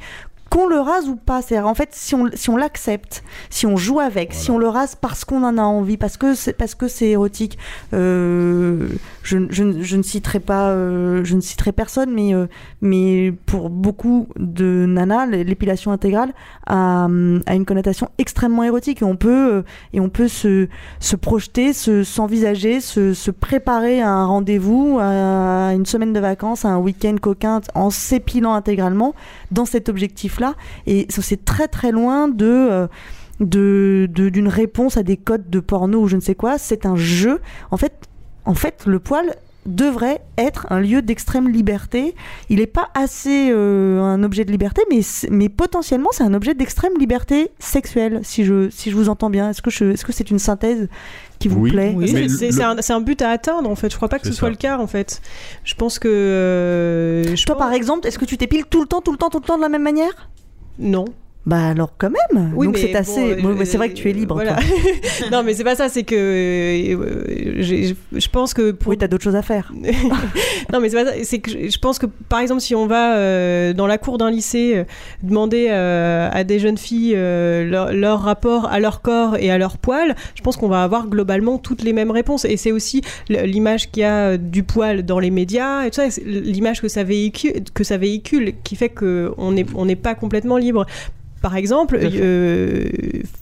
Qu'on 0.52 0.68
le 0.68 0.80
rase 0.82 1.08
ou 1.08 1.16
pas, 1.16 1.42
c'est-à-dire 1.42 1.66
en 1.66 1.74
fait 1.74 1.90
si 1.94 2.14
on, 2.14 2.30
si 2.34 2.50
on 2.50 2.58
l'accepte, 2.58 3.24
si 3.50 3.66
on 3.66 3.78
joue 3.78 4.02
avec, 4.02 4.34
si 4.34 4.52
on 4.52 4.58
le 4.58 4.68
rase 4.68 4.96
parce 5.00 5.24
qu'on 5.24 5.44
en 5.46 5.58
a 5.58 5.62
envie, 5.62 5.96
parce 5.96 6.18
que 6.18 6.36
c'est 6.36 6.52
parce 6.52 6.76
que 6.76 6.90
c'est 6.90 7.08
érotique, 7.08 7.58
euh, 7.94 8.90
je, 9.24 9.38
je, 9.50 9.82
je 9.82 9.96
ne 9.96 10.04
citerai 10.04 10.42
pas, 10.42 10.72
euh, 10.72 11.24
je 11.24 11.38
ne 11.38 11.42
citerai 11.42 11.72
personne, 11.72 12.12
mais 12.12 12.36
euh, 12.36 12.48
mais 12.82 13.34
pour 13.46 13.70
beaucoup 13.70 14.28
de 14.36 14.86
nanas, 14.86 15.26
l'épilation 15.28 15.94
intégrale 15.94 16.34
a, 16.68 17.06
a 17.46 17.56
une 17.56 17.66
connotation 17.66 18.10
extrêmement 18.18 18.64
érotique. 18.64 19.02
Et 19.02 19.06
on 19.06 19.16
peut 19.16 19.64
et 19.94 20.02
on 20.02 20.10
peut 20.10 20.28
se, 20.28 20.68
se 21.00 21.16
projeter, 21.16 21.72
se 21.72 22.04
s'envisager, 22.04 22.82
se, 22.82 23.14
se 23.14 23.32
préparer 23.32 24.02
à 24.02 24.10
un 24.10 24.26
rendez-vous, 24.26 24.98
à 25.00 25.72
une 25.74 25.86
semaine 25.86 26.12
de 26.12 26.20
vacances, 26.20 26.66
à 26.66 26.70
un 26.72 26.78
week-end 26.78 27.16
coquin 27.22 27.62
en 27.74 27.90
s'épilant 27.90 28.54
intégralement 28.54 29.16
dans 29.52 29.66
cet 29.66 29.88
objectif-là. 29.88 30.41
Et 30.88 31.06
c'est 31.22 31.46
très 31.46 31.68
très 31.68 31.92
loin 31.92 32.30
euh, 32.42 32.88
de- 33.40 34.08
d'une 34.30 34.48
réponse 34.48 34.98
à 34.98 35.04
des 35.04 35.18
codes 35.18 35.50
de 35.50 35.60
porno 35.60 36.02
ou 36.02 36.08
je 36.08 36.16
ne 36.16 36.22
sais 36.22 36.36
quoi. 36.36 36.58
C'est 36.58 36.86
un 36.86 36.96
jeu. 36.96 37.40
En 37.72 37.78
fait, 37.78 37.94
en 38.46 38.54
fait, 38.56 38.86
le 38.86 39.00
poil 39.00 39.36
devrait 39.68 40.22
être 40.40 40.66
un 40.72 40.80
lieu 40.80 41.02
d'extrême 41.04 41.48
liberté. 41.48 42.16
Il 42.50 42.58
n'est 42.58 42.66
pas 42.68 42.90
assez 42.96 43.50
euh, 43.52 44.02
un 44.02 44.24
objet 44.24 44.44
de 44.44 44.52
liberté, 44.52 44.82
mais, 44.90 45.02
c'est- 45.04 45.30
mais 45.30 45.50
potentiellement 45.50 46.10
c'est 46.12 46.24
un 46.24 46.34
objet 46.34 46.54
d'extrême 46.56 46.94
liberté 47.00 47.52
sexuelle, 47.60 48.22
si 48.24 48.44
je, 48.44 48.70
si 48.72 48.90
je 48.90 48.96
vous 48.96 49.08
entends 49.10 49.30
bien. 49.30 49.50
Est-ce 49.52 49.62
que 49.62 49.70
est-ce 49.94 50.04
que 50.04 50.12
c'est 50.12 50.32
une 50.32 50.40
synthèse 50.40 50.88
qui 51.38 51.48
vous 51.48 51.60
Oui. 51.62 51.72
plaît? 51.72 51.94
Oui. 51.96 52.08
C'est- 52.08 52.28
C'est 52.30 52.46
le- 52.48 52.52
c'est 52.54 52.64
un, 52.64 52.76
c'est 52.82 52.94
un 52.94 53.02
but 53.02 53.22
à 53.22 53.30
atteindre 53.30 53.70
en 53.70 53.76
fait. 53.76 53.92
Je 53.92 53.96
crois 53.98 54.10
pas 54.10 54.18
que 54.20 54.26
ce 54.26 54.34
C'est 54.34 54.40
soit 54.40 54.50
le 54.50 54.56
cas 54.56 54.80
en 54.80 54.88
fait. 54.88 55.22
Je 55.64 55.76
pense 55.76 56.00
que. 56.00 56.08
euh, 56.08 57.36
je 57.36 57.46
Toi, 57.46 57.56
pense- 57.56 57.64
par 57.64 57.74
exemple, 57.74 58.08
est-ce 58.08 58.18
que 58.18 58.26
tu 58.26 58.38
t'épiles 58.38 58.66
tout 58.66 58.82
le 58.82 58.88
temps, 58.88 59.02
tout 59.02 59.12
le 59.12 59.18
temps, 59.18 59.30
tout 59.30 59.40
le 59.40 59.46
temps 59.46 59.58
de 59.58 59.62
la 59.62 59.70
même 59.70 59.84
manière? 59.84 60.30
Non. 60.80 61.06
Bah 61.46 61.70
alors 61.70 61.94
quand 61.98 62.12
même. 62.12 62.54
Oui, 62.56 62.68
Donc 62.68 62.78
c'est 62.78 62.96
assez. 62.96 63.34
euh, 63.34 63.42
bon, 63.42 63.58
c'est 63.66 63.78
vrai 63.78 63.90
que 63.90 63.96
tu 63.96 64.08
es 64.10 64.14
libre. 64.14 64.36
voilà. 64.36 64.58
toi. 64.58 64.64
non, 65.32 65.42
mais 65.44 65.56
c'est 65.56 65.64
pas 65.64 65.76
ça. 65.76 65.90
C'est 65.90 66.04
que 66.04 66.16
euh, 66.16 67.94
je 68.12 68.28
pense 68.30 68.54
que 68.54 68.70
pour 68.72 68.92
Oui, 68.92 68.98
t'as 68.98 69.08
d'autres 69.08 69.24
choses 69.24 69.36
à 69.36 69.42
faire. 69.42 69.74
non, 70.72 70.80
mais 70.80 70.90
c'est 70.90 71.04
pas 71.04 71.12
ça. 71.12 71.14
C'est 71.24 71.40
que 71.40 71.52
je 71.70 71.78
pense 71.80 71.98
que, 71.98 72.06
par 72.06 72.40
exemple, 72.42 72.62
si 72.62 72.76
on 72.76 72.86
va 72.86 73.16
euh, 73.16 73.74
dans 73.74 73.88
la 73.88 73.98
cour 73.98 74.20
d'un 74.20 74.30
lycée 74.30 74.74
euh, 74.76 74.84
demander 75.24 75.70
euh, 75.72 76.30
à 76.32 76.44
des 76.44 76.60
jeunes 76.60 76.78
filles 76.78 77.14
euh, 77.16 77.66
leur, 77.68 77.92
leur 77.92 78.22
rapport 78.22 78.66
à 78.66 78.80
leur 78.80 79.02
corps 79.02 79.36
et 79.38 79.50
à 79.50 79.58
leur 79.58 79.80
poil, 79.80 80.16
je 80.36 80.44
pense 80.44 80.58
qu'on 80.58 80.70
va 80.70 80.84
avoir 80.84 81.08
globalement 81.08 81.58
toutes 81.58 81.82
les 81.84 81.94
mêmes 81.94 82.12
réponses. 82.12 82.46
Et 82.46 82.56
c'est 82.56 82.72
aussi 82.72 83.02
l'image 83.30 83.90
qu'il 83.90 84.02
y 84.02 84.06
a 84.06 84.38
du 84.38 84.62
poil 84.62 85.04
dans 85.04 85.18
les 85.18 85.32
médias 85.32 85.86
et 85.86 85.90
tout 85.90 85.96
ça, 85.96 86.12
c'est 86.12 86.24
l'image 86.24 86.82
que 86.82 86.88
ça 86.88 87.04
véhicule, 87.04 87.64
que 87.74 87.84
ça 87.84 87.98
véhicule, 87.98 88.54
qui 88.64 88.76
fait 88.76 88.90
qu'on 88.90 89.52
n'est 89.54 89.66
on 89.74 89.86
n'est 89.86 89.96
pas 89.96 90.14
complètement 90.14 90.58
libre. 90.58 90.86
Par 91.42 91.56
exemple, 91.56 91.98
euh, 92.02 92.88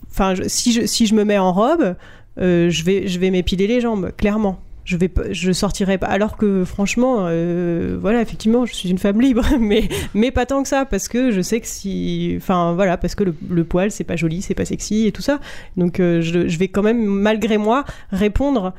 enfin, 0.10 0.34
si 0.48 0.72
je 0.72 0.86
si 0.86 1.06
je 1.06 1.14
me 1.14 1.26
mets 1.26 1.38
en 1.38 1.52
robe, 1.52 1.96
euh, 2.40 2.70
je 2.70 2.84
vais 2.84 3.08
je 3.08 3.20
vais 3.20 3.30
m'épiler 3.30 3.68
les 3.68 3.82
jambes, 3.82 4.12
clairement. 4.16 4.62
Je 4.86 4.96
vais 4.98 5.12
je 5.32 5.52
sortirai 5.52 5.98
pas. 5.98 6.08
Alors 6.08 6.38
que 6.38 6.64
franchement 6.64 7.18
euh, 7.28 7.98
voilà 8.02 8.22
effectivement 8.22 8.66
je 8.66 8.74
suis 8.74 8.90
une 8.90 8.98
femme 8.98 9.22
libre 9.22 9.46
mais 9.60 9.88
mais 10.16 10.32
pas 10.32 10.48
tant 10.48 10.64
que 10.64 10.70
ça 10.70 10.86
parce 10.86 11.08
que 11.08 11.30
je 11.30 11.42
sais 11.42 11.60
que 11.60 11.68
si 11.68 12.34
enfin 12.38 12.74
voilà 12.74 12.98
parce 12.98 13.14
que 13.14 13.24
le, 13.24 13.36
le 13.50 13.64
poil 13.66 13.92
c'est 13.92 14.04
pas 14.04 14.16
joli 14.16 14.42
c'est 14.42 14.56
pas 14.56 14.66
sexy 14.66 15.06
et 15.06 15.12
tout 15.12 15.22
ça. 15.22 15.40
Donc 15.78 15.98
je, 15.98 16.48
je 16.48 16.58
vais 16.58 16.70
quand 16.70 16.82
même 16.82 17.06
malgré 17.06 17.58
moi 17.60 17.84
répondre 18.12 18.74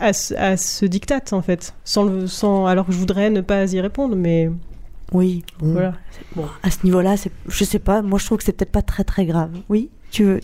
à 0.00 0.12
ce, 0.12 0.34
à 0.34 0.56
ce 0.56 0.84
diktat 0.86 1.20
en 1.32 1.42
fait. 1.42 1.74
Sans 1.84 2.04
le 2.04 2.26
sans 2.26 2.66
alors 2.66 2.86
que 2.86 2.92
je 2.92 2.98
voudrais 2.98 3.30
ne 3.30 3.42
pas 3.42 3.72
y 3.72 3.80
répondre 3.80 4.16
mais 4.16 4.50
Oui. 5.12 5.44
Bon. 5.58 5.72
voilà 5.72 5.94
Bon, 6.36 6.46
à 6.62 6.70
ce 6.70 6.78
niveau-là, 6.84 7.16
je 7.48 7.64
sais 7.64 7.78
pas. 7.78 8.02
Moi, 8.02 8.18
je 8.18 8.26
trouve 8.26 8.38
que 8.38 8.44
c'est 8.44 8.56
peut-être 8.56 8.72
pas 8.72 8.82
très 8.82 9.04
très 9.04 9.26
grave. 9.26 9.50
Oui. 9.68 9.90
Tu 10.10 10.24
veux. 10.24 10.40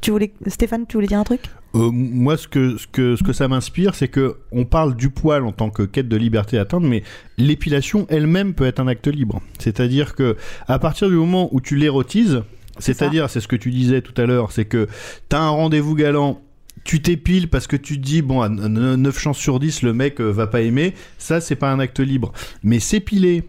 Tu 0.00 0.10
voulais, 0.10 0.32
Stéphane, 0.48 0.86
tu 0.88 0.96
voulais 0.96 1.06
dire 1.06 1.20
un 1.20 1.24
truc? 1.24 1.42
Euh, 1.76 1.90
moi, 1.92 2.36
ce 2.36 2.48
que, 2.48 2.76
ce 2.76 2.86
que, 2.88 3.14
ce 3.14 3.22
que 3.22 3.32
ça 3.32 3.46
m'inspire, 3.46 3.94
c'est 3.94 4.08
que 4.08 4.38
on 4.50 4.64
parle 4.64 4.96
du 4.96 5.10
poil 5.10 5.44
en 5.44 5.52
tant 5.52 5.70
que 5.70 5.82
quête 5.84 6.08
de 6.08 6.16
liberté 6.16 6.58
à 6.58 6.62
atteindre, 6.62 6.88
mais 6.88 7.04
l'épilation 7.36 8.06
elle-même 8.08 8.54
peut 8.54 8.66
être 8.66 8.80
un 8.80 8.88
acte 8.88 9.06
libre. 9.06 9.40
C'est-à-dire 9.60 10.16
que 10.16 10.36
à 10.66 10.80
partir 10.80 11.08
du 11.08 11.14
moment 11.14 11.48
où 11.52 11.60
tu 11.60 11.76
l'érotises, 11.76 12.42
c'est-à-dire, 12.78 13.28
c'est 13.28 13.40
ce 13.40 13.48
que 13.48 13.56
tu 13.56 13.70
disais 13.70 14.02
tout 14.02 14.18
à 14.20 14.26
l'heure, 14.26 14.52
c'est 14.52 14.64
que 14.64 14.88
t'as 15.28 15.40
un 15.40 15.50
rendez-vous 15.50 15.94
galant. 15.94 16.40
Tu 16.88 17.02
t'épiles 17.02 17.48
parce 17.50 17.66
que 17.66 17.76
tu 17.76 18.00
te 18.00 18.02
dis, 18.02 18.22
bon, 18.22 18.40
à 18.40 18.48
9 18.48 19.18
chances 19.18 19.36
sur 19.36 19.60
10, 19.60 19.82
le 19.82 19.92
mec 19.92 20.22
euh, 20.22 20.30
va 20.30 20.46
pas 20.46 20.62
aimer. 20.62 20.94
Ça, 21.18 21.38
c'est 21.38 21.54
pas 21.54 21.70
un 21.70 21.80
acte 21.80 22.00
libre. 22.00 22.32
Mais 22.62 22.80
s'épiler 22.80 23.46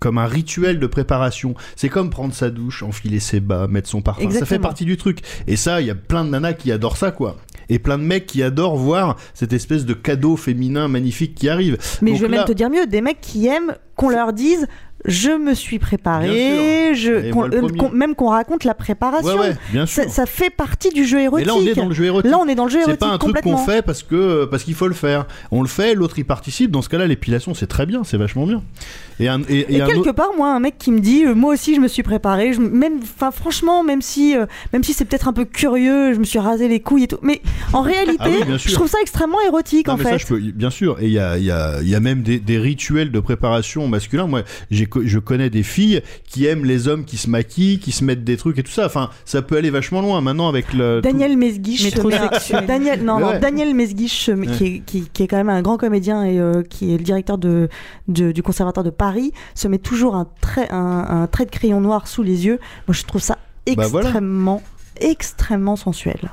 comme 0.00 0.18
un 0.18 0.26
rituel 0.26 0.80
de 0.80 0.88
préparation, 0.88 1.54
c'est 1.76 1.88
comme 1.88 2.10
prendre 2.10 2.34
sa 2.34 2.50
douche, 2.50 2.82
enfiler 2.82 3.20
ses 3.20 3.38
bas, 3.38 3.68
mettre 3.68 3.88
son 3.88 4.02
parfum. 4.02 4.28
Ça 4.32 4.44
fait 4.44 4.58
partie 4.58 4.84
du 4.84 4.96
truc. 4.96 5.20
Et 5.46 5.54
ça, 5.54 5.80
il 5.80 5.86
y 5.86 5.90
a 5.90 5.94
plein 5.94 6.24
de 6.24 6.30
nanas 6.30 6.54
qui 6.54 6.72
adorent 6.72 6.96
ça, 6.96 7.12
quoi. 7.12 7.36
Et 7.68 7.78
plein 7.78 7.96
de 7.96 8.02
mecs 8.02 8.26
qui 8.26 8.42
adorent 8.42 8.76
voir 8.76 9.14
cette 9.34 9.52
espèce 9.52 9.84
de 9.84 9.94
cadeau 9.94 10.36
féminin 10.36 10.88
magnifique 10.88 11.36
qui 11.36 11.48
arrive. 11.48 11.78
Mais 12.02 12.10
Donc 12.10 12.20
je 12.20 12.26
vais 12.26 12.32
là- 12.32 12.36
même 12.38 12.46
te 12.46 12.52
dire 12.54 12.70
mieux, 12.70 12.88
des 12.88 13.02
mecs 13.02 13.20
qui 13.20 13.46
aiment 13.46 13.76
qu'on 13.94 14.08
leur 14.08 14.32
dise 14.32 14.66
je 15.04 15.30
me 15.30 15.54
suis 15.54 15.78
préparé, 15.78 16.92
je, 16.94 17.30
qu'on- 17.32 17.50
euh, 17.50 17.68
qu'on- 17.78 17.90
même 17.90 18.14
qu'on 18.14 18.28
raconte 18.28 18.64
la 18.64 18.74
préparation. 18.74 19.28
Ouais, 19.34 19.38
ouais, 19.50 19.56
bien 19.72 19.86
sûr. 19.86 20.02
Ça, 20.04 20.08
ça 20.08 20.26
fait 20.26 20.50
partie 20.50 20.90
du 20.90 21.04
jeu 21.04 21.18
Mais 21.18 21.24
érotique. 21.24 21.46
là, 21.46 21.54
on 21.54 21.62
est 21.62 21.74
dans 21.74 21.86
le 21.88 21.94
jeu 21.94 22.04
érotique. 22.04 22.30
Là, 22.30 22.38
on 22.38 22.46
est 22.48 22.54
dans 22.54 22.64
le 22.64 22.70
jeu 22.70 22.78
C'est 22.80 22.88
érotique 22.90 23.00
pas 23.00 23.14
un 23.14 23.18
truc 23.18 23.40
qu'on 23.40 23.56
fait 23.56 23.82
parce 23.82 24.02
que 24.02 24.44
parce 24.44 24.64
qu'il 24.64 24.74
faut 24.74 24.88
le 24.88 24.94
faire. 24.94 25.26
On 25.50 25.62
le 25.62 25.68
fait, 25.68 25.94
l'autre 25.94 26.18
y 26.18 26.24
participe. 26.24 26.70
Dans 26.70 26.82
ce 26.82 26.88
cas-là, 26.88 27.06
l'épilation, 27.06 27.54
c'est 27.54 27.66
très 27.66 27.86
bien, 27.86 28.04
c'est 28.04 28.16
vachement 28.16 28.46
bien. 28.46 28.62
Et, 29.20 29.28
un, 29.28 29.40
et, 29.42 29.58
et 29.60 29.76
Et 29.76 29.82
un 29.82 29.86
quelque 29.86 30.00
autre- 30.00 30.12
part, 30.12 30.30
moi, 30.36 30.52
un 30.54 30.60
mec 30.60 30.76
qui 30.78 30.90
me 30.92 31.00
dit, 31.00 31.24
euh, 31.26 31.34
moi 31.34 31.52
aussi, 31.52 31.74
je 31.74 31.80
me 31.80 31.88
suis 31.88 32.02
préparé, 32.02 32.52
je, 32.54 32.60
même, 32.60 33.00
enfin, 33.02 33.30
franchement, 33.30 33.82
même 33.82 34.00
si, 34.00 34.34
euh, 34.34 34.46
même 34.72 34.82
si 34.82 34.94
c'est 34.94 35.04
peut-être 35.04 35.28
un 35.28 35.34
peu 35.34 35.44
curieux, 35.44 36.14
je 36.14 36.18
me 36.18 36.24
suis 36.24 36.38
rasé 36.38 36.68
les 36.68 36.80
couilles 36.80 37.04
et 37.04 37.08
tout, 37.08 37.18
mais 37.22 37.42
en 37.74 37.82
réalité, 37.90 38.16
Ah 38.20 38.28
oui, 38.30 38.54
je 38.58 38.72
trouve 38.72 38.88
ça 38.88 38.96
extrêmement 39.02 39.40
érotique, 39.46 39.88
Non, 39.88 39.94
en 39.94 39.96
mais 39.98 40.04
fait. 40.04 40.10
ça, 40.12 40.16
je 40.18 40.26
peux, 40.26 40.38
bien 40.38 40.70
sûr. 40.70 40.96
Et 41.00 41.06
il 41.06 41.12
y 41.12 41.18
a, 41.18 41.36
il 41.36 41.44
y, 41.44 41.50
a, 41.50 41.82
y 41.82 41.94
a 41.94 42.00
même 42.00 42.22
des, 42.22 42.38
des 42.38 42.58
rituels 42.58 43.10
de 43.12 43.20
préparation 43.20 43.86
masculin. 43.88 44.26
Moi, 44.26 44.42
j'ai, 44.70 44.86
je 45.04 45.18
connais 45.18 45.50
des 45.50 45.62
filles 45.62 46.02
qui 46.28 46.46
aiment 46.46 46.64
les 46.64 46.88
hommes 46.88 47.04
qui 47.04 47.16
se 47.16 47.28
maquillent, 47.30 47.78
qui 47.78 47.92
se 47.92 48.04
mettent 48.04 48.24
des 48.24 48.36
trucs 48.36 48.58
et 48.58 48.62
tout 48.62 48.70
ça. 48.72 48.86
Enfin, 48.86 49.10
ça 49.24 49.42
peut 49.42 49.56
aller 49.56 49.70
vachement 49.70 50.00
loin 50.00 50.20
maintenant 50.20 50.48
avec 50.48 50.72
le. 50.72 51.00
Daniel 51.02 51.36
Mesguich. 51.36 51.94
Daniel, 52.66 53.04
non. 53.04 53.38
Daniel 53.40 53.74
Mesguich, 53.74 54.30
Ouais. 54.34 54.46
qui, 54.46 54.64
est, 54.66 54.78
qui, 54.80 55.08
qui 55.12 55.22
est 55.22 55.26
quand 55.28 55.36
même 55.36 55.48
un 55.48 55.62
grand 55.62 55.76
comédien 55.76 56.24
et 56.24 56.38
euh, 56.38 56.62
qui 56.62 56.94
est 56.94 56.98
le 56.98 57.04
directeur 57.04 57.38
de, 57.38 57.68
de- 58.08 58.32
du 58.32 58.42
conservatoire 58.42 58.84
de 58.84 58.90
Paris, 58.90 59.32
se 59.54 59.68
met 59.68 59.78
toujours 59.78 60.14
un 60.16 60.26
trait, 60.40 60.68
un, 60.70 61.06
un 61.08 61.26
trait 61.26 61.44
de 61.46 61.50
crayon 61.50 61.80
noir 61.80 62.06
sous 62.08 62.22
les 62.22 62.46
yeux. 62.46 62.58
Moi, 62.88 62.94
je 62.94 63.04
trouve 63.04 63.20
ça 63.20 63.38
Bah 63.76 63.86
voilà. 63.88 64.08
extrêmement, 64.08 64.62
extrêmement 65.00 65.76
sensuel. 65.76 66.30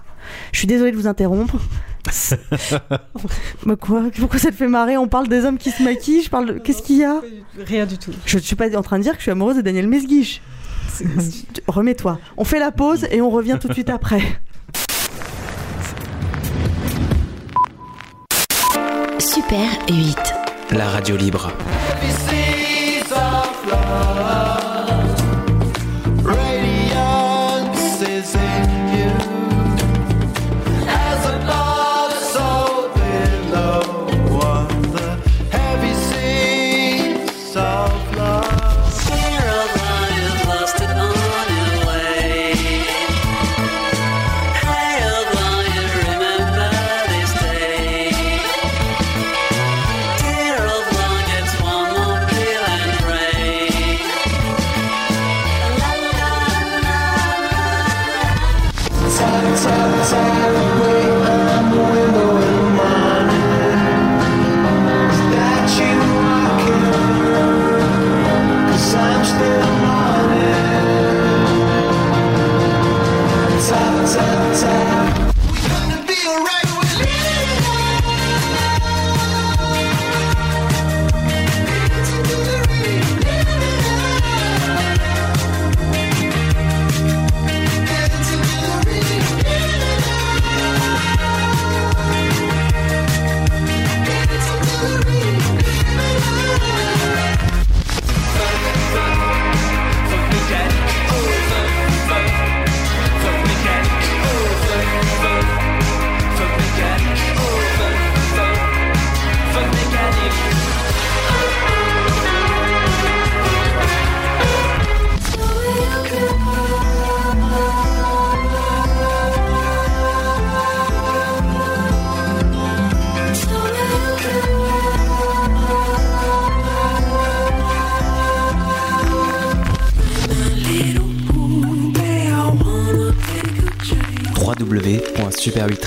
Je 0.52 0.60
suis 0.60 0.68
désolée 0.68 0.92
de 0.92 0.98
vous 0.98 1.08
interrompre 1.08 1.56
bah 3.66 3.76
quoi 3.82 4.04
Pourquoi 4.18 4.40
ça 4.40 4.50
te 4.50 4.56
fait 4.56 4.68
marrer 4.68 4.98
On 4.98 5.08
parle 5.08 5.28
des 5.28 5.46
hommes 5.46 5.58
qui 5.58 5.72
se 5.72 5.84
maquillent, 5.84 6.24
je 6.24 6.30
parle 6.30 6.46
de... 6.48 6.54
Qu'est-ce 6.60 6.82
qu'il 6.82 6.98
y 6.98 7.04
a 7.04 7.22
Rien 7.66 7.86
du 7.86 7.98
tout. 7.98 8.12
Je 8.26 8.38
ne 8.38 8.42
suis 8.42 8.56
pas 8.56 8.76
en 8.78 8.82
train 8.82 8.98
de 8.98 9.04
dire 9.04 9.14
que 9.14 9.20
je 9.20 9.24
suis 9.24 9.32
amoureuse 9.32 9.58
de 9.58 9.62
Daniel 9.62 9.88
Mesguich. 9.88 10.42
Remets-toi. 11.68 12.20
On 12.38 12.44
fait 12.44 12.60
la 12.60 12.72
pause 12.72 13.08
et 13.12 13.22
on 13.22 13.30
revient 13.30 13.58
tout 13.60 13.68
de 13.68 13.74
suite 13.74 13.90
après. 13.90 14.22
Super 19.20 19.70
8. 19.90 20.18
La 20.72 20.90
radio 20.90 21.16
libre. 21.16 21.52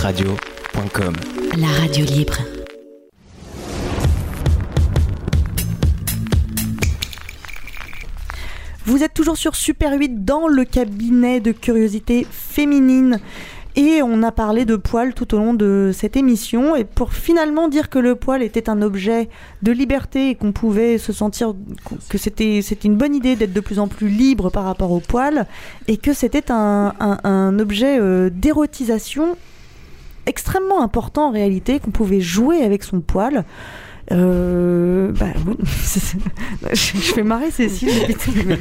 www.super8radio.com 0.01 1.13
La 1.59 1.67
radio 1.69 2.05
libre. 2.07 2.39
Vous 8.87 9.03
êtes 9.03 9.15
toujours 9.15 9.37
sur 9.37 9.55
Super 9.55 9.93
8 9.99 10.25
dans 10.25 10.49
le 10.49 10.65
cabinet 10.65 11.41
de 11.41 11.53
curiosité 11.53 12.27
féminine. 12.31 13.21
Et 13.77 14.03
on 14.03 14.25
a 14.25 14.33
parlé 14.33 14.65
de 14.65 14.75
poils 14.75 15.15
tout 15.15 15.33
au 15.33 15.39
long 15.39 15.55
de 15.55 15.93
cette 15.95 16.17
émission. 16.17 16.75
Et 16.75 16.85
pour 16.85 17.13
finalement 17.13 17.69
dire 17.69 17.89
que 17.89 18.01
le 18.01 18.17
poil 18.17 18.43
était 18.43 18.69
un 18.69 18.83
objet 18.83 19.29
de 19.63 19.71
liberté 19.71 20.31
et 20.31 20.35
qu'on 20.35 20.51
pouvait 20.51 20.99
se 20.99 21.13
sentir 21.13 21.55
que 22.09 22.19
c'était 22.19 22.63
c'était 22.63 22.89
une 22.89 22.97
bonne 22.97 23.15
idée 23.15 23.37
d'être 23.37 23.53
de 23.53 23.61
plus 23.61 23.79
en 23.79 23.87
plus 23.87 24.09
libre 24.09 24.51
par 24.51 24.65
rapport 24.65 24.91
au 24.91 24.99
poil 24.99 25.47
et 25.87 25.99
que 25.99 26.13
c'était 26.13 26.51
un, 26.51 26.95
un- 26.99 27.19
un 27.23 27.59
objet 27.61 27.99
euh, 28.01 28.29
d'érotisation 28.29 29.37
extrêmement 30.31 30.83
important 30.83 31.29
en 31.29 31.31
réalité, 31.31 31.79
qu'on 31.79 31.91
pouvait 31.91 32.21
jouer 32.21 32.63
avec 32.63 32.83
son 32.83 33.01
poil. 33.01 33.45
Euh, 34.13 35.13
bah, 35.13 35.27
oui. 35.47 35.55
je, 36.73 36.75
je 36.75 37.13
fais 37.13 37.23
marrer 37.23 37.51
Cécile. 37.51 37.91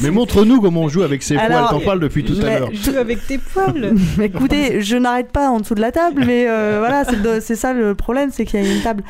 Mais 0.00 0.10
montre-nous 0.10 0.60
comment 0.60 0.82
on 0.82 0.88
joue 0.88 1.02
avec 1.02 1.22
ses 1.22 1.36
Alors, 1.36 1.68
poils. 1.68 1.78
T'en 1.78 1.84
parles 1.84 2.00
depuis 2.00 2.24
tout 2.24 2.36
à 2.42 2.58
l'heure. 2.58 2.70
Joue 2.72 2.96
avec 2.96 3.24
tes 3.26 3.38
poils. 3.38 3.94
Écoutez, 4.20 4.80
je 4.80 4.96
n'arrête 4.96 5.30
pas 5.30 5.48
en 5.48 5.60
dessous 5.60 5.74
de 5.74 5.80
la 5.80 5.92
table, 5.92 6.24
mais 6.26 6.46
euh, 6.48 6.78
voilà, 6.80 7.04
c'est 7.40 7.56
ça 7.56 7.72
le 7.72 7.94
problème, 7.94 8.30
c'est 8.32 8.44
qu'il 8.44 8.62
y 8.62 8.66
a 8.66 8.74
une 8.74 8.82
table. 8.82 9.04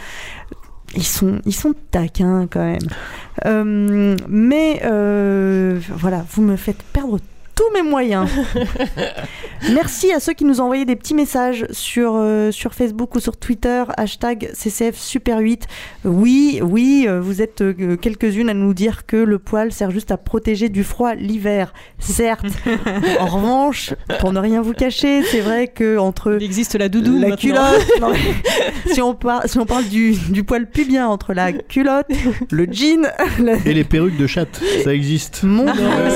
Ils 0.94 1.06
sont, 1.06 1.40
ils 1.46 1.54
sont 1.54 1.72
taquins 1.90 2.46
quand 2.50 2.64
même. 2.64 2.88
Euh, 3.46 4.16
mais 4.28 4.82
euh, 4.84 5.80
voilà, 5.96 6.24
vous 6.30 6.42
me 6.42 6.56
faites 6.56 6.82
perdre 6.92 7.18
tous 7.54 7.70
mes 7.74 7.82
moyens. 7.88 8.28
Merci 9.72 10.12
à 10.12 10.18
ceux 10.18 10.32
qui 10.32 10.44
nous 10.44 10.60
ont 10.60 10.64
envoyé 10.64 10.84
des 10.84 10.96
petits 10.96 11.14
messages 11.14 11.66
sur, 11.70 12.14
euh, 12.16 12.50
sur 12.50 12.74
Facebook 12.74 13.14
ou 13.14 13.20
sur 13.20 13.36
Twitter, 13.36 13.84
hashtag 13.96 14.50
CCF 14.54 14.96
Super 14.98 15.38
8. 15.38 15.66
Oui, 16.04 16.60
oui, 16.62 17.04
euh, 17.08 17.20
vous 17.20 17.42
êtes 17.42 17.60
euh, 17.62 17.96
quelques-unes 17.96 18.48
à 18.50 18.54
nous 18.54 18.74
dire 18.74 19.06
que 19.06 19.16
le 19.16 19.38
poil 19.38 19.70
sert 19.70 19.90
juste 19.92 20.10
à 20.10 20.16
protéger 20.16 20.68
du 20.68 20.82
froid 20.82 21.14
l'hiver. 21.14 21.72
Certes. 22.00 22.46
en 23.20 23.26
revanche, 23.26 23.94
pour 24.18 24.32
ne 24.32 24.40
rien 24.40 24.62
vous 24.62 24.72
cacher, 24.72 25.22
c'est 25.22 25.40
vrai 25.40 25.68
que 25.68 25.96
entre 25.96 26.38
Il 26.40 26.44
existe 26.44 26.74
la 26.74 26.88
doudoune 26.88 27.20
la 27.20 27.28
maintenant. 27.28 27.36
culotte, 27.36 27.86
non, 28.00 28.12
si 28.92 29.00
on 29.00 29.14
parle, 29.14 29.48
si 29.48 29.58
on 29.58 29.66
parle 29.66 29.84
du, 29.84 30.12
du 30.30 30.42
poil 30.42 30.68
pubien 30.68 31.06
entre 31.06 31.34
la 31.34 31.52
culotte, 31.52 32.06
le 32.50 32.66
jean, 32.70 33.06
la- 33.38 33.54
Et 33.64 33.74
les 33.74 33.84
perruques 33.84 34.16
de 34.18 34.26
chatte, 34.26 34.60
ça 34.82 34.92
existe. 34.92 35.44
mon 35.44 35.66
Non, 35.66 35.72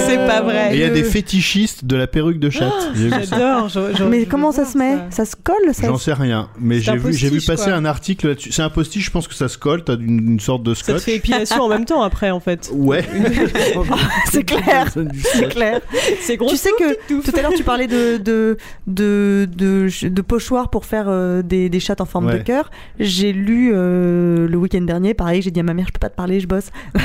c'est 0.09 0.16
pas 0.16 0.41
vrai. 0.43 0.70
Et 0.72 0.74
il 0.74 0.80
y 0.80 0.84
a 0.84 0.89
des 0.89 1.03
Dieu. 1.03 1.11
Fétichistes 1.26 1.84
de 1.84 1.96
la 1.96 2.06
perruque 2.06 2.38
de 2.38 2.50
chatte. 2.50 2.72
J'ai 2.94 3.08
vu 3.08 3.24
ça. 3.24 3.66
J'adore. 3.68 4.08
Mais 4.08 4.26
comment 4.26 4.52
ça 4.52 4.64
se 4.64 4.78
met 4.78 4.96
Ça 5.10 5.24
se 5.24 5.34
colle 5.36 5.56
ça 5.72 5.86
J'en 5.86 5.98
sais 5.98 6.12
rien, 6.12 6.48
mais 6.58 6.76
C'est 6.76 6.82
j'ai 6.82 6.90
un 6.92 6.96
vu, 6.96 7.12
j'ai 7.12 7.26
vu 7.28 7.34
postiche, 7.36 7.46
passer 7.46 7.64
quoi. 7.70 7.74
un 7.74 7.84
article 7.84 8.28
là-dessus. 8.28 8.52
C'est 8.52 8.62
un 8.62 8.70
postiche, 8.70 9.06
je 9.06 9.10
pense 9.10 9.26
que 9.28 9.34
ça 9.34 9.48
se 9.48 9.58
colle, 9.58 9.82
t'as 9.84 9.96
une, 9.96 10.32
une 10.32 10.40
sorte 10.40 10.62
de 10.62 10.74
Ça 10.74 10.80
te 10.82 10.90
scotch. 10.90 11.02
fait 11.02 11.16
épilation 11.16 11.62
en 11.62 11.68
même 11.68 11.84
temps 11.84 12.02
après 12.02 12.30
en 12.30 12.40
fait. 12.40 12.70
Ouais. 12.72 13.04
C'est 14.30 14.44
clair, 14.44 14.92
c'est 15.32 15.48
clair. 15.48 15.80
C'est 16.20 16.36
gros. 16.36 16.48
Tu 16.48 16.56
sais 16.56 16.70
que 16.78 17.20
tout 17.22 17.32
à 17.36 17.42
l'heure 17.42 17.52
tu 17.56 17.62
parlais 17.64 17.86
de 17.86 18.16
de 18.18 18.56
de 18.86 19.48
de, 19.56 19.88
de 20.08 20.22
pochoirs 20.22 20.70
pour 20.70 20.84
faire 20.84 21.06
euh, 21.08 21.42
des, 21.42 21.68
des 21.68 21.80
chattes 21.80 22.00
en 22.00 22.04
forme 22.06 22.30
de 22.30 22.38
cœur. 22.38 22.70
J'ai 22.98 23.32
lu 23.32 23.70
euh, 23.74 24.46
le 24.48 24.56
week-end 24.58 24.82
dernier, 24.82 25.14
pareil, 25.14 25.42
j'ai 25.42 25.50
dit 25.50 25.60
à 25.60 25.62
ma 25.62 25.74
mère 25.74 25.86
je 25.88 25.92
peux 25.92 25.98
pas 25.98 26.10
te 26.10 26.16
parler, 26.16 26.40
je 26.40 26.46
bosse. 26.46 26.70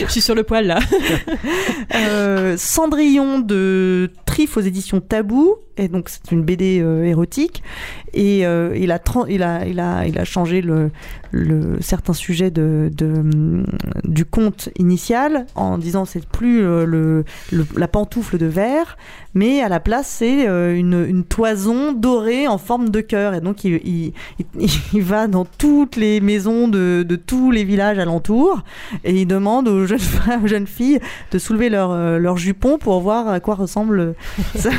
Je 0.00 0.06
suis 0.10 0.20
sur 0.20 0.34
le 0.34 0.42
poil 0.42 0.66
là. 0.66 0.78
Euh, 1.94 2.54
Cendrillon 2.90 3.38
de 3.38 4.10
Triffe 4.26 4.56
aux 4.56 4.60
éditions 4.60 5.00
Tabou, 5.00 5.58
et 5.80 5.88
donc 5.88 6.08
c'est 6.08 6.30
une 6.30 6.42
BD 6.42 6.80
euh, 6.80 7.04
érotique. 7.04 7.62
Et 8.12 8.46
euh, 8.46 8.76
il, 8.76 8.92
a 8.92 9.00
il, 9.28 9.42
a, 9.42 9.66
il, 9.66 9.80
a, 9.80 10.06
il 10.06 10.18
a 10.18 10.24
changé 10.24 10.62
certains 11.80 12.12
sujets 12.12 12.52
hum, 12.58 13.64
du 14.04 14.24
conte 14.24 14.70
initial 14.78 15.46
en 15.54 15.78
disant 15.78 16.04
c'est 16.04 16.26
plus 16.26 16.62
euh, 16.62 16.84
le, 16.84 17.24
la 17.76 17.88
pantoufle 17.88 18.38
de 18.38 18.46
verre, 18.46 18.96
mais 19.34 19.62
à 19.62 19.68
la 19.68 19.80
place 19.80 20.08
c'est 20.18 20.48
euh, 20.48 20.76
une, 20.76 21.24
toison 21.24 21.92
dorée 21.92 22.48
en 22.48 22.58
forme 22.58 22.90
de 22.90 23.00
cœur. 23.00 23.34
Et 23.34 23.40
donc 23.40 23.64
il, 23.64 24.12
va 24.94 25.26
dans 25.28 25.44
toutes 25.44 25.96
les 25.96 26.20
maisons 26.20 26.68
de, 26.68 27.06
tous 27.26 27.50
les 27.50 27.64
villages 27.64 27.98
alentours 27.98 28.62
et 29.04 29.12
il 29.12 29.26
demande 29.26 29.68
aux 29.68 29.86
jeunes, 29.86 29.98
aux 30.44 30.46
jeunes 30.46 30.66
filles 30.66 31.00
de 31.30 31.38
soulever 31.38 31.68
leur, 31.68 31.92
euh, 31.92 32.18
leur 32.18 32.36
jupon 32.36 32.78
pour 32.78 33.00
voir 33.00 33.28
à 33.28 33.40
quoi 33.40 33.54
ressemble 33.54 34.14
sa 34.56 34.70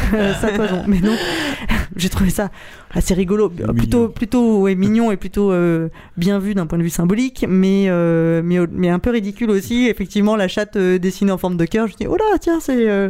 toison. 0.55 0.83
Mais 0.91 0.99
donc, 0.99 1.17
j'ai 1.95 2.09
trouvé 2.09 2.29
ça 2.29 2.51
assez 2.91 3.13
rigolo, 3.13 3.49
Mignon. 3.49 3.73
plutôt, 3.73 4.07
plutôt 4.09 4.59
ouais, 4.61 4.75
mignon 4.75 5.11
et 5.11 5.17
plutôt 5.17 5.51
euh, 5.51 5.89
bien 6.17 6.39
vu 6.39 6.53
d'un 6.53 6.65
point 6.67 6.77
de 6.77 6.83
vue 6.83 6.89
symbolique, 6.89 7.45
mais, 7.47 7.85
euh, 7.87 8.41
mais, 8.43 8.57
mais 8.71 8.89
un 8.89 8.99
peu 8.99 9.09
ridicule 9.11 9.49
aussi. 9.49 9.87
Effectivement, 9.87 10.35
la 10.35 10.47
chatte 10.47 10.75
euh, 10.75 10.97
dessinée 10.99 11.31
en 11.31 11.37
forme 11.37 11.57
de 11.57 11.65
cœur, 11.65 11.87
je 11.87 11.95
dis, 11.95 12.07
oh 12.07 12.15
là, 12.17 12.37
tiens, 12.39 12.59
c'est... 12.59 12.89
euh, 12.89 13.09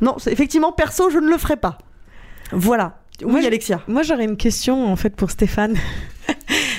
Non, 0.00 0.16
c'est- 0.18 0.32
effectivement, 0.32 0.72
perso, 0.72 1.10
je 1.10 1.18
ne 1.18 1.28
le 1.30 1.38
ferai 1.38 1.56
pas. 1.56 1.78
Voilà. 2.52 2.98
Oui, 3.24 3.30
Moi, 3.30 3.40
Alexia. 3.46 3.80
Moi, 3.86 4.02
j'aurais 4.02 4.24
une 4.24 4.36
question 4.36 4.90
en 4.90 4.96
fait 4.96 5.14
pour 5.14 5.30
Stéphane. 5.30 5.76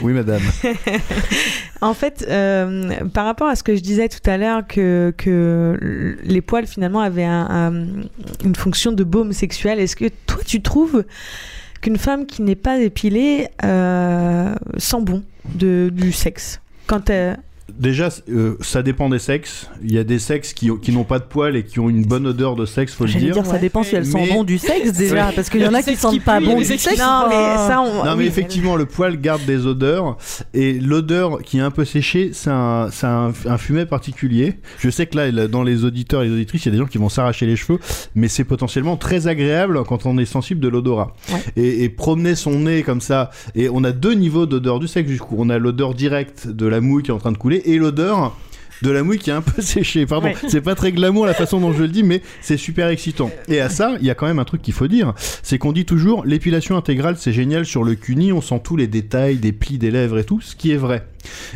Oui, 0.02 0.12
madame. 0.12 0.42
En 1.82 1.94
fait, 1.94 2.26
euh, 2.30 2.92
par 3.14 3.26
rapport 3.26 3.48
à 3.48 3.56
ce 3.56 3.64
que 3.64 3.76
je 3.76 3.82
disais 3.82 4.08
tout 4.10 4.28
à 4.30 4.38
l'heure, 4.38 4.66
que, 4.68 5.14
que 5.18 6.18
les 6.24 6.42
poils 6.42 6.68
finalement 6.68 7.02
avaient 7.02 7.26
un- 7.26 7.48
un- 7.50 7.86
une 8.46 8.56
fonction 8.56 8.92
de 8.92 9.04
baume 9.04 9.34
sexuel, 9.34 9.80
est-ce 9.80 9.96
que 9.96 10.06
toi 10.26 10.40
tu 10.46 10.62
trouves 10.62 11.04
qu'une 11.82 11.98
femme 11.98 12.26
qui 12.26 12.42
n'est 12.42 12.56
pas 12.56 12.78
épilée 12.80 13.50
euh, 13.64 14.56
sent 14.78 15.02
bon 15.02 15.24
du 15.54 16.12
sexe. 16.12 16.60
Quand 16.88 17.10
elle... 17.10 17.38
Déjà, 17.80 18.10
euh, 18.30 18.56
ça 18.62 18.82
dépend 18.84 19.10
des 19.10 19.20
sexes. 19.20 19.70
Il 19.84 19.94
y 19.94 19.98
a 19.98 20.04
des 20.04 20.20
sexes 20.20 20.54
qui, 20.54 20.70
qui 20.82 20.92
n'ont 20.92 21.04
pas 21.04 21.20
de 21.20 21.26
poils 21.26 21.56
et 21.56 21.64
qui 21.64 21.80
ont 21.80 21.90
une 21.90 22.04
bonne 22.06 22.26
odeur 22.28 22.56
de 22.56 22.66
sexe, 22.66 22.94
faut 22.94 23.06
le 23.06 23.12
dire. 23.12 23.34
dire, 23.34 23.46
ça 23.46 23.58
dépend 23.58 23.84
si 23.84 23.96
elles 23.96 24.06
sont 24.06 24.18
Mais- 24.20 24.30
bon 24.30 24.44
du 24.44 24.58
sexe 24.58 24.94
déjà, 24.98 25.32
parce 25.36 25.50
qu'il 25.50 25.62
y 25.62 25.68
en 25.68 25.74
a 25.74 25.82
qui 25.84 25.96
sentent 25.96 26.22
pas 26.24 26.40
bon 26.40 26.58
du 26.58 26.64
sexe. 26.66 26.86
Non, 26.98 27.26
mais 27.30 27.36
ça, 27.36 27.82
on... 27.82 28.06
Non 28.06 28.16
mais 28.16 28.24
oui. 28.24 28.28
effectivement 28.28 28.76
le 28.76 28.86
poil 28.86 29.20
garde 29.20 29.44
des 29.46 29.66
odeurs 29.66 30.18
et 30.54 30.74
l'odeur 30.80 31.40
qui 31.44 31.58
est 31.58 31.62
un 31.62 31.72
peu 31.72 31.86
séchée 31.86 32.32
c'est 32.34 32.50
un, 32.50 32.90
un, 33.04 33.32
un 33.46 33.58
fumet 33.58 33.86
particulier. 33.86 34.56
Je 34.80 34.90
sais 34.90 35.06
que 35.06 35.18
là 35.18 35.32
là, 35.32 35.48
dans 35.48 35.64
les 35.64 35.84
auditeurs 35.84 36.24
et 36.24 36.28
les 36.28 36.34
auditrices 36.34 36.64
il 36.66 36.68
y 36.68 36.70
a 36.70 36.72
des 36.74 36.78
gens 36.78 36.86
qui 36.88 36.98
vont 36.98 37.10
s'arracher 37.10 37.46
les 37.46 37.56
cheveux 37.56 37.80
mais 38.16 38.28
c'est 38.28 38.44
potentiellement 38.46 38.96
très 38.98 39.28
agréable 39.28 39.84
quand 39.84 40.06
on 40.06 40.18
est 40.18 40.26
sensible 40.26 40.60
de 40.62 40.68
l'odorat. 40.68 41.14
Et, 41.56 41.84
et 41.84 41.90
promener 41.90 42.36
son 42.36 42.60
nez 42.60 42.84
comme 42.84 43.02
ça 43.02 43.32
et 43.56 43.70
on 43.70 43.84
a 43.84 43.92
deux 43.92 44.14
niveaux 44.14 44.46
d'odeur 44.46 44.80
du 44.80 44.88
sexe 44.88 45.10
du 45.10 45.20
coup. 45.20 45.36
On 45.38 45.50
a 45.50 45.58
l'odeur 45.58 45.94
directe 45.94 46.48
de 46.48 46.66
la 46.68 46.80
mouille 46.82 47.04
qui 47.04 47.12
est 47.12 47.14
en 47.14 47.18
train 47.20 47.32
de 47.32 47.38
couler 47.38 47.62
et 47.66 47.78
l'odeur 47.78 48.36
de 48.82 48.92
la 48.92 49.04
mouille 49.04 49.20
qui 49.20 49.30
est 49.30 49.34
un 49.34 49.42
peu 49.42 49.62
séchée. 49.62 50.06
Pardon, 50.06 50.28
Ouais. 50.28 50.36
c'est 50.50 50.62
pas 50.62 50.76
très 50.76 50.92
glamour 50.92 51.26
la 51.26 51.34
façon 51.34 51.60
dont 51.62 51.72
je 51.74 51.82
le 51.84 51.88
dis, 51.88 52.04
mais 52.04 52.22
c'est 52.42 52.58
super 52.58 52.90
excitant. 52.90 53.32
Et 53.48 53.60
à 53.62 53.70
ça, 53.70 53.96
il 54.02 54.06
y 54.06 54.10
a 54.10 54.16
quand 54.16 54.28
même 54.28 54.40
un 54.40 54.44
truc 54.46 54.62
qu'il 54.62 54.74
faut 54.74 54.88
dire, 54.88 55.14
c'est 55.44 55.58
qu'on 55.58 55.72
dit 55.72 55.86
toujours 55.86 56.26
l'épilation 56.26 56.76
intégrale 56.78 57.16
c'est 57.18 57.32
génial 57.34 57.66
sur 57.66 57.84
le 57.84 57.96
cuni, 57.96 58.34
on 58.34 58.42
sent 58.42 58.62
tous 58.64 58.76
les 58.76 58.88
détails 58.88 59.38
des 59.38 59.54
plis 59.54 59.78
des 59.78 59.92
lèvres 59.92 60.18
et 60.20 60.24
tout, 60.26 60.42
ce 60.42 60.56
qui 60.56 60.72
est 60.72 60.78
vrai. 60.78 61.06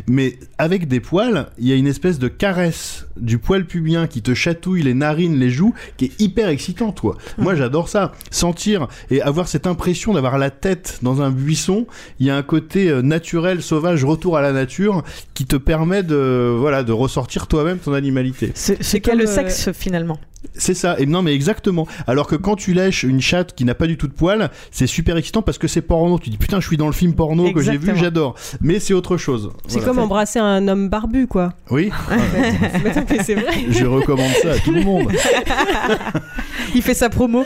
Mais 0.08 0.38
avec 0.58 0.88
des 0.88 1.00
poils, 1.00 1.48
il 1.58 1.68
y 1.68 1.74
a 1.74 1.76
une 1.76 1.88
espèce 1.88 2.20
de 2.20 2.28
caresse 2.28 3.06
du 3.18 3.38
poil 3.38 3.66
pubien 3.66 4.08
qui 4.08 4.22
te 4.22 4.34
chatouille 4.34 4.82
les 4.82 4.94
narines, 4.94 5.38
les 5.38 5.50
joues, 5.50 5.74
qui 5.98 6.06
est 6.06 6.22
hyper 6.22 6.50
excitant, 6.50 6.92
toi. 6.92 7.18
Moi, 7.38 7.56
j'adore 7.56 7.90
ça. 7.90 8.14
Sentir 8.32 8.88
et 9.10 9.22
avoir 9.22 9.48
cette 9.48 9.68
impression 9.68 10.14
d'avoir 10.14 10.38
la 10.38 10.50
tête 10.50 11.00
dans 11.02 11.22
un 11.22 11.32
buisson, 11.32 11.88
il 12.20 12.28
y 12.28 12.30
a 12.30 12.38
un 12.38 12.44
côté 12.44 12.90
euh, 12.90 13.02
naturel, 13.02 13.62
sauvage, 13.62 14.04
retour 14.04 14.38
à 14.38 14.42
la 14.42 14.52
nature, 14.52 15.04
qui 15.34 15.46
te 15.46 15.56
permet 15.56 16.04
de, 16.04 16.56
voilà, 16.58 16.84
de 16.84 16.92
ressortir 16.92 17.48
toi-même 17.48 17.80
ton 17.80 17.94
animalité. 17.94 18.52
C'est 18.56 19.00
qu'est 19.00 19.16
le 19.16 19.28
euh, 19.28 19.34
sexe 19.34 19.72
finalement? 19.72 20.20
C'est 20.54 20.74
ça, 20.74 20.98
et 21.00 21.06
non 21.06 21.22
mais 21.22 21.34
exactement. 21.34 21.88
Alors 22.08 22.28
que 22.28 22.36
quand 22.36 22.56
tu 22.56 22.74
lèches 22.74 23.04
une 23.04 23.20
chatte 23.22 23.54
qui 23.56 23.66
n'a 23.66 23.76
pas 23.76 23.88
du 23.88 23.98
tout 23.98 24.08
de 24.08 24.14
poils, 24.14 24.50
c'est 24.72 24.88
super 24.88 25.18
excitant 25.18 25.42
parce 25.42 25.58
que 25.58 25.68
c'est 25.68 25.82
porno. 25.82 26.18
Tu 26.20 26.30
dis 26.30 26.38
putain, 26.38 26.60
je 26.62 26.68
suis 26.68 26.78
dans 26.78 26.88
le 26.88 26.94
film 26.94 27.14
porno 27.14 27.52
que 27.52 27.62
j'ai 27.62 27.78
vu, 27.78 27.92
j'adore. 27.96 28.36
Mais 28.62 28.80
c'est 28.80 28.94
autre 28.94 29.18
chose. 29.18 29.52
C'est 29.68 29.80
Voilà. 29.80 29.88
comme 29.88 30.00
embrasser 30.00 30.40
un 30.40 30.68
homme 30.68 30.88
barbu, 30.90 31.28
quoi. 31.28 31.54
Oui, 31.72 31.92
c'est 33.24 33.36
vrai. 33.36 33.54
je 33.70 33.86
recommande 33.86 34.32
ça 34.42 34.52
à 34.52 34.58
tout 34.60 34.72
le 34.72 34.82
monde. 34.84 35.12
Il 36.76 36.82
fait 36.84 36.94
sa 36.94 37.10
promo. 37.10 37.46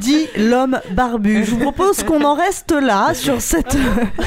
dit 0.00 0.26
l'homme 0.36 0.78
barbu. 0.92 1.44
Je 1.44 1.50
vous 1.50 1.58
propose 1.58 2.02
qu'on 2.04 2.24
en 2.24 2.34
reste 2.34 2.72
là 2.72 3.14
sur 3.14 3.40
cette, 3.40 3.76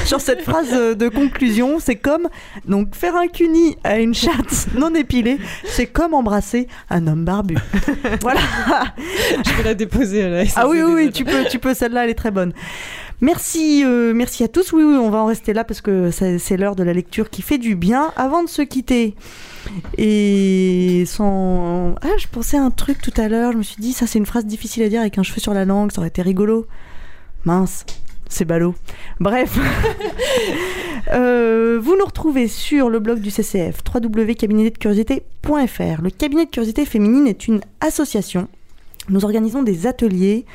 sur 0.04 0.20
cette 0.20 0.42
phrase 0.42 0.70
de 0.96 1.08
conclusion. 1.08 1.78
C'est 1.80 1.96
comme 1.96 2.28
donc 2.68 2.94
faire 2.94 3.16
un 3.16 3.26
cuni 3.26 3.76
à 3.84 3.98
une 3.98 4.14
chatte 4.14 4.68
non 4.76 4.94
épilée, 4.94 5.38
c'est 5.64 5.86
comme 5.86 6.14
embrasser 6.14 6.68
un 6.90 7.06
homme 7.06 7.24
barbu. 7.24 7.55
voilà. 8.20 8.40
Je 9.44 9.56
vais 9.56 9.62
la 9.62 9.74
déposer 9.74 10.22
à 10.24 10.28
la 10.28 10.44
Ah 10.56 10.68
oui, 10.68 10.82
oui, 10.82 11.10
tu 11.12 11.24
peux, 11.24 11.44
tu 11.50 11.58
peux. 11.58 11.74
Celle-là, 11.74 12.04
elle 12.04 12.10
est 12.10 12.14
très 12.14 12.30
bonne. 12.30 12.52
Merci, 13.20 13.82
euh, 13.84 14.12
merci 14.14 14.44
à 14.44 14.48
tous. 14.48 14.72
Oui, 14.72 14.82
oui, 14.82 14.96
on 14.96 15.08
va 15.08 15.18
en 15.18 15.26
rester 15.26 15.54
là 15.54 15.64
parce 15.64 15.80
que 15.80 16.10
c'est 16.10 16.38
c'est 16.38 16.58
l'heure 16.58 16.76
de 16.76 16.82
la 16.82 16.92
lecture 16.92 17.30
qui 17.30 17.40
fait 17.40 17.58
du 17.58 17.74
bien. 17.74 18.12
Avant 18.16 18.42
de 18.44 18.48
se 18.48 18.62
quitter, 18.62 19.14
et 19.96 21.04
sans. 21.06 21.94
Ah, 22.02 22.08
je 22.18 22.26
pensais 22.28 22.58
à 22.58 22.62
un 22.62 22.70
truc 22.70 23.00
tout 23.00 23.14
à 23.16 23.28
l'heure. 23.28 23.52
Je 23.52 23.58
me 23.58 23.62
suis 23.62 23.80
dit, 23.80 23.92
ça, 23.92 24.06
c'est 24.06 24.18
une 24.18 24.26
phrase 24.26 24.44
difficile 24.44 24.82
à 24.82 24.88
dire 24.88 25.00
avec 25.00 25.18
un 25.18 25.22
cheveu 25.22 25.40
sur 25.40 25.54
la 25.54 25.64
langue. 25.64 25.92
Ça 25.92 26.00
aurait 26.00 26.08
été 26.08 26.22
rigolo. 26.22 26.66
Mince, 27.44 27.86
c'est 28.28 28.44
ballot. 28.44 28.74
Bref. 29.20 29.58
Euh, 31.12 31.78
vous 31.80 31.96
nous 31.96 32.04
retrouvez 32.04 32.48
sur 32.48 32.90
le 32.90 32.98
blog 32.98 33.20
du 33.20 33.30
CCF, 33.30 33.78
www.cabinetdecuriosité.fr. 33.94 36.02
Le 36.02 36.10
cabinet 36.10 36.46
de 36.46 36.50
curiosité 36.50 36.84
féminine 36.84 37.28
est 37.28 37.46
une 37.46 37.60
association. 37.80 38.48
Nous 39.08 39.24
organisons 39.24 39.62
des 39.62 39.86
ateliers 39.86 40.46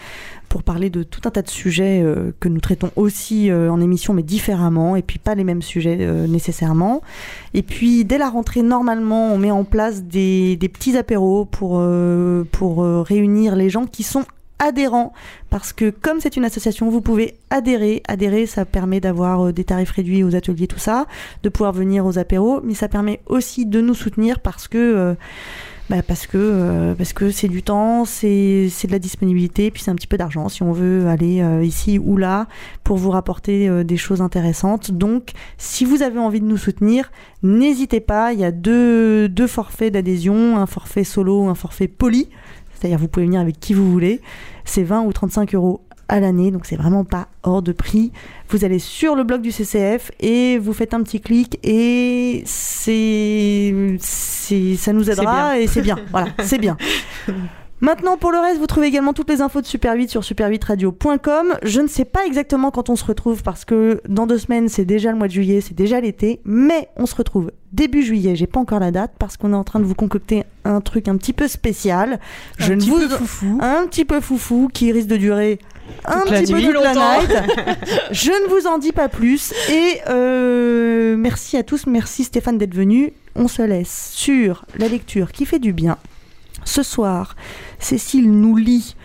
pour 0.51 0.63
parler 0.63 0.89
de 0.89 1.03
tout 1.03 1.21
un 1.23 1.31
tas 1.31 1.41
de 1.41 1.49
sujets 1.49 2.01
euh, 2.03 2.33
que 2.41 2.49
nous 2.49 2.59
traitons 2.59 2.91
aussi 2.97 3.49
euh, 3.49 3.71
en 3.71 3.79
émission, 3.79 4.13
mais 4.13 4.21
différemment, 4.21 4.97
et 4.97 5.01
puis 5.01 5.17
pas 5.17 5.33
les 5.33 5.45
mêmes 5.45 5.61
sujets 5.61 5.99
euh, 6.01 6.27
nécessairement. 6.27 7.01
Et 7.53 7.63
puis, 7.63 8.03
dès 8.03 8.17
la 8.17 8.29
rentrée, 8.29 8.61
normalement, 8.61 9.33
on 9.33 9.37
met 9.37 9.51
en 9.51 9.63
place 9.63 10.03
des, 10.03 10.57
des 10.57 10.67
petits 10.67 10.97
apéros 10.97 11.45
pour, 11.45 11.81
pour 12.51 13.05
réunir 13.05 13.55
les 13.55 13.69
gens 13.69 13.85
qui 13.85 14.03
sont 14.03 14.25
adhérents, 14.61 15.11
parce 15.49 15.73
que 15.73 15.89
comme 15.89 16.21
c'est 16.21 16.37
une 16.37 16.45
association, 16.45 16.89
vous 16.89 17.01
pouvez 17.01 17.33
adhérer. 17.49 18.03
Adhérer, 18.07 18.45
ça 18.45 18.63
permet 18.63 18.99
d'avoir 18.99 19.47
euh, 19.47 19.51
des 19.51 19.63
tarifs 19.63 19.89
réduits 19.91 20.23
aux 20.23 20.35
ateliers, 20.35 20.67
tout 20.67 20.79
ça, 20.79 21.07
de 21.41 21.49
pouvoir 21.49 21.73
venir 21.73 22.05
aux 22.05 22.19
apéros, 22.19 22.61
mais 22.63 22.75
ça 22.75 22.87
permet 22.87 23.19
aussi 23.25 23.65
de 23.65 23.81
nous 23.81 23.95
soutenir 23.95 24.39
parce 24.39 24.67
que... 24.67 24.77
euh, 24.77 25.15
bah, 25.89 26.03
parce 26.07 26.25
que 26.25 26.37
euh, 26.37 26.93
parce 26.95 27.11
que 27.11 27.31
c'est 27.31 27.49
du 27.49 27.63
temps, 27.63 28.05
c'est 28.05 28.69
de 28.69 28.91
la 28.91 28.99
disponibilité, 28.99 29.71
puis 29.71 29.81
c'est 29.81 29.91
un 29.91 29.95
petit 29.95 30.07
peu 30.07 30.15
d'argent 30.15 30.47
si 30.47 30.63
on 30.63 30.71
veut 30.71 31.07
aller 31.07 31.43
ici 31.63 31.99
ou 31.99 32.15
là 32.15 32.47
pour 32.85 32.95
vous 32.95 33.09
rapporter 33.09 33.83
des 33.83 33.97
choses 33.97 34.21
intéressantes. 34.21 34.91
Donc, 34.91 35.31
si 35.57 35.83
vous 35.83 36.01
avez 36.01 36.17
envie 36.17 36.39
de 36.39 36.45
nous 36.45 36.55
soutenir, 36.55 37.11
n'hésitez 37.43 37.99
pas. 37.99 38.31
Il 38.31 38.39
y 38.39 38.45
a 38.45 38.51
deux 38.51 39.47
forfaits 39.47 39.91
d'adhésion, 39.91 40.57
un 40.57 40.65
forfait 40.65 41.03
solo, 41.03 41.49
un 41.49 41.55
forfait 41.55 41.89
poli. 41.89 42.29
C'est-à-dire 42.81 42.97
vous 42.97 43.07
pouvez 43.07 43.27
venir 43.27 43.39
avec 43.39 43.59
qui 43.59 43.73
vous 43.73 43.91
voulez. 43.91 44.21
C'est 44.65 44.83
20 44.83 45.03
ou 45.03 45.13
35 45.13 45.53
euros 45.53 45.81
à 46.07 46.19
l'année, 46.19 46.51
donc 46.51 46.65
c'est 46.65 46.75
vraiment 46.75 47.05
pas 47.05 47.27
hors 47.43 47.61
de 47.61 47.71
prix. 47.71 48.11
Vous 48.49 48.65
allez 48.65 48.79
sur 48.79 49.15
le 49.15 49.23
blog 49.23 49.41
du 49.41 49.51
CCF 49.51 50.11
et 50.19 50.57
vous 50.57 50.73
faites 50.73 50.93
un 50.93 51.03
petit 51.03 51.21
clic 51.21 51.59
et 51.63 52.43
c'est, 52.45 53.97
c'est, 53.99 54.75
ça 54.75 54.93
nous 54.93 55.09
aidera 55.09 55.59
et 55.59 55.67
c'est 55.67 55.81
bien. 55.81 55.97
Voilà, 56.11 56.27
c'est 56.43 56.57
bien. 56.57 56.75
Maintenant, 57.81 58.15
pour 58.15 58.31
le 58.31 58.37
reste, 58.37 58.59
vous 58.59 58.67
trouvez 58.67 58.85
également 58.87 59.11
toutes 59.13 59.29
les 59.29 59.41
infos 59.41 59.59
de 59.59 59.65
Super 59.65 59.95
8 59.95 60.09
sur 60.09 60.21
super8radio.com. 60.21 61.55
Je 61.63 61.81
ne 61.81 61.87
sais 61.87 62.05
pas 62.05 62.25
exactement 62.27 62.69
quand 62.69 62.89
on 62.89 62.95
se 62.95 63.03
retrouve 63.03 63.41
parce 63.41 63.65
que 63.65 64.01
dans 64.07 64.27
deux 64.27 64.37
semaines, 64.37 64.69
c'est 64.69 64.85
déjà 64.85 65.11
le 65.11 65.17
mois 65.17 65.27
de 65.27 65.33
juillet, 65.33 65.61
c'est 65.61 65.73
déjà 65.73 65.99
l'été, 65.99 66.41
mais 66.45 66.89
on 66.95 67.07
se 67.07 67.15
retrouve 67.15 67.51
début 67.73 68.03
juillet. 68.03 68.35
J'ai 68.35 68.45
pas 68.45 68.59
encore 68.59 68.79
la 68.79 68.91
date 68.91 69.13
parce 69.17 69.35
qu'on 69.35 69.51
est 69.53 69.55
en 69.55 69.63
train 69.63 69.79
de 69.79 69.85
vous 69.85 69.95
concocter 69.95 70.43
un 70.63 70.79
truc 70.79 71.07
un 71.07 71.17
petit 71.17 71.33
peu 71.33 71.47
spécial. 71.47 72.19
Un 72.59 72.65
je 72.65 72.73
ne 72.73 72.79
petit 72.79 72.89
vous 72.91 72.99
peu 72.99 73.07
foufou. 73.09 73.57
un 73.61 73.87
petit 73.87 74.05
peu 74.05 74.19
foufou 74.21 74.69
qui 74.71 74.91
risque 74.91 75.07
de 75.07 75.17
durer 75.17 75.57
un 76.05 76.23
la 76.25 76.41
petit 76.41 76.53
peu 76.53 76.61
toute 76.61 76.73
la 76.73 76.93
Longtemps. 76.93 77.19
night. 77.21 77.31
Je 78.11 78.31
ne 78.31 78.47
vous 78.49 78.67
en 78.67 78.77
dis 78.77 78.91
pas 78.91 79.09
plus. 79.09 79.53
Et 79.71 79.99
euh, 80.07 81.15
merci 81.17 81.57
à 81.57 81.63
tous. 81.63 81.87
Merci 81.87 82.23
Stéphane 82.25 82.57
d'être 82.59 82.75
venu. 82.75 83.11
On 83.35 83.47
se 83.47 83.61
laisse 83.63 84.11
sur 84.13 84.65
la 84.77 84.87
lecture 84.87 85.31
qui 85.31 85.45
fait 85.45 85.59
du 85.59 85.73
bien. 85.73 85.97
Ce 86.63 86.83
soir, 86.83 87.35
Cécile 87.79 88.31
nous 88.31 88.55
lit 88.55 88.95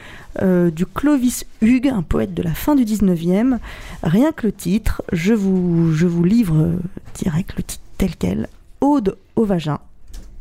euh, 0.43 0.71
du 0.71 0.87
Clovis 0.87 1.45
Hugues, 1.63 1.89
un 1.89 2.03
poète 2.03 2.35
de 2.35 2.43
la 2.43 2.55
fin 2.55 2.75
du 2.75 2.85
19e. 2.85 3.59
Rien 4.03 4.33
que 4.33 4.47
le 4.47 4.53
titre, 4.53 5.03
je 5.13 5.33
vous, 5.33 5.93
je 5.93 6.07
vous 6.07 6.25
livre 6.25 6.57
euh, 6.57 6.79
direct 7.15 7.55
le 7.57 7.63
titre 7.63 7.83
tel 7.99 8.17
quel. 8.17 8.49
Ode 8.81 9.17
au 9.37 9.45
vagin. 9.45 9.81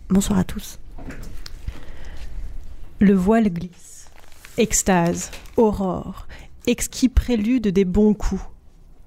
Bonsoir 0.10 0.40
à 0.40 0.44
tous. 0.44 0.80
Le 3.00 3.14
voile 3.14 3.50
glisse. 3.50 4.10
Extase, 4.58 5.32
aurore, 5.58 6.28
exquis 6.68 7.10
prélude 7.10 7.68
des 7.68 7.86
bons 7.86 8.14
coups. 8.14 8.42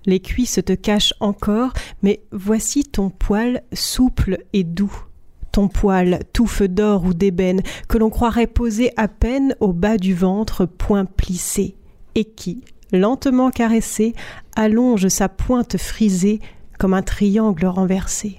Les 0.06 0.20
cuisses 0.20 0.60
te 0.64 0.72
cachent 0.72 1.14
encore, 1.20 1.72
mais 2.02 2.20
voici 2.32 2.84
ton 2.84 3.10
poil 3.10 3.62
souple 3.72 4.38
et 4.52 4.64
doux. 4.64 5.07
Ton 5.52 5.68
poil, 5.68 6.20
touffe 6.32 6.62
d'or 6.62 7.04
ou 7.04 7.14
d'ébène, 7.14 7.62
que 7.88 7.98
l'on 7.98 8.10
croirait 8.10 8.46
posé 8.46 8.92
à 8.96 9.08
peine 9.08 9.54
au 9.60 9.72
bas 9.72 9.96
du 9.96 10.14
ventre, 10.14 10.66
point 10.66 11.04
plissé, 11.04 11.74
et 12.14 12.24
qui, 12.24 12.62
lentement 12.92 13.50
caressé, 13.50 14.14
allonge 14.56 15.08
sa 15.08 15.28
pointe 15.28 15.76
frisée 15.76 16.40
comme 16.78 16.94
un 16.94 17.02
triangle 17.02 17.66
renversé. 17.66 18.38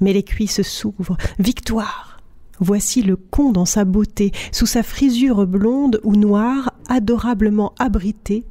Mais 0.00 0.12
les 0.12 0.22
cuisses 0.22 0.62
s'ouvrent, 0.62 1.16
victoire, 1.38 2.10
Voici 2.62 3.02
le 3.02 3.16
con 3.16 3.52
dans 3.52 3.64
sa 3.64 3.86
beauté, 3.86 4.32
sous 4.52 4.66
sa 4.66 4.82
frisure 4.82 5.46
blonde 5.46 5.98
ou 6.04 6.14
noire, 6.14 6.74
adorablement 6.88 7.72
abrité, 7.78 8.44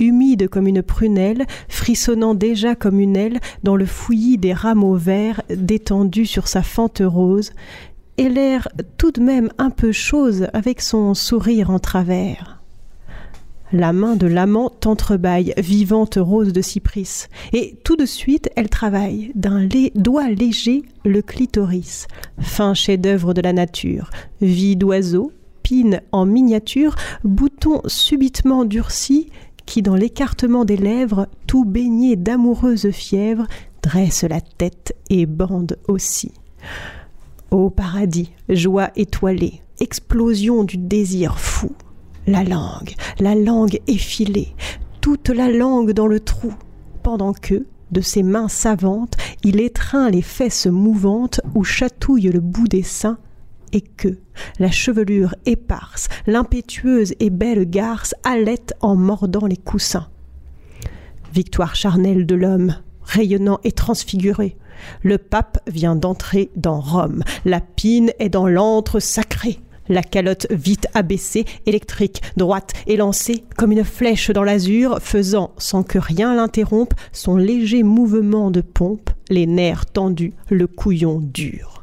humide 0.00 0.48
comme 0.48 0.66
une 0.66 0.82
prunelle, 0.82 1.46
frissonnant 1.68 2.34
déjà 2.34 2.74
comme 2.74 2.98
une 2.98 3.16
aile 3.16 3.40
dans 3.62 3.76
le 3.76 3.86
fouillis 3.86 4.38
des 4.38 4.52
rameaux 4.52 4.96
verts 4.96 5.42
détendus 5.48 6.26
sur 6.26 6.48
sa 6.48 6.62
fente 6.62 7.02
rose, 7.04 7.52
et 8.18 8.28
l'air 8.28 8.68
tout 8.98 9.12
de 9.12 9.20
même 9.20 9.50
un 9.58 9.70
peu 9.70 9.92
chose 9.92 10.48
avec 10.52 10.80
son 10.80 11.14
sourire 11.14 11.70
en 11.70 11.78
travers. 11.78 12.60
La 13.72 13.92
main 13.92 14.16
de 14.16 14.26
l'amant 14.26 14.68
t'entrebâille, 14.68 15.54
vivante 15.56 16.18
rose 16.20 16.52
de 16.52 16.60
cypris, 16.60 17.26
et 17.52 17.78
tout 17.84 17.94
de 17.94 18.04
suite 18.04 18.50
elle 18.56 18.68
travaille 18.68 19.30
d'un 19.36 19.60
lait- 19.60 19.92
doigt 19.94 20.28
léger 20.28 20.82
le 21.04 21.22
clitoris, 21.22 22.08
fin 22.40 22.74
chef-d'œuvre 22.74 23.32
de 23.32 23.40
la 23.40 23.52
nature, 23.52 24.10
vie 24.40 24.74
d'oiseau, 24.74 25.32
pine 25.62 26.00
en 26.10 26.26
miniature, 26.26 26.96
bouton 27.22 27.80
subitement 27.86 28.64
durci 28.64 29.28
qui, 29.70 29.82
dans 29.82 29.94
l'écartement 29.94 30.64
des 30.64 30.76
lèvres, 30.76 31.28
tout 31.46 31.64
baigné 31.64 32.16
d'amoureuse 32.16 32.90
fièvre, 32.90 33.46
dresse 33.84 34.24
la 34.24 34.40
tête 34.40 34.96
et 35.10 35.26
bande 35.26 35.78
aussi. 35.86 36.32
Ô 37.52 37.70
paradis, 37.70 38.32
joie 38.48 38.90
étoilée, 38.96 39.62
explosion 39.78 40.64
du 40.64 40.76
désir 40.76 41.38
fou. 41.38 41.70
La 42.26 42.42
langue, 42.42 42.94
la 43.20 43.36
langue 43.36 43.78
effilée, 43.86 44.56
toute 45.00 45.28
la 45.28 45.48
langue 45.48 45.92
dans 45.92 46.08
le 46.08 46.18
trou, 46.18 46.52
pendant 47.04 47.32
que, 47.32 47.64
de 47.92 48.00
ses 48.00 48.24
mains 48.24 48.48
savantes, 48.48 49.16
il 49.44 49.60
étreint 49.60 50.10
les 50.10 50.22
fesses 50.22 50.66
mouvantes 50.66 51.40
où 51.54 51.62
chatouille 51.62 52.30
le 52.32 52.40
bout 52.40 52.66
des 52.66 52.82
seins, 52.82 53.18
et 53.72 53.80
que, 53.80 54.18
la 54.58 54.70
chevelure 54.70 55.34
éparse, 55.46 56.08
l'impétueuse 56.26 57.14
et 57.20 57.30
belle 57.30 57.68
garce 57.68 58.14
halète 58.24 58.74
en 58.80 58.96
mordant 58.96 59.46
les 59.46 59.56
coussins. 59.56 60.08
Victoire 61.32 61.76
charnelle 61.76 62.26
de 62.26 62.34
l'homme, 62.34 62.76
rayonnant 63.02 63.60
et 63.64 63.72
transfiguré. 63.72 64.56
Le 65.02 65.18
pape 65.18 65.58
vient 65.66 65.96
d'entrer 65.96 66.50
dans 66.56 66.80
Rome. 66.80 67.22
La 67.44 67.60
pine 67.60 68.12
est 68.18 68.30
dans 68.30 68.46
l'antre 68.46 68.98
sacré. 68.98 69.60
La 69.88 70.02
calotte 70.02 70.46
vite 70.50 70.86
abaissée, 70.94 71.44
électrique, 71.66 72.22
droite, 72.36 72.72
élancée, 72.86 73.44
comme 73.56 73.72
une 73.72 73.84
flèche 73.84 74.30
dans 74.30 74.44
l'azur, 74.44 74.98
faisant, 75.00 75.50
sans 75.58 75.82
que 75.82 75.98
rien 75.98 76.34
l'interrompe, 76.34 76.94
son 77.12 77.36
léger 77.36 77.82
mouvement 77.82 78.52
de 78.52 78.60
pompe, 78.60 79.10
les 79.30 79.46
nerfs 79.46 79.86
tendus, 79.86 80.32
le 80.48 80.68
couillon 80.68 81.18
dur. 81.20 81.79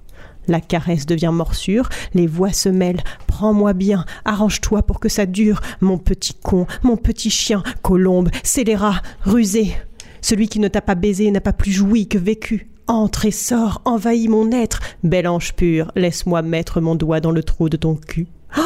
La 0.47 0.61
caresse 0.61 1.05
devient 1.05 1.31
morsure, 1.33 1.89
les 2.13 2.27
voix 2.27 2.53
se 2.53 2.69
mêlent. 2.69 3.03
Prends-moi 3.27 3.73
bien, 3.73 4.05
arrange-toi 4.25 4.83
pour 4.83 4.99
que 4.99 5.09
ça 5.09 5.25
dure, 5.25 5.61
mon 5.81 5.97
petit 5.97 6.33
con, 6.33 6.67
mon 6.83 6.97
petit 6.97 7.29
chien, 7.29 7.63
colombe, 7.81 8.29
scélérat, 8.43 9.01
rusé. 9.21 9.75
Celui 10.21 10.47
qui 10.47 10.59
ne 10.59 10.67
t'a 10.67 10.81
pas 10.81 10.95
baisé 10.95 11.29
n'a 11.31 11.41
pas 11.41 11.53
plus 11.53 11.71
joui 11.71 12.07
que 12.07 12.17
vécu. 12.17 12.69
Entre 12.87 13.25
et 13.25 13.31
sors, 13.31 13.81
envahis 13.83 14.29
mon 14.29 14.51
être. 14.51 14.79
Bel 15.03 15.27
ange 15.27 15.53
pur, 15.53 15.91
laisse-moi 15.95 16.41
mettre 16.41 16.79
mon 16.79 16.95
doigt 16.95 17.19
dans 17.19 17.31
le 17.31 17.43
trou 17.43 17.69
de 17.69 17.77
ton 17.77 17.95
cul. 17.95 18.27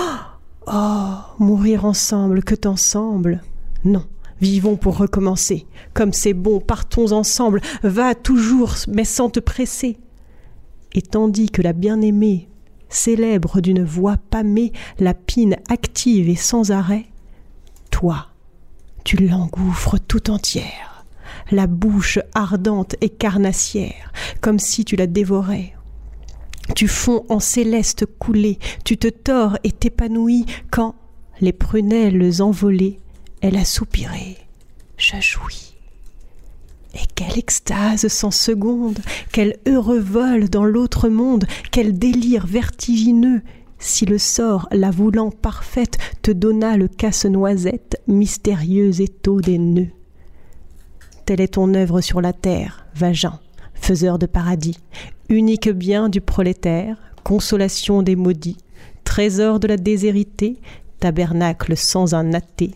Oh, 0.68 1.16
mourir 1.40 1.86
ensemble, 1.86 2.44
que 2.44 2.54
t'ensemble. 2.54 3.42
Non, 3.84 4.06
vivons 4.40 4.76
pour 4.76 4.96
recommencer. 4.96 5.66
Comme 5.96 6.14
c'est 6.14 6.36
bon, 6.36 6.60
partons 6.60 7.12
ensemble. 7.14 7.62
Va 7.82 8.14
toujours, 8.14 8.76
mais 8.88 9.04
sans 9.04 9.32
te 9.32 9.40
presser. 9.40 9.98
Et 10.94 11.02
tandis 11.02 11.50
que 11.50 11.62
la 11.62 11.74
bien-aimée 11.74 12.48
célèbre 12.90 13.62
d'une 13.62 13.84
voix 13.84 14.18
pâmée 14.18 14.74
la 15.00 15.14
pine 15.14 15.58
active 15.70 16.30
et 16.30 16.36
sans 16.36 16.72
arrêt, 16.72 17.06
toi, 17.90 18.28
tu 19.04 19.16
l'engouffres 19.18 19.98
tout 19.98 20.30
entière, 20.30 21.06
la 21.52 21.68
bouche 21.68 22.20
ardente 22.34 22.96
et 23.02 23.10
carnassière, 23.10 24.12
comme 24.42 24.60
si 24.60 24.86
tu 24.86 24.96
la 24.96 25.08
dévorais. 25.08 25.74
Tu 26.76 26.88
fonds 26.88 27.26
en 27.30 27.40
céleste 27.40 28.06
coulée, 28.06 28.60
tu 28.86 28.98
te 28.98 29.08
tords 29.08 29.58
et 29.64 29.72
t'épanouis 29.72 30.46
quand, 30.70 30.96
les 31.40 31.54
prunelles 31.54 32.42
envolées, 32.42 33.00
elle 33.42 33.58
a 33.58 33.66
soupiré. 33.66 34.38
Je 34.98 35.20
jouis. 35.20 35.71
Et 36.94 37.08
quelle 37.16 37.38
extase 37.38 38.08
sans 38.08 38.32
seconde, 38.32 39.00
quel 39.32 39.58
heureux 39.68 40.00
vol 40.00 40.50
dans 40.50 40.66
l'autre 40.66 41.08
monde, 41.08 41.46
quel 41.72 41.98
délire 41.98 42.46
vertigineux, 42.46 43.42
si 43.80 44.06
le 44.06 44.18
sort, 44.18 44.68
la 44.72 44.92
voulant 44.92 45.32
parfaite, 45.32 45.98
te 46.22 46.32
donna 46.32 46.78
le 46.78 46.88
casse-noisette, 46.88 48.02
mystérieux 48.08 49.02
étau 49.02 49.42
des 49.42 49.58
nœuds. 49.58 49.90
Telle 51.26 51.42
est 51.42 51.54
ton 51.54 51.74
œuvre 51.74 52.02
sur 52.02 52.22
la 52.22 52.34
terre, 52.34 52.86
vagin, 52.94 53.40
faiseur 53.74 54.20
de 54.20 54.26
paradis, 54.26 54.78
unique 55.30 55.70
bien 55.70 56.10
du 56.10 56.20
prolétaire, 56.20 56.98
consolation 57.24 58.04
des 58.04 58.16
maudits, 58.16 58.58
trésor 59.04 59.60
de 59.60 59.68
la 59.68 59.78
déshérité, 59.78 60.58
tabernacle 61.00 61.76
sans 61.78 62.14
un 62.14 62.34
athée, 62.34 62.76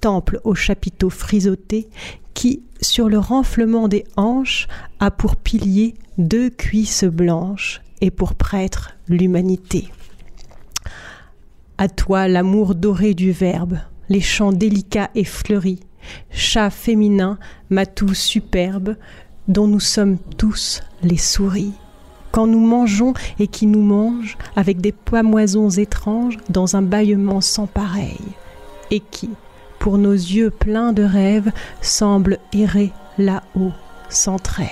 temple 0.00 0.40
aux 0.44 0.54
chapiteaux 0.54 1.10
frisottés, 1.10 1.88
qui, 2.36 2.62
sur 2.82 3.08
le 3.08 3.18
renflement 3.18 3.88
des 3.88 4.04
hanches, 4.16 4.68
a 5.00 5.10
pour 5.10 5.36
pilier 5.36 5.94
deux 6.18 6.50
cuisses 6.50 7.04
blanches 7.04 7.80
et 8.02 8.10
pour 8.10 8.34
prêtre 8.34 8.92
l'humanité. 9.08 9.88
À 11.78 11.88
toi 11.88 12.28
l'amour 12.28 12.74
doré 12.74 13.14
du 13.14 13.32
Verbe, 13.32 13.78
les 14.10 14.20
chants 14.20 14.52
délicats 14.52 15.10
et 15.14 15.24
fleuris, 15.24 15.80
chat 16.30 16.68
féminin, 16.68 17.38
matou 17.70 18.12
superbe, 18.12 18.96
dont 19.48 19.66
nous 19.66 19.80
sommes 19.80 20.18
tous 20.36 20.82
les 21.02 21.16
souris. 21.16 21.72
Quand 22.32 22.46
nous 22.46 22.60
mangeons 22.60 23.14
et 23.38 23.46
qui 23.46 23.66
nous 23.66 23.82
mange 23.82 24.36
avec 24.56 24.82
des 24.82 24.92
poimoisons 24.92 25.70
étranges 25.70 26.36
dans 26.50 26.76
un 26.76 26.82
bâillement 26.82 27.40
sans 27.40 27.66
pareil, 27.66 28.20
et 28.90 29.00
qui, 29.00 29.30
pour 29.86 29.98
nos 29.98 30.14
yeux 30.14 30.50
pleins 30.50 30.92
de 30.92 31.04
rêves, 31.04 31.52
semble 31.80 32.38
errer 32.52 32.90
là-haut, 33.18 33.70
sans 34.08 34.36
trêve, 34.36 34.66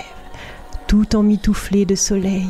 tout 0.87 1.15
emmitouflé 1.15 1.85
de 1.85 1.95
soleil. 1.95 2.49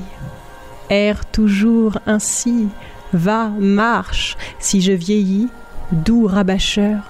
Erre 0.89 1.25
toujours 1.27 1.99
ainsi, 2.07 2.69
va, 3.13 3.49
marche, 3.59 4.35
si 4.57 4.81
je 4.81 4.93
vieillis, 4.93 5.47
doux 5.91 6.25
rabâcheur, 6.25 7.03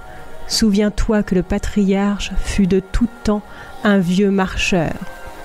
souviens-toi 0.49 1.23
que 1.23 1.35
le 1.35 1.41
patriarche 1.41 2.33
fut 2.35 2.67
de 2.67 2.81
tout 2.81 3.07
temps 3.23 3.41
un 3.85 3.99
vieux 3.99 4.31
marcheur. 4.31 4.91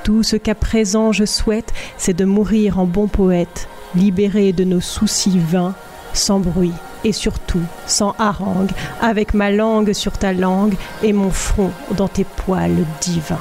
Tout 0.03 0.25
ce 0.25 0.35
qu'à 0.35 0.57
présent 0.57 1.13
je 1.13 1.25
souhaite, 1.25 1.73
c'est 1.99 2.19
de 2.19 2.25
mourir 2.25 2.81
en 2.81 2.85
bon 2.85 3.07
poète, 3.07 3.69
libéré 3.95 4.53
de 4.53 4.65
nos 4.65 4.81
soucis 4.81 5.39
vains, 5.39 5.77
sans 6.13 6.41
bruit 6.41 6.73
et 7.05 7.13
surtout 7.13 7.63
sans 7.87 8.15
harangue, 8.19 8.71
avec 9.01 9.35
ma 9.35 9.51
langue 9.51 9.93
sur 9.93 10.13
ta 10.13 10.33
langue 10.33 10.75
et 11.03 11.13
mon 11.13 11.31
front 11.31 11.71
dans 11.97 12.09
tes 12.09 12.25
poils 12.25 12.85
divins. 13.01 13.39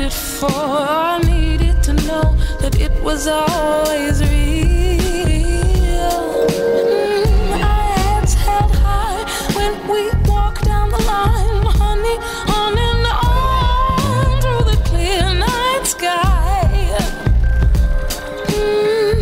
It 0.00 0.12
for. 0.12 0.48
I 0.50 1.18
needed 1.26 1.82
to 1.84 1.92
know 1.92 2.36
that 2.60 2.78
it 2.80 2.92
was 3.02 3.26
always 3.26 4.20
real. 4.20 5.28
Mm, 6.48 7.52
our 7.52 7.82
heads 7.98 8.34
held 8.34 8.70
high 8.76 9.24
when 9.56 9.74
we 9.88 10.10
walk 10.28 10.60
down 10.62 10.90
the 10.90 11.02
line, 11.02 11.62
honey, 11.80 12.16
on 12.58 12.78
and 12.78 13.06
on 13.06 14.40
through 14.42 14.64
the 14.70 14.78
clear 14.88 15.34
night 15.34 15.84
sky. 15.84 16.96
Mm, 18.54 19.20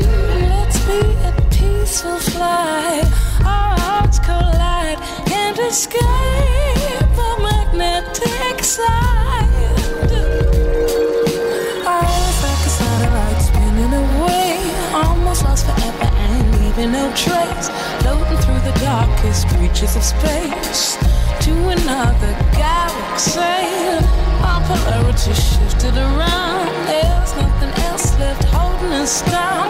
let's 0.51 0.79
be 0.89 1.01
a 1.29 1.33
peaceful 1.51 2.19
flight. 2.19 3.07
Our 3.41 3.79
hearts 3.81 4.19
collide, 4.19 4.99
can't 5.27 5.59
escape 5.59 7.07
the 7.21 7.31
magnetic 7.41 8.63
side. 8.63 9.16
Leaving 16.77 16.93
no 16.93 17.11
trace. 17.15 17.69
Floating 18.01 18.39
through 18.39 18.61
the 18.61 18.79
darkest 18.81 19.51
reaches 19.59 19.97
of 19.97 20.03
space 20.03 20.97
to 21.41 21.53
another 21.69 22.33
galaxy. 22.53 23.41
Our 24.43 24.61
polarity 24.67 25.33
shifted 25.33 25.97
around. 25.97 26.69
There's 26.87 27.37
nothing 27.37 27.85
else 27.85 28.19
left 28.19 28.45
holding 28.45 28.93
us 28.93 29.23
down, 29.31 29.66